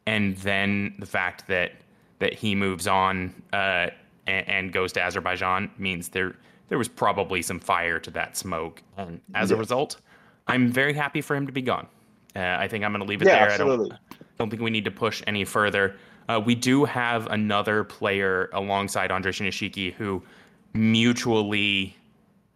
and 0.05 0.37
then 0.37 0.93
the 0.99 1.07
fact 1.07 1.47
that 1.47 1.71
that 2.19 2.35
he 2.35 2.53
moves 2.53 2.87
on 2.87 3.33
uh, 3.51 3.87
and, 4.27 4.47
and 4.47 4.73
goes 4.73 4.93
to 4.93 5.01
Azerbaijan 5.01 5.71
means 5.79 6.09
there 6.09 6.35
there 6.69 6.77
was 6.77 6.87
probably 6.87 7.41
some 7.41 7.59
fire 7.59 7.99
to 7.99 8.11
that 8.11 8.37
smoke. 8.37 8.81
And 8.97 9.21
as 9.35 9.49
yeah. 9.49 9.57
a 9.57 9.59
result, 9.59 9.97
I'm 10.47 10.71
very 10.71 10.93
happy 10.93 11.21
for 11.21 11.35
him 11.35 11.45
to 11.45 11.53
be 11.53 11.61
gone. 11.61 11.87
Uh, 12.35 12.57
I 12.59 12.67
think 12.67 12.83
I'm 12.83 12.91
going 12.91 13.03
to 13.03 13.07
leave 13.07 13.21
it 13.21 13.27
yeah, 13.27 13.39
there. 13.39 13.51
Absolutely. 13.51 13.91
I 13.91 13.97
don't, 14.09 14.37
don't 14.39 14.49
think 14.49 14.61
we 14.61 14.71
need 14.71 14.85
to 14.85 14.91
push 14.91 15.21
any 15.27 15.45
further. 15.45 15.95
Uh, 16.27 16.41
we 16.43 16.55
do 16.55 16.85
have 16.85 17.27
another 17.27 17.83
player 17.83 18.49
alongside 18.53 19.11
Andre 19.11 19.31
Shinyashiki 19.31 19.93
who 19.93 20.23
mutually 20.73 21.95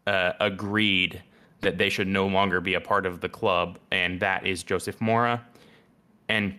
uh, 0.07 0.33
agreed 0.39 1.21
that 1.61 1.77
they 1.77 1.89
should 1.89 2.07
no 2.07 2.27
longer 2.27 2.61
be 2.61 2.75
a 2.75 2.81
part 2.81 3.05
of 3.05 3.19
the 3.19 3.29
club, 3.29 3.77
and 3.91 4.19
that 4.19 4.45
is 4.45 4.63
Joseph 4.63 4.99
Mora. 5.01 5.43
And 6.29 6.55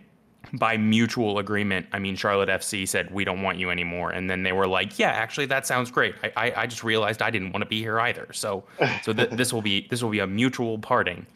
by 0.52 0.76
mutual 0.76 1.38
agreement, 1.38 1.86
I 1.92 1.98
mean 1.98 2.16
Charlotte 2.16 2.48
FC 2.48 2.86
said 2.88 3.10
we 3.10 3.24
don't 3.24 3.42
want 3.42 3.58
you 3.58 3.70
anymore, 3.70 4.10
and 4.10 4.28
then 4.28 4.42
they 4.42 4.52
were 4.52 4.66
like, 4.66 4.98
"Yeah, 4.98 5.10
actually, 5.10 5.46
that 5.46 5.66
sounds 5.66 5.90
great. 5.90 6.14
I, 6.22 6.32
I, 6.36 6.62
I 6.62 6.66
just 6.66 6.84
realized 6.84 7.22
I 7.22 7.30
didn't 7.30 7.52
want 7.52 7.62
to 7.62 7.68
be 7.68 7.80
here 7.80 8.00
either. 8.00 8.28
So, 8.32 8.64
so 9.02 9.12
th- 9.12 9.30
this 9.30 9.52
will 9.52 9.62
be 9.62 9.86
this 9.88 10.02
will 10.02 10.10
be 10.10 10.20
a 10.20 10.26
mutual 10.26 10.78
parting." 10.78 11.26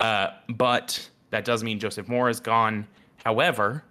Uh, 0.00 0.28
but 0.48 1.08
that 1.30 1.44
does 1.44 1.64
mean 1.64 1.78
Joseph 1.78 2.08
Mora 2.08 2.30
is 2.30 2.40
gone. 2.40 2.86
However, 3.24 3.84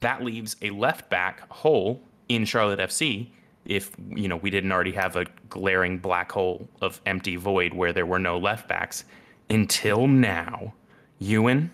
that 0.00 0.24
leaves 0.24 0.56
a 0.62 0.70
left 0.70 1.08
back 1.08 1.48
hole 1.50 2.00
in 2.28 2.44
Charlotte 2.44 2.80
FC. 2.80 3.28
If 3.64 3.92
you 4.10 4.28
know 4.28 4.36
we 4.36 4.50
didn't 4.50 4.72
already 4.72 4.92
have 4.92 5.16
a 5.16 5.26
glaring 5.48 5.98
black 5.98 6.30
hole 6.32 6.68
of 6.80 7.00
empty 7.06 7.36
void 7.36 7.72
where 7.72 7.92
there 7.92 8.06
were 8.06 8.18
no 8.18 8.38
left 8.38 8.68
backs 8.68 9.04
until 9.50 10.06
now, 10.06 10.74
Euan, 11.20 11.70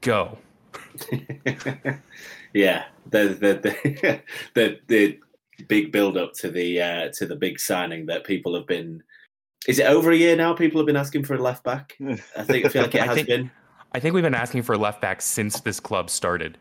go. 0.00 0.38
yeah, 2.52 2.84
the 3.10 3.28
the 3.28 3.54
the, 3.62 4.20
the, 4.54 4.80
the 4.88 5.18
big 5.68 5.92
build 5.92 6.16
up 6.16 6.32
to 6.34 6.50
the 6.50 6.80
uh, 6.80 7.08
to 7.14 7.26
the 7.26 7.36
big 7.36 7.60
signing 7.60 8.06
that 8.06 8.24
people 8.24 8.54
have 8.54 8.66
been. 8.66 9.02
Is 9.68 9.78
it 9.78 9.86
over 9.86 10.10
a 10.10 10.16
year 10.16 10.36
now? 10.36 10.54
People 10.54 10.80
have 10.80 10.86
been 10.86 10.96
asking 10.96 11.24
for 11.24 11.34
a 11.34 11.38
left 11.38 11.62
back. 11.62 11.96
I 12.36 12.42
think 12.42 12.66
I 12.66 12.68
feel 12.68 12.82
like 12.82 12.94
it 12.94 13.02
has 13.06 13.14
think, 13.14 13.28
been. 13.28 13.50
I 13.92 14.00
think 14.00 14.14
we've 14.14 14.24
been 14.24 14.34
asking 14.34 14.62
for 14.62 14.72
a 14.72 14.78
left 14.78 15.00
back 15.00 15.22
since 15.22 15.60
this 15.60 15.78
club 15.78 16.10
started. 16.10 16.58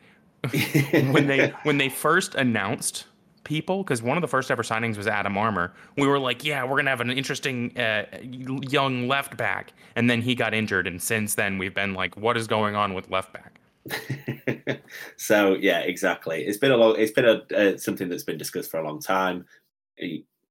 when 0.92 1.28
they 1.28 1.54
when 1.64 1.78
they 1.78 1.90
first 1.90 2.36
announced 2.36 3.06
people, 3.44 3.84
because 3.84 4.02
one 4.02 4.18
of 4.18 4.22
the 4.22 4.28
first 4.28 4.52
ever 4.52 4.64
signings 4.64 4.98
was 4.98 5.08
Adam 5.08 5.38
Armour, 5.38 5.74
we 5.98 6.08
were 6.08 6.20
like, 6.20 6.44
yeah, 6.44 6.64
we're 6.64 6.78
gonna 6.78 6.90
have 6.90 7.02
an 7.02 7.12
interesting 7.12 7.78
uh, 7.78 8.06
young 8.22 9.08
left 9.08 9.38
back, 9.38 9.74
and 9.96 10.10
then 10.10 10.22
he 10.22 10.36
got 10.36 10.54
injured, 10.54 10.88
and 10.88 11.02
since 11.02 11.36
then 11.36 11.58
we've 11.58 11.74
been 11.74 11.94
like, 11.94 12.16
what 12.18 12.38
is 12.38 12.48
going 12.48 12.76
on 12.76 12.94
with 12.94 13.10
left 13.10 13.34
back? 13.34 13.61
so 15.18 15.56
yeah, 15.56 15.80
exactly. 15.80 16.44
It's 16.44 16.58
been 16.58 16.72
a 16.72 16.78
long. 16.78 16.96
It's 16.98 17.12
been 17.12 17.26
a 17.26 17.56
uh, 17.56 17.78
something 17.78 18.10
that's 18.10 18.24
been 18.24 18.38
discussed 18.38 18.72
for 18.72 18.80
a 18.80 18.86
long 18.86 19.02
time. 19.02 19.46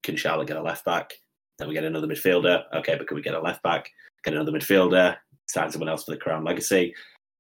Can 0.03 0.17
Charlotte 0.17 0.49
get 0.49 0.57
a 0.57 0.63
left 0.63 0.85
back? 0.85 1.13
Then 1.59 1.69
we 1.69 1.75
get 1.75 1.85
another 1.85 2.07
midfielder. 2.07 2.65
Okay, 2.75 2.97
but 2.97 3.07
can 3.07 3.17
we 3.17 3.23
get 3.23 3.35
a 3.35 3.41
left 3.41 3.63
back? 3.63 3.91
Get 4.25 4.35
another 4.35 4.53
midfielder. 4.53 5.17
Sign 5.47 5.71
someone 5.71 5.89
else 5.89 6.05
for 6.05 6.13
the 6.13 6.17
Crown 6.17 6.45
Legacy. 6.45 6.95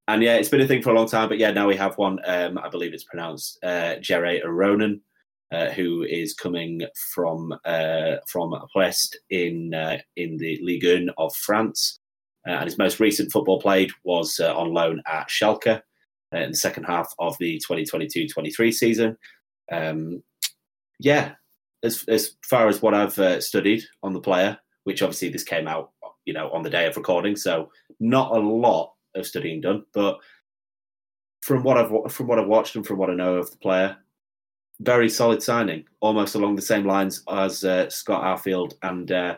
And 0.08 0.22
yeah, 0.22 0.34
it's 0.36 0.48
been 0.48 0.60
a 0.60 0.66
thing 0.66 0.82
for 0.82 0.90
a 0.90 0.94
long 0.94 1.06
time. 1.06 1.28
But 1.28 1.38
yeah, 1.38 1.52
now 1.52 1.68
we 1.68 1.76
have 1.76 1.96
one. 1.96 2.18
Um, 2.26 2.58
I 2.58 2.68
believe 2.68 2.92
it's 2.92 3.04
pronounced 3.04 3.58
uh, 3.62 3.96
Uronen, 4.02 5.00
uh, 5.52 5.70
who 5.70 6.02
is 6.02 6.34
coming 6.34 6.82
from 7.14 7.54
uh, 7.64 8.16
from 8.26 8.54
Brest 8.74 9.18
in 9.30 9.72
uh, 9.72 9.98
in 10.16 10.36
the 10.36 10.58
Ligue 10.62 10.84
1 10.84 11.10
of 11.16 11.34
France. 11.36 11.99
Uh, 12.48 12.52
and 12.52 12.64
his 12.64 12.78
most 12.78 13.00
recent 13.00 13.30
football 13.30 13.60
played 13.60 13.90
was 14.04 14.40
uh, 14.40 14.56
on 14.56 14.72
loan 14.72 15.02
at 15.06 15.28
Schalke 15.28 15.80
uh, 16.34 16.38
in 16.38 16.50
the 16.50 16.56
second 16.56 16.84
half 16.84 17.12
of 17.18 17.36
the 17.38 17.62
2022-23 17.70 18.72
season. 18.72 19.16
Um, 19.70 20.22
yeah, 20.98 21.32
as 21.82 22.04
as 22.08 22.36
far 22.44 22.68
as 22.68 22.82
what 22.82 22.94
I've 22.94 23.18
uh, 23.18 23.40
studied 23.40 23.82
on 24.02 24.12
the 24.12 24.20
player, 24.20 24.58
which 24.84 25.02
obviously 25.02 25.28
this 25.28 25.44
came 25.44 25.68
out, 25.68 25.92
you 26.24 26.32
know, 26.32 26.50
on 26.50 26.62
the 26.62 26.70
day 26.70 26.86
of 26.86 26.96
recording, 26.96 27.36
so 27.36 27.70
not 28.00 28.32
a 28.32 28.38
lot 28.38 28.92
of 29.14 29.26
studying 29.26 29.60
done, 29.60 29.84
but 29.92 30.18
from 31.42 31.62
what 31.62 31.78
I've 31.78 32.12
from 32.12 32.26
what 32.26 32.38
I've 32.38 32.46
watched 32.46 32.76
and 32.76 32.86
from 32.86 32.98
what 32.98 33.10
I 33.10 33.14
know 33.14 33.36
of 33.36 33.50
the 33.50 33.56
player, 33.58 33.96
very 34.80 35.08
solid 35.08 35.42
signing, 35.42 35.84
almost 36.00 36.34
along 36.34 36.56
the 36.56 36.62
same 36.62 36.84
lines 36.86 37.22
as 37.30 37.64
uh, 37.64 37.88
Scott 37.88 38.22
Arfield 38.22 38.74
and 38.82 39.10
uh, 39.10 39.36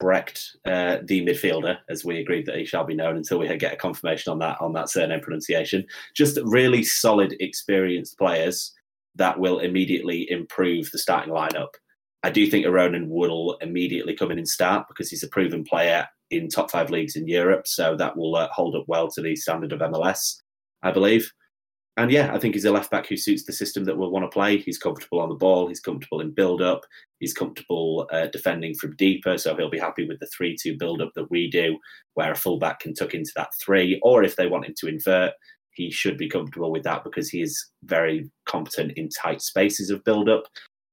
Brecht, 0.00 0.56
uh, 0.64 0.98
the 1.04 1.24
midfielder, 1.24 1.78
as 1.88 2.04
we 2.04 2.18
agreed 2.18 2.46
that 2.46 2.56
he 2.56 2.64
shall 2.64 2.84
be 2.84 2.94
known 2.94 3.16
until 3.16 3.38
we 3.38 3.56
get 3.56 3.74
a 3.74 3.76
confirmation 3.76 4.32
on 4.32 4.38
that 4.40 4.60
on 4.60 4.72
that 4.72 4.88
surname 4.88 5.20
pronunciation. 5.20 5.86
Just 6.16 6.38
really 6.42 6.82
solid, 6.82 7.36
experienced 7.38 8.18
players 8.18 8.72
that 9.16 9.38
will 9.38 9.58
immediately 9.58 10.30
improve 10.30 10.90
the 10.90 10.98
starting 10.98 11.32
lineup. 11.32 11.74
I 12.22 12.30
do 12.30 12.46
think 12.46 12.66
Uronen 12.66 13.08
will 13.08 13.56
immediately 13.60 14.14
come 14.14 14.30
in 14.30 14.38
and 14.38 14.48
start 14.48 14.86
because 14.88 15.10
he's 15.10 15.22
a 15.22 15.28
proven 15.28 15.64
player 15.64 16.06
in 16.30 16.48
top 16.48 16.70
five 16.70 16.90
leagues 16.90 17.16
in 17.16 17.28
Europe, 17.28 17.66
so 17.66 17.96
that 17.96 18.16
will 18.16 18.36
uh, 18.36 18.48
hold 18.52 18.76
up 18.76 18.84
well 18.86 19.08
to 19.10 19.20
the 19.20 19.36
standard 19.36 19.72
of 19.72 19.80
MLS, 19.80 20.36
I 20.82 20.92
believe. 20.92 21.30
And 21.96 22.10
yeah, 22.10 22.32
I 22.32 22.38
think 22.38 22.54
he's 22.54 22.64
a 22.64 22.70
left 22.70 22.90
back 22.90 23.06
who 23.06 23.16
suits 23.16 23.44
the 23.44 23.52
system 23.52 23.84
that 23.84 23.96
we'll 23.96 24.10
want 24.10 24.24
to 24.24 24.28
play. 24.28 24.58
He's 24.58 24.78
comfortable 24.78 25.20
on 25.20 25.28
the 25.28 25.34
ball. 25.34 25.68
He's 25.68 25.80
comfortable 25.80 26.20
in 26.20 26.30
build 26.30 26.62
up. 26.62 26.82
He's 27.18 27.34
comfortable 27.34 28.08
uh, 28.12 28.28
defending 28.28 28.74
from 28.74 28.96
deeper. 28.96 29.36
So 29.36 29.56
he'll 29.56 29.70
be 29.70 29.78
happy 29.78 30.06
with 30.06 30.20
the 30.20 30.28
3 30.34 30.56
2 30.56 30.76
build 30.78 31.02
up 31.02 31.10
that 31.14 31.30
we 31.30 31.50
do, 31.50 31.78
where 32.14 32.32
a 32.32 32.36
fullback 32.36 32.80
can 32.80 32.94
tuck 32.94 33.14
into 33.14 33.32
that 33.36 33.50
three. 33.62 33.98
Or 34.02 34.22
if 34.22 34.36
they 34.36 34.46
want 34.46 34.66
him 34.66 34.74
to 34.78 34.88
invert, 34.88 35.32
he 35.72 35.90
should 35.90 36.16
be 36.16 36.28
comfortable 36.28 36.70
with 36.70 36.84
that 36.84 37.04
because 37.04 37.28
he 37.28 37.42
is 37.42 37.66
very 37.84 38.30
competent 38.46 38.92
in 38.96 39.08
tight 39.08 39.42
spaces 39.42 39.90
of 39.90 40.04
build 40.04 40.28
up. 40.28 40.44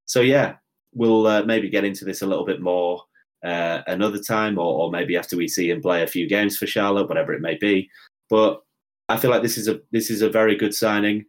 So 0.06 0.22
yeah, 0.22 0.56
we'll 0.94 1.28
uh, 1.28 1.44
maybe 1.44 1.70
get 1.70 1.86
into 1.86 2.06
this 2.06 2.22
a 2.22 2.28
little 2.28 2.46
bit 2.46 2.62
more 2.62 3.02
uh, 3.46 3.82
another 3.88 4.20
time, 4.20 4.58
or, 4.58 4.86
or 4.86 4.92
maybe 4.92 5.16
after 5.16 5.38
we 5.38 5.48
see 5.48 5.70
him 5.70 5.82
play 5.82 6.04
a 6.04 6.08
few 6.08 6.28
games 6.28 6.58
for 6.58 6.68
Charlotte, 6.68 7.08
whatever 7.08 7.34
it 7.34 7.42
may 7.42 7.56
be. 7.56 7.90
But 8.30 8.62
I 9.10 9.18
feel 9.18 9.32
like 9.32 9.42
this 9.42 9.58
is 9.58 9.68
a 9.68 9.80
this 9.92 10.10
is 10.10 10.22
a 10.22 10.30
very 10.30 10.56
good 10.56 10.74
signing 10.74 11.26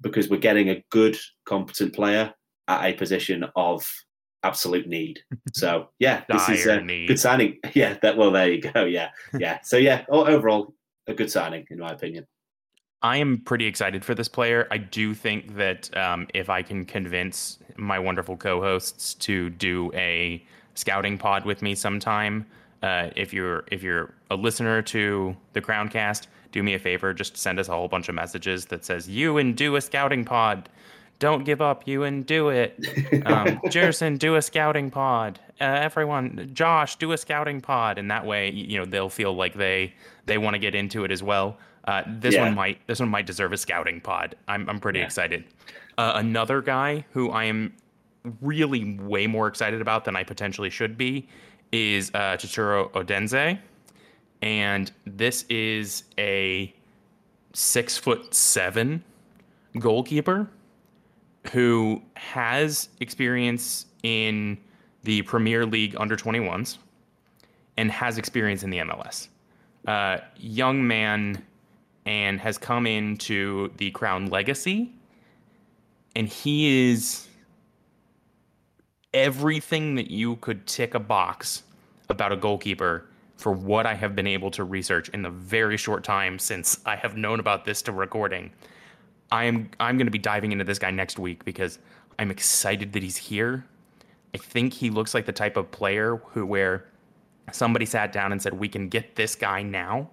because 0.00 0.28
we're 0.28 0.38
getting 0.38 0.70
a 0.70 0.82
good, 0.90 1.16
competent 1.44 1.94
player 1.94 2.32
at 2.68 2.84
a 2.84 2.92
position 2.94 3.44
of 3.56 3.86
absolute 4.42 4.86
need. 4.86 5.20
So 5.52 5.88
yeah, 5.98 6.22
this 6.28 6.48
is 6.48 6.66
a 6.66 6.80
need. 6.80 7.08
good 7.08 7.20
signing. 7.20 7.58
Yeah, 7.74 7.96
that 8.02 8.16
well, 8.16 8.30
there 8.30 8.50
you 8.50 8.60
go. 8.60 8.84
Yeah, 8.84 9.10
yeah. 9.38 9.58
So 9.62 9.76
yeah, 9.76 10.04
overall, 10.08 10.74
a 11.06 11.14
good 11.14 11.30
signing 11.30 11.66
in 11.70 11.78
my 11.78 11.92
opinion. 11.92 12.26
I 13.02 13.16
am 13.16 13.42
pretty 13.44 13.66
excited 13.66 14.04
for 14.04 14.14
this 14.14 14.28
player. 14.28 14.68
I 14.70 14.76
do 14.76 15.14
think 15.14 15.56
that 15.56 15.94
um, 15.96 16.26
if 16.34 16.50
I 16.50 16.62
can 16.62 16.84
convince 16.84 17.58
my 17.76 17.98
wonderful 17.98 18.36
co-hosts 18.36 19.14
to 19.14 19.48
do 19.50 19.90
a 19.94 20.44
scouting 20.74 21.16
pod 21.16 21.46
with 21.46 21.62
me 21.62 21.74
sometime, 21.74 22.44
uh, 22.82 23.08
if 23.16 23.32
you're 23.32 23.64
if 23.70 23.82
you're 23.82 24.14
a 24.30 24.36
listener 24.36 24.82
to 24.82 25.34
the 25.54 25.60
Crowncast, 25.60 26.26
do 26.52 26.62
me 26.62 26.74
a 26.74 26.78
favor, 26.78 27.14
just 27.14 27.36
send 27.36 27.58
us 27.58 27.68
a 27.68 27.72
whole 27.72 27.88
bunch 27.88 28.08
of 28.08 28.14
messages 28.14 28.66
that 28.66 28.84
says 28.84 29.08
you 29.08 29.38
and 29.38 29.56
do 29.56 29.76
a 29.76 29.80
scouting 29.80 30.24
pod. 30.24 30.68
Don't 31.18 31.44
give 31.44 31.60
up, 31.60 31.86
you 31.86 32.04
and 32.04 32.24
do 32.24 32.48
it. 32.48 32.78
Um, 33.26 33.60
Gerson, 33.70 34.16
do 34.16 34.36
a 34.36 34.42
scouting 34.42 34.90
pod. 34.90 35.38
Uh, 35.60 35.64
everyone, 35.64 36.50
Josh, 36.54 36.96
do 36.96 37.12
a 37.12 37.18
scouting 37.18 37.60
pod, 37.60 37.98
and 37.98 38.10
that 38.10 38.24
way, 38.24 38.50
you 38.50 38.78
know, 38.78 38.86
they'll 38.86 39.10
feel 39.10 39.34
like 39.34 39.54
they 39.54 39.92
they 40.24 40.38
want 40.38 40.54
to 40.54 40.58
get 40.58 40.74
into 40.74 41.04
it 41.04 41.10
as 41.10 41.22
well. 41.22 41.58
Uh, 41.84 42.02
this 42.06 42.34
yeah. 42.34 42.44
one 42.44 42.54
might 42.54 42.86
this 42.86 43.00
one 43.00 43.10
might 43.10 43.26
deserve 43.26 43.52
a 43.52 43.58
scouting 43.58 44.00
pod. 44.00 44.34
I'm 44.48 44.68
I'm 44.68 44.80
pretty 44.80 45.00
yeah. 45.00 45.04
excited. 45.04 45.44
Uh, 45.98 46.12
another 46.14 46.62
guy 46.62 47.04
who 47.12 47.30
I 47.30 47.44
am 47.44 47.74
really 48.40 48.96
way 48.96 49.26
more 49.26 49.46
excited 49.46 49.82
about 49.82 50.06
than 50.06 50.16
I 50.16 50.24
potentially 50.24 50.70
should 50.70 50.96
be 50.96 51.28
is 51.72 52.10
uh, 52.14 52.36
Chituru 52.36 52.90
Odunze 52.92 53.58
and 54.42 54.90
this 55.06 55.44
is 55.48 56.04
a 56.18 56.72
six 57.52 57.96
foot 57.96 58.34
seven 58.34 59.02
goalkeeper 59.78 60.48
who 61.52 62.02
has 62.14 62.88
experience 63.00 63.86
in 64.02 64.58
the 65.02 65.22
Premier 65.22 65.64
League 65.64 65.96
under 65.98 66.16
21s 66.16 66.78
and 67.76 67.90
has 67.90 68.18
experience 68.18 68.62
in 68.62 68.70
the 68.70 68.78
MLS. 68.78 69.28
Uh, 69.86 70.18
young 70.36 70.86
man 70.86 71.42
and 72.04 72.40
has 72.40 72.58
come 72.58 72.86
into 72.86 73.70
the 73.78 73.90
Crown 73.92 74.26
Legacy, 74.26 74.92
and 76.14 76.28
he 76.28 76.90
is 76.90 77.26
everything 79.14 79.94
that 79.94 80.10
you 80.10 80.36
could 80.36 80.66
tick 80.66 80.94
a 80.94 81.00
box 81.00 81.62
about 82.08 82.32
a 82.32 82.36
goalkeeper 82.36 83.06
for 83.40 83.52
what 83.52 83.86
I 83.86 83.94
have 83.94 84.14
been 84.14 84.26
able 84.26 84.50
to 84.52 84.64
research 84.64 85.08
in 85.08 85.22
the 85.22 85.30
very 85.30 85.78
short 85.78 86.04
time 86.04 86.38
since 86.38 86.78
I 86.84 86.94
have 86.96 87.16
known 87.16 87.40
about 87.40 87.64
this 87.64 87.80
to 87.82 87.92
recording. 87.92 88.52
I 89.32 89.44
am 89.44 89.70
I'm 89.80 89.96
going 89.96 90.06
to 90.06 90.12
be 90.12 90.18
diving 90.18 90.52
into 90.52 90.64
this 90.64 90.78
guy 90.78 90.90
next 90.90 91.18
week 91.18 91.44
because 91.44 91.78
I'm 92.18 92.30
excited 92.30 92.92
that 92.92 93.02
he's 93.02 93.16
here. 93.16 93.64
I 94.34 94.38
think 94.38 94.74
he 94.74 94.90
looks 94.90 95.14
like 95.14 95.24
the 95.24 95.32
type 95.32 95.56
of 95.56 95.70
player 95.70 96.16
who 96.32 96.44
where 96.44 96.84
somebody 97.50 97.86
sat 97.86 98.12
down 98.12 98.30
and 98.30 98.42
said 98.42 98.52
we 98.52 98.68
can 98.68 98.88
get 98.88 99.16
this 99.16 99.34
guy 99.34 99.62
now 99.62 100.10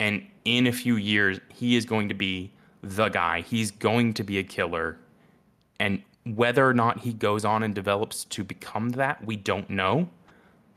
and 0.00 0.26
in 0.44 0.66
a 0.66 0.72
few 0.72 0.96
years 0.96 1.38
he 1.48 1.76
is 1.76 1.84
going 1.84 2.08
to 2.08 2.14
be 2.14 2.50
the 2.82 3.08
guy. 3.08 3.42
He's 3.42 3.70
going 3.70 4.12
to 4.14 4.24
be 4.24 4.38
a 4.38 4.42
killer. 4.42 4.98
And 5.78 6.02
whether 6.24 6.68
or 6.68 6.74
not 6.74 7.00
he 7.00 7.12
goes 7.12 7.44
on 7.44 7.62
and 7.62 7.74
develops 7.74 8.24
to 8.24 8.42
become 8.42 8.90
that, 8.90 9.24
we 9.24 9.36
don't 9.36 9.70
know 9.70 10.08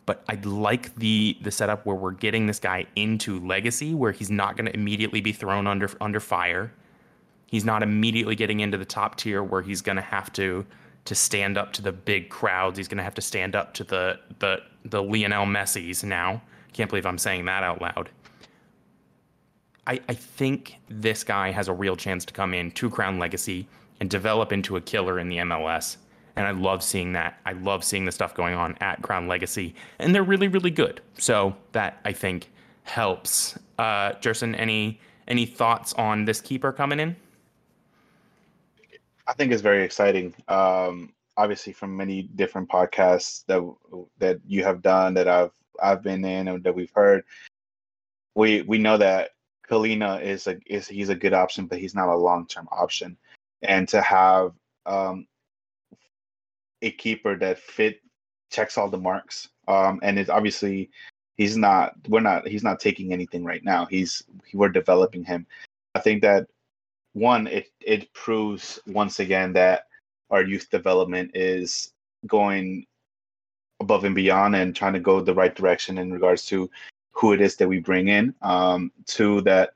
but 0.07 0.23
I 0.27 0.35
like 0.35 0.95
the 0.95 1.37
the 1.41 1.51
setup 1.51 1.85
where 1.85 1.95
we're 1.95 2.11
getting 2.11 2.47
this 2.47 2.59
guy 2.59 2.87
into 2.95 3.45
legacy 3.45 3.93
where 3.93 4.13
he's 4.13 4.31
not 4.31 4.55
going 4.55 4.65
to 4.65 4.73
immediately 4.73 5.21
be 5.21 5.33
thrown 5.33 5.67
under 5.67 5.91
under 6.01 6.19
fire. 6.19 6.71
He's 7.45 7.65
not 7.65 7.83
immediately 7.83 8.35
getting 8.35 8.61
into 8.61 8.77
the 8.77 8.85
top 8.85 9.17
tier 9.17 9.43
where 9.43 9.61
he's 9.61 9.81
going 9.81 9.97
to 9.97 10.01
have 10.01 10.33
to 10.33 10.65
to 11.05 11.13
stand 11.13 11.57
up 11.57 11.73
to 11.73 11.81
the 11.81 11.91
big 11.91 12.29
crowds. 12.29 12.77
He's 12.77 12.87
going 12.87 12.97
to 12.97 13.03
have 13.03 13.15
to 13.15 13.21
stand 13.21 13.55
up 13.55 13.73
to 13.75 13.83
the 13.83 14.19
the 14.39 14.63
the 14.85 15.03
Lionel 15.03 15.45
Messi's 15.45 16.03
now. 16.03 16.41
Can't 16.71 16.89
believe 16.89 17.05
I'm 17.05 17.17
saying 17.17 17.45
that 17.45 17.63
out 17.63 17.81
loud. 17.81 18.09
I, 19.85 19.99
I 20.07 20.13
think 20.13 20.77
this 20.89 21.23
guy 21.23 21.51
has 21.51 21.67
a 21.67 21.73
real 21.73 21.95
chance 21.95 22.23
to 22.25 22.33
come 22.33 22.53
in 22.53 22.71
to 22.71 22.89
Crown 22.89 23.19
Legacy 23.19 23.67
and 23.99 24.09
develop 24.09 24.51
into 24.51 24.77
a 24.77 24.81
killer 24.81 25.19
in 25.19 25.27
the 25.27 25.37
MLS 25.37 25.97
and 26.37 26.45
I 26.45 26.51
love 26.51 26.83
seeing 26.83 27.13
that. 27.13 27.39
I 27.45 27.53
love 27.53 27.83
seeing 27.83 28.05
the 28.05 28.11
stuff 28.11 28.35
going 28.35 28.53
on 28.53 28.77
at 28.79 29.01
Crown 29.01 29.27
Legacy, 29.27 29.73
and 29.99 30.13
they're 30.13 30.23
really, 30.23 30.47
really 30.47 30.69
good. 30.69 31.01
So 31.17 31.55
that 31.71 31.99
I 32.05 32.13
think 32.13 32.51
helps. 32.83 33.57
Uh, 33.79 34.13
Gerson, 34.21 34.55
any 34.55 34.99
any 35.27 35.45
thoughts 35.45 35.93
on 35.93 36.25
this 36.25 36.39
keeper 36.39 36.71
coming 36.71 36.99
in? 36.99 37.15
I 39.27 39.33
think 39.33 39.51
it's 39.51 39.63
very 39.63 39.83
exciting. 39.83 40.33
Um, 40.47 41.13
obviously, 41.35 41.73
from 41.73 41.97
many 41.97 42.23
different 42.23 42.69
podcasts 42.69 43.43
that 43.47 44.07
that 44.19 44.39
you 44.45 44.63
have 44.63 44.81
done, 44.83 45.15
that 45.15 45.27
I've 45.27 45.51
I've 45.81 46.03
been 46.03 46.23
in, 46.23 46.47
and 46.47 46.63
that 46.63 46.75
we've 46.75 46.93
heard, 46.93 47.23
we 48.35 48.61
we 48.61 48.77
know 48.77 48.97
that 48.97 49.31
Kahlina 49.67 50.21
is 50.21 50.45
a 50.45 50.59
is 50.67 50.87
he's 50.87 51.09
a 51.09 51.15
good 51.15 51.33
option, 51.33 51.65
but 51.65 51.79
he's 51.79 51.95
not 51.95 52.09
a 52.09 52.15
long 52.15 52.45
term 52.45 52.67
option. 52.71 53.17
And 53.63 53.89
to 53.89 54.01
have 54.03 54.51
um, 54.85 55.25
a 56.81 56.91
keeper 56.91 57.37
that 57.37 57.59
fit 57.59 58.01
checks 58.51 58.77
all 58.77 58.89
the 58.89 58.97
marks. 58.97 59.49
Um, 59.67 59.99
and 60.03 60.17
it's 60.17 60.29
obviously 60.29 60.89
he's 61.35 61.57
not 61.57 61.95
we're 62.07 62.19
not 62.21 62.47
he's 62.47 62.63
not 62.63 62.79
taking 62.79 63.13
anything 63.13 63.43
right 63.43 63.63
now. 63.63 63.85
He's 63.85 64.23
we're 64.53 64.69
developing 64.69 65.23
him. 65.23 65.45
I 65.95 65.99
think 65.99 66.21
that 66.21 66.47
one 67.13 67.47
it 67.47 67.71
it 67.81 68.11
proves 68.13 68.79
once 68.87 69.19
again 69.19 69.53
that 69.53 69.87
our 70.29 70.43
youth 70.43 70.69
development 70.69 71.31
is 71.33 71.93
going 72.25 72.85
above 73.79 74.03
and 74.03 74.15
beyond 74.15 74.55
and 74.55 74.75
trying 74.75 74.93
to 74.93 74.99
go 74.99 75.21
the 75.21 75.33
right 75.33 75.55
direction 75.55 75.97
in 75.97 76.11
regards 76.11 76.45
to 76.47 76.69
who 77.11 77.33
it 77.33 77.41
is 77.41 77.55
that 77.55 77.67
we 77.67 77.79
bring 77.79 78.09
in. 78.09 78.33
Um, 78.41 78.91
two 79.05 79.41
that 79.41 79.71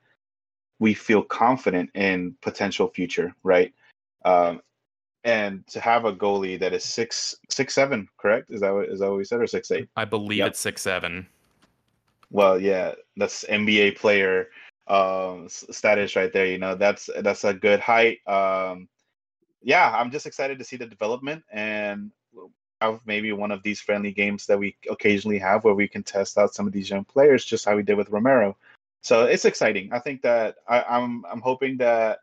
we 0.80 0.93
feel 0.93 1.22
confident 1.22 1.89
in 1.93 2.36
potential 2.41 2.88
future, 2.89 3.34
right? 3.43 3.74
Um, 4.26 4.62
and 5.24 5.66
to 5.68 5.80
have 5.80 6.06
a 6.06 6.14
goalie 6.14 6.60
that 6.60 6.74
is 6.74 6.84
six 6.84 7.36
six 7.50 7.74
seven, 7.74 8.08
correct? 8.18 8.50
Is 8.50 8.62
that 8.62 8.74
what 8.74 8.90
is 8.90 9.00
that 9.00 9.10
what 9.10 9.18
we 9.18 9.24
said 9.24 9.42
or 9.42 9.48
six 9.48 9.72
eight? 9.72 9.90
I 9.96 10.06
believe 10.06 10.40
yep. 10.40 10.50
it's 10.50 10.60
six 10.60 10.82
seven. 10.82 11.28
Well, 12.30 12.60
yeah, 12.60 12.94
that's 13.18 13.44
NBA 13.46 13.98
player 13.98 14.48
um, 14.88 15.48
status 15.50 16.16
right 16.16 16.32
there. 16.32 16.46
You 16.46 16.58
know, 16.58 16.76
that's 16.76 17.10
that's 17.20 17.44
a 17.44 17.54
good 17.54 17.80
height. 17.80 18.20
Um, 18.28 18.88
yeah, 19.62 19.96
I'm 19.96 20.12
just 20.12 20.26
excited 20.26 20.58
to 20.60 20.66
see 20.66 20.78
the 20.78 20.86
development 20.86 21.44
and 21.52 22.12
have 22.82 23.00
maybe 23.06 23.32
one 23.32 23.52
of 23.52 23.62
these 23.62 23.80
friendly 23.80 24.12
games 24.12 24.48
that 24.48 24.58
we 24.58 24.76
occasionally 24.90 25.38
have 25.38 25.64
where 25.64 25.76
we 25.76 25.88
can 25.88 26.02
test 26.02 26.38
out 26.38 26.54
some 26.54 26.66
of 26.66 26.74
these 26.74 26.90
young 26.90 27.06
players, 27.06 27.46
just 27.46 27.66
how 27.66 27.76
we 27.76 27.84
did 27.84 27.98
with 27.98 28.10
Romero. 28.10 28.58
So 29.02 29.26
it's 29.26 29.46
exciting. 29.46 29.92
I 29.94 30.00
think 30.00 30.22
that 30.24 30.56
I, 30.68 30.84
I'm 30.84 31.26
I'm 31.32 31.42
hoping 31.42 31.78
that 31.78 32.20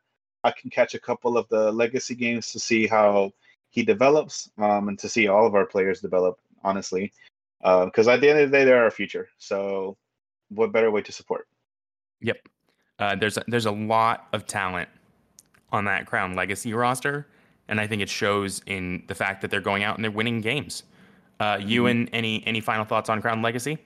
I 0.49 0.61
can 0.61 0.71
catch 0.71 0.95
a 0.95 1.01
couple 1.01 1.37
of 1.37 1.49
the 1.49 1.71
legacy 1.73 2.15
games 2.15 2.53
to 2.53 2.59
see 2.59 2.87
how 2.87 3.33
he 3.71 3.83
develops 3.83 4.51
um, 4.59 4.89
and 4.89 4.99
to 4.99 5.09
see 5.09 5.29
all 5.29 5.47
of 5.47 5.55
our 5.55 5.67
players 5.67 6.01
develop, 6.01 6.39
honestly. 6.65 7.13
Because 7.61 8.09
uh, 8.09 8.13
at 8.13 8.21
the 8.21 8.31
end 8.31 8.39
of 8.39 8.51
the 8.51 8.57
day, 8.57 8.65
they're 8.65 8.83
our 8.83 8.91
future. 8.91 9.29
So, 9.39 9.97
what 10.49 10.73
better 10.73 10.91
way 10.91 11.03
to 11.03 11.13
support? 11.13 11.49
Yep. 12.21 12.49
Uh, 12.99 13.17
there's 13.17 13.37
a, 13.37 13.45
there's 13.47 13.67
a 13.67 13.71
lot 13.71 14.29
of 14.33 14.47
talent 14.47 14.89
on 15.71 15.85
that 15.85 16.07
Crown 16.07 16.35
Legacy 16.35 16.73
roster, 16.73 17.27
and 17.69 17.81
I 17.81 17.87
think 17.87 18.01
it 18.01 18.09
shows 18.09 18.63
in 18.67 19.03
the 19.07 19.15
fact 19.15 19.43
that 19.43 19.51
they're 19.51 19.61
going 19.61 19.83
out 19.83 19.97
and 19.97 20.05
they're 20.05 20.11
winning 20.11 20.41
games. 20.41 20.85
Uh, 21.41 21.57
mm-hmm. 21.57 21.69
Euan, 21.69 22.09
any 22.13 22.43
any 22.47 22.61
final 22.61 22.85
thoughts 22.85 23.09
on 23.09 23.21
Crown 23.21 23.43
Legacy? 23.43 23.79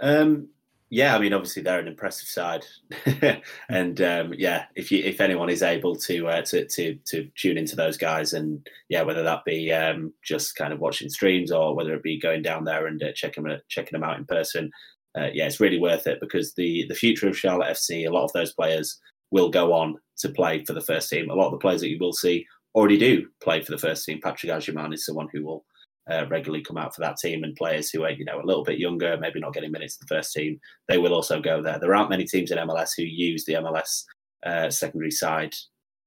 Um, 0.00 0.48
yeah, 0.94 1.16
I 1.16 1.18
mean, 1.18 1.32
obviously 1.32 1.60
they're 1.60 1.80
an 1.80 1.88
impressive 1.88 2.28
side, 2.28 2.64
and 3.68 4.00
um, 4.00 4.32
yeah, 4.38 4.66
if 4.76 4.92
you 4.92 5.02
if 5.02 5.20
anyone 5.20 5.50
is 5.50 5.60
able 5.60 5.96
to 5.96 6.28
uh, 6.28 6.42
to 6.42 6.68
to 6.68 6.94
to 7.06 7.28
tune 7.34 7.58
into 7.58 7.74
those 7.74 7.96
guys, 7.96 8.32
and 8.32 8.64
yeah, 8.88 9.02
whether 9.02 9.24
that 9.24 9.44
be 9.44 9.72
um, 9.72 10.12
just 10.22 10.54
kind 10.54 10.72
of 10.72 10.78
watching 10.78 11.10
streams 11.10 11.50
or 11.50 11.74
whether 11.74 11.94
it 11.94 12.04
be 12.04 12.20
going 12.20 12.42
down 12.42 12.62
there 12.62 12.86
and 12.86 13.02
uh, 13.02 13.10
checking 13.12 13.42
them 13.42 13.58
checking 13.68 13.98
them 13.98 14.08
out 14.08 14.18
in 14.18 14.24
person, 14.24 14.70
uh, 15.18 15.30
yeah, 15.32 15.46
it's 15.46 15.58
really 15.58 15.80
worth 15.80 16.06
it 16.06 16.20
because 16.20 16.54
the 16.54 16.86
the 16.88 16.94
future 16.94 17.28
of 17.28 17.36
Charlotte 17.36 17.72
FC, 17.72 18.06
a 18.06 18.12
lot 18.12 18.24
of 18.24 18.32
those 18.32 18.52
players 18.52 19.00
will 19.32 19.50
go 19.50 19.72
on 19.72 19.96
to 20.18 20.28
play 20.28 20.64
for 20.64 20.74
the 20.74 20.80
first 20.80 21.10
team. 21.10 21.28
A 21.28 21.34
lot 21.34 21.46
of 21.46 21.52
the 21.52 21.58
players 21.58 21.80
that 21.80 21.90
you 21.90 21.98
will 21.98 22.12
see 22.12 22.46
already 22.76 22.98
do 22.98 23.26
play 23.42 23.60
for 23.60 23.72
the 23.72 23.78
first 23.78 24.04
team. 24.04 24.20
Patrick 24.22 24.52
Agyemang 24.52 24.94
is 24.94 25.04
someone 25.04 25.28
who 25.32 25.44
will 25.44 25.64
uh, 26.10 26.26
regularly 26.28 26.62
come 26.62 26.76
out 26.76 26.94
for 26.94 27.00
that 27.00 27.16
team, 27.16 27.44
and 27.44 27.56
players 27.56 27.90
who 27.90 28.04
are 28.04 28.10
you 28.10 28.24
know 28.24 28.40
a 28.40 28.46
little 28.46 28.64
bit 28.64 28.78
younger, 28.78 29.16
maybe 29.18 29.40
not 29.40 29.54
getting 29.54 29.72
minutes 29.72 29.96
in 29.96 30.06
the 30.06 30.14
first 30.14 30.32
team, 30.32 30.60
they 30.88 30.98
will 30.98 31.14
also 31.14 31.40
go 31.40 31.62
there. 31.62 31.78
There 31.78 31.94
aren't 31.94 32.10
many 32.10 32.24
teams 32.24 32.50
in 32.50 32.58
MLS 32.58 32.90
who 32.96 33.04
use 33.04 33.44
the 33.44 33.54
MLS 33.54 34.04
uh, 34.44 34.70
secondary 34.70 35.10
side 35.10 35.54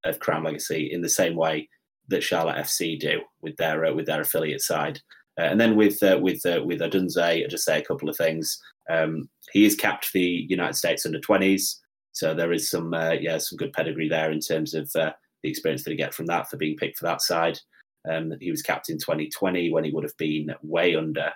of 0.05 0.19
Crown 0.19 0.43
Legacy 0.43 0.89
in 0.91 1.01
the 1.01 1.09
same 1.09 1.35
way 1.35 1.67
that 2.09 2.23
Charlotte 2.23 2.57
FC 2.57 2.99
do 2.99 3.21
with 3.41 3.55
their 3.57 3.85
uh, 3.85 3.93
with 3.93 4.05
their 4.05 4.21
affiliate 4.21 4.61
side. 4.61 4.99
Uh, 5.39 5.43
and 5.43 5.59
then 5.59 5.75
with 5.75 6.01
uh, 6.03 6.17
with 6.21 6.45
uh, 6.45 6.61
with 6.63 6.79
Odunze, 6.79 7.17
I'll 7.43 7.49
just 7.49 7.65
say 7.65 7.79
a 7.79 7.85
couple 7.85 8.09
of 8.09 8.17
things. 8.17 8.59
Um, 8.89 9.29
he 9.51 9.65
is 9.65 9.75
capped 9.75 10.05
for 10.05 10.17
the 10.17 10.45
United 10.49 10.75
States 10.75 11.05
under 11.05 11.19
20s, 11.19 11.75
so 12.11 12.33
there 12.33 12.51
is 12.51 12.69
some 12.69 12.93
yeah 12.93 13.37
some 13.37 13.57
good 13.57 13.73
pedigree 13.73 14.09
there 14.09 14.31
in 14.31 14.39
terms 14.39 14.73
of 14.73 14.91
the 14.93 15.13
experience 15.43 15.83
that 15.83 15.91
he 15.91 15.97
get 15.97 16.13
from 16.13 16.25
that 16.27 16.49
for 16.49 16.57
being 16.57 16.77
picked 16.77 16.97
for 16.97 17.05
that 17.05 17.21
side. 17.21 17.59
Um, 18.09 18.33
he 18.39 18.51
was 18.51 18.61
capped 18.61 18.89
in 18.89 18.97
2020 18.97 19.71
when 19.71 19.83
he 19.83 19.91
would 19.91 20.03
have 20.03 20.17
been 20.17 20.53
way 20.61 20.95
under 20.95 21.31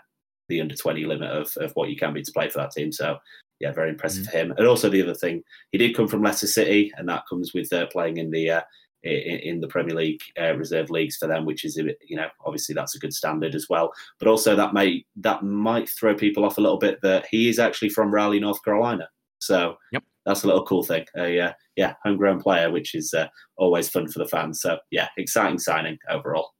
the 0.49 0.61
under 0.61 0.75
20 0.75 1.05
limit 1.05 1.31
of, 1.31 1.51
of 1.57 1.71
what 1.73 1.89
you 1.89 1.95
can 1.95 2.13
be 2.13 2.21
to 2.21 2.31
play 2.31 2.49
for 2.49 2.59
that 2.59 2.71
team. 2.71 2.91
So, 2.91 3.17
yeah, 3.59 3.71
very 3.71 3.89
impressive 3.89 4.23
mm-hmm. 4.23 4.31
for 4.31 4.37
him. 4.37 4.53
And 4.57 4.67
also 4.67 4.89
the 4.89 5.01
other 5.01 5.13
thing, 5.13 5.43
he 5.71 5.77
did 5.77 5.95
come 5.95 6.07
from 6.07 6.23
Leicester 6.23 6.47
City, 6.47 6.91
and 6.97 7.07
that 7.09 7.23
comes 7.29 7.53
with 7.53 7.71
uh, 7.73 7.87
playing 7.87 8.17
in 8.17 8.31
the 8.31 8.49
uh, 8.49 8.61
in, 9.03 9.39
in, 9.39 9.59
the 9.61 9.67
Premier 9.67 9.95
League 9.95 10.21
uh, 10.39 10.53
reserve 10.55 10.91
leagues 10.91 11.17
for 11.17 11.27
them, 11.27 11.45
which 11.45 11.65
is 11.65 11.77
you 11.77 12.15
know 12.15 12.27
obviously 12.45 12.75
that's 12.75 12.95
a 12.95 12.99
good 12.99 13.13
standard 13.13 13.55
as 13.55 13.67
well. 13.69 13.91
But 14.19 14.27
also 14.27 14.55
that 14.55 14.73
may 14.73 15.05
that 15.17 15.43
might 15.43 15.89
throw 15.89 16.15
people 16.15 16.45
off 16.45 16.57
a 16.57 16.61
little 16.61 16.77
bit 16.77 16.99
that 17.01 17.25
he 17.29 17.49
is 17.49 17.59
actually 17.59 17.89
from 17.89 18.13
Raleigh, 18.13 18.39
North 18.39 18.63
Carolina. 18.63 19.09
So 19.39 19.77
yep. 19.91 20.03
That's 20.25 20.43
a 20.43 20.47
little 20.47 20.65
cool 20.65 20.83
thing. 20.83 21.05
A 21.17 21.39
uh, 21.39 21.53
yeah, 21.75 21.93
homegrown 22.03 22.41
player, 22.41 22.71
which 22.71 22.93
is 22.95 23.13
uh, 23.13 23.27
always 23.57 23.89
fun 23.89 24.07
for 24.07 24.19
the 24.19 24.27
fans. 24.27 24.61
So 24.61 24.77
yeah, 24.91 25.07
exciting 25.17 25.59
signing 25.59 25.97
overall 26.09 26.51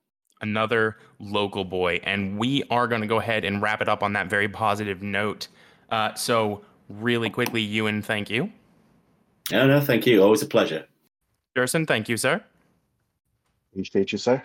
another 0.42 0.98
local 1.20 1.64
boy. 1.64 2.00
And 2.04 2.38
we 2.38 2.64
are 2.70 2.88
going 2.88 3.02
to 3.02 3.08
go 3.08 3.20
ahead 3.20 3.46
and 3.46 3.62
wrap 3.62 3.82
it 3.82 3.88
up 3.88 4.04
on 4.04 4.14
that 4.14 4.30
very 4.30 4.50
positive 4.50 5.02
note. 5.02 5.48
Uh, 5.90 6.14
so, 6.16 6.62
really 6.90 7.30
quickly, 7.30 7.66
Euan, 7.66 8.04
thank 8.04 8.30
you. 8.30 8.52
No, 9.52 9.68
no, 9.68 9.80
thank 9.80 10.06
you. 10.06 10.22
Always 10.22 10.42
a 10.42 10.48
pleasure. 10.48 10.86
Gerson, 11.56 11.86
thank 11.86 12.10
you, 12.10 12.18
sir. 12.18 12.44
Appreciate 13.72 14.12
you, 14.12 14.18
sir. 14.18 14.42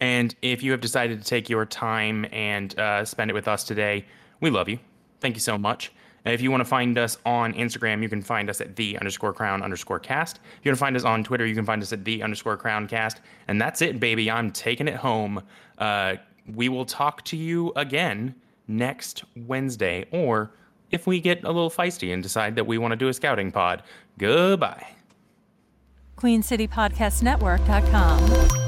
And 0.00 0.34
if 0.42 0.62
you 0.62 0.70
have 0.72 0.80
decided 0.80 1.22
to 1.22 1.26
take 1.26 1.48
your 1.48 1.64
time 1.64 2.26
and 2.32 2.78
uh, 2.78 3.04
spend 3.04 3.30
it 3.30 3.34
with 3.34 3.48
us 3.48 3.64
today, 3.64 4.04
we 4.40 4.50
love 4.50 4.68
you. 4.68 4.78
Thank 5.20 5.36
you 5.36 5.40
so 5.40 5.56
much. 5.56 5.92
If 6.26 6.40
you 6.40 6.50
want 6.50 6.60
to 6.60 6.66
find 6.66 6.98
us 6.98 7.16
on 7.24 7.54
Instagram, 7.54 8.02
you 8.02 8.08
can 8.08 8.20
find 8.20 8.50
us 8.50 8.60
at 8.60 8.76
the 8.76 8.98
underscore 8.98 9.32
crown 9.32 9.62
underscore 9.62 10.00
cast. 10.00 10.40
If 10.58 10.64
you 10.64 10.70
want 10.70 10.78
to 10.78 10.80
find 10.80 10.96
us 10.96 11.04
on 11.04 11.22
Twitter, 11.22 11.46
you 11.46 11.54
can 11.54 11.64
find 11.64 11.80
us 11.80 11.92
at 11.92 12.04
the 12.04 12.22
underscore 12.22 12.56
crown 12.56 12.88
cast. 12.88 13.20
And 13.48 13.60
that's 13.60 13.80
it, 13.80 14.00
baby. 14.00 14.30
I'm 14.30 14.50
taking 14.50 14.88
it 14.88 14.96
home. 14.96 15.42
Uh, 15.78 16.16
we 16.54 16.68
will 16.68 16.84
talk 16.84 17.24
to 17.26 17.36
you 17.36 17.72
again 17.76 18.34
next 18.68 19.22
Wednesday, 19.36 20.06
or 20.10 20.50
if 20.90 21.06
we 21.06 21.20
get 21.20 21.44
a 21.44 21.48
little 21.48 21.70
feisty 21.70 22.12
and 22.12 22.20
decide 22.22 22.56
that 22.56 22.66
we 22.66 22.76
want 22.78 22.90
to 22.92 22.96
do 22.96 23.08
a 23.08 23.14
scouting 23.14 23.52
pod. 23.52 23.82
Goodbye. 24.18 24.86
QueenCityPodcastNetwork.com. 26.16 28.65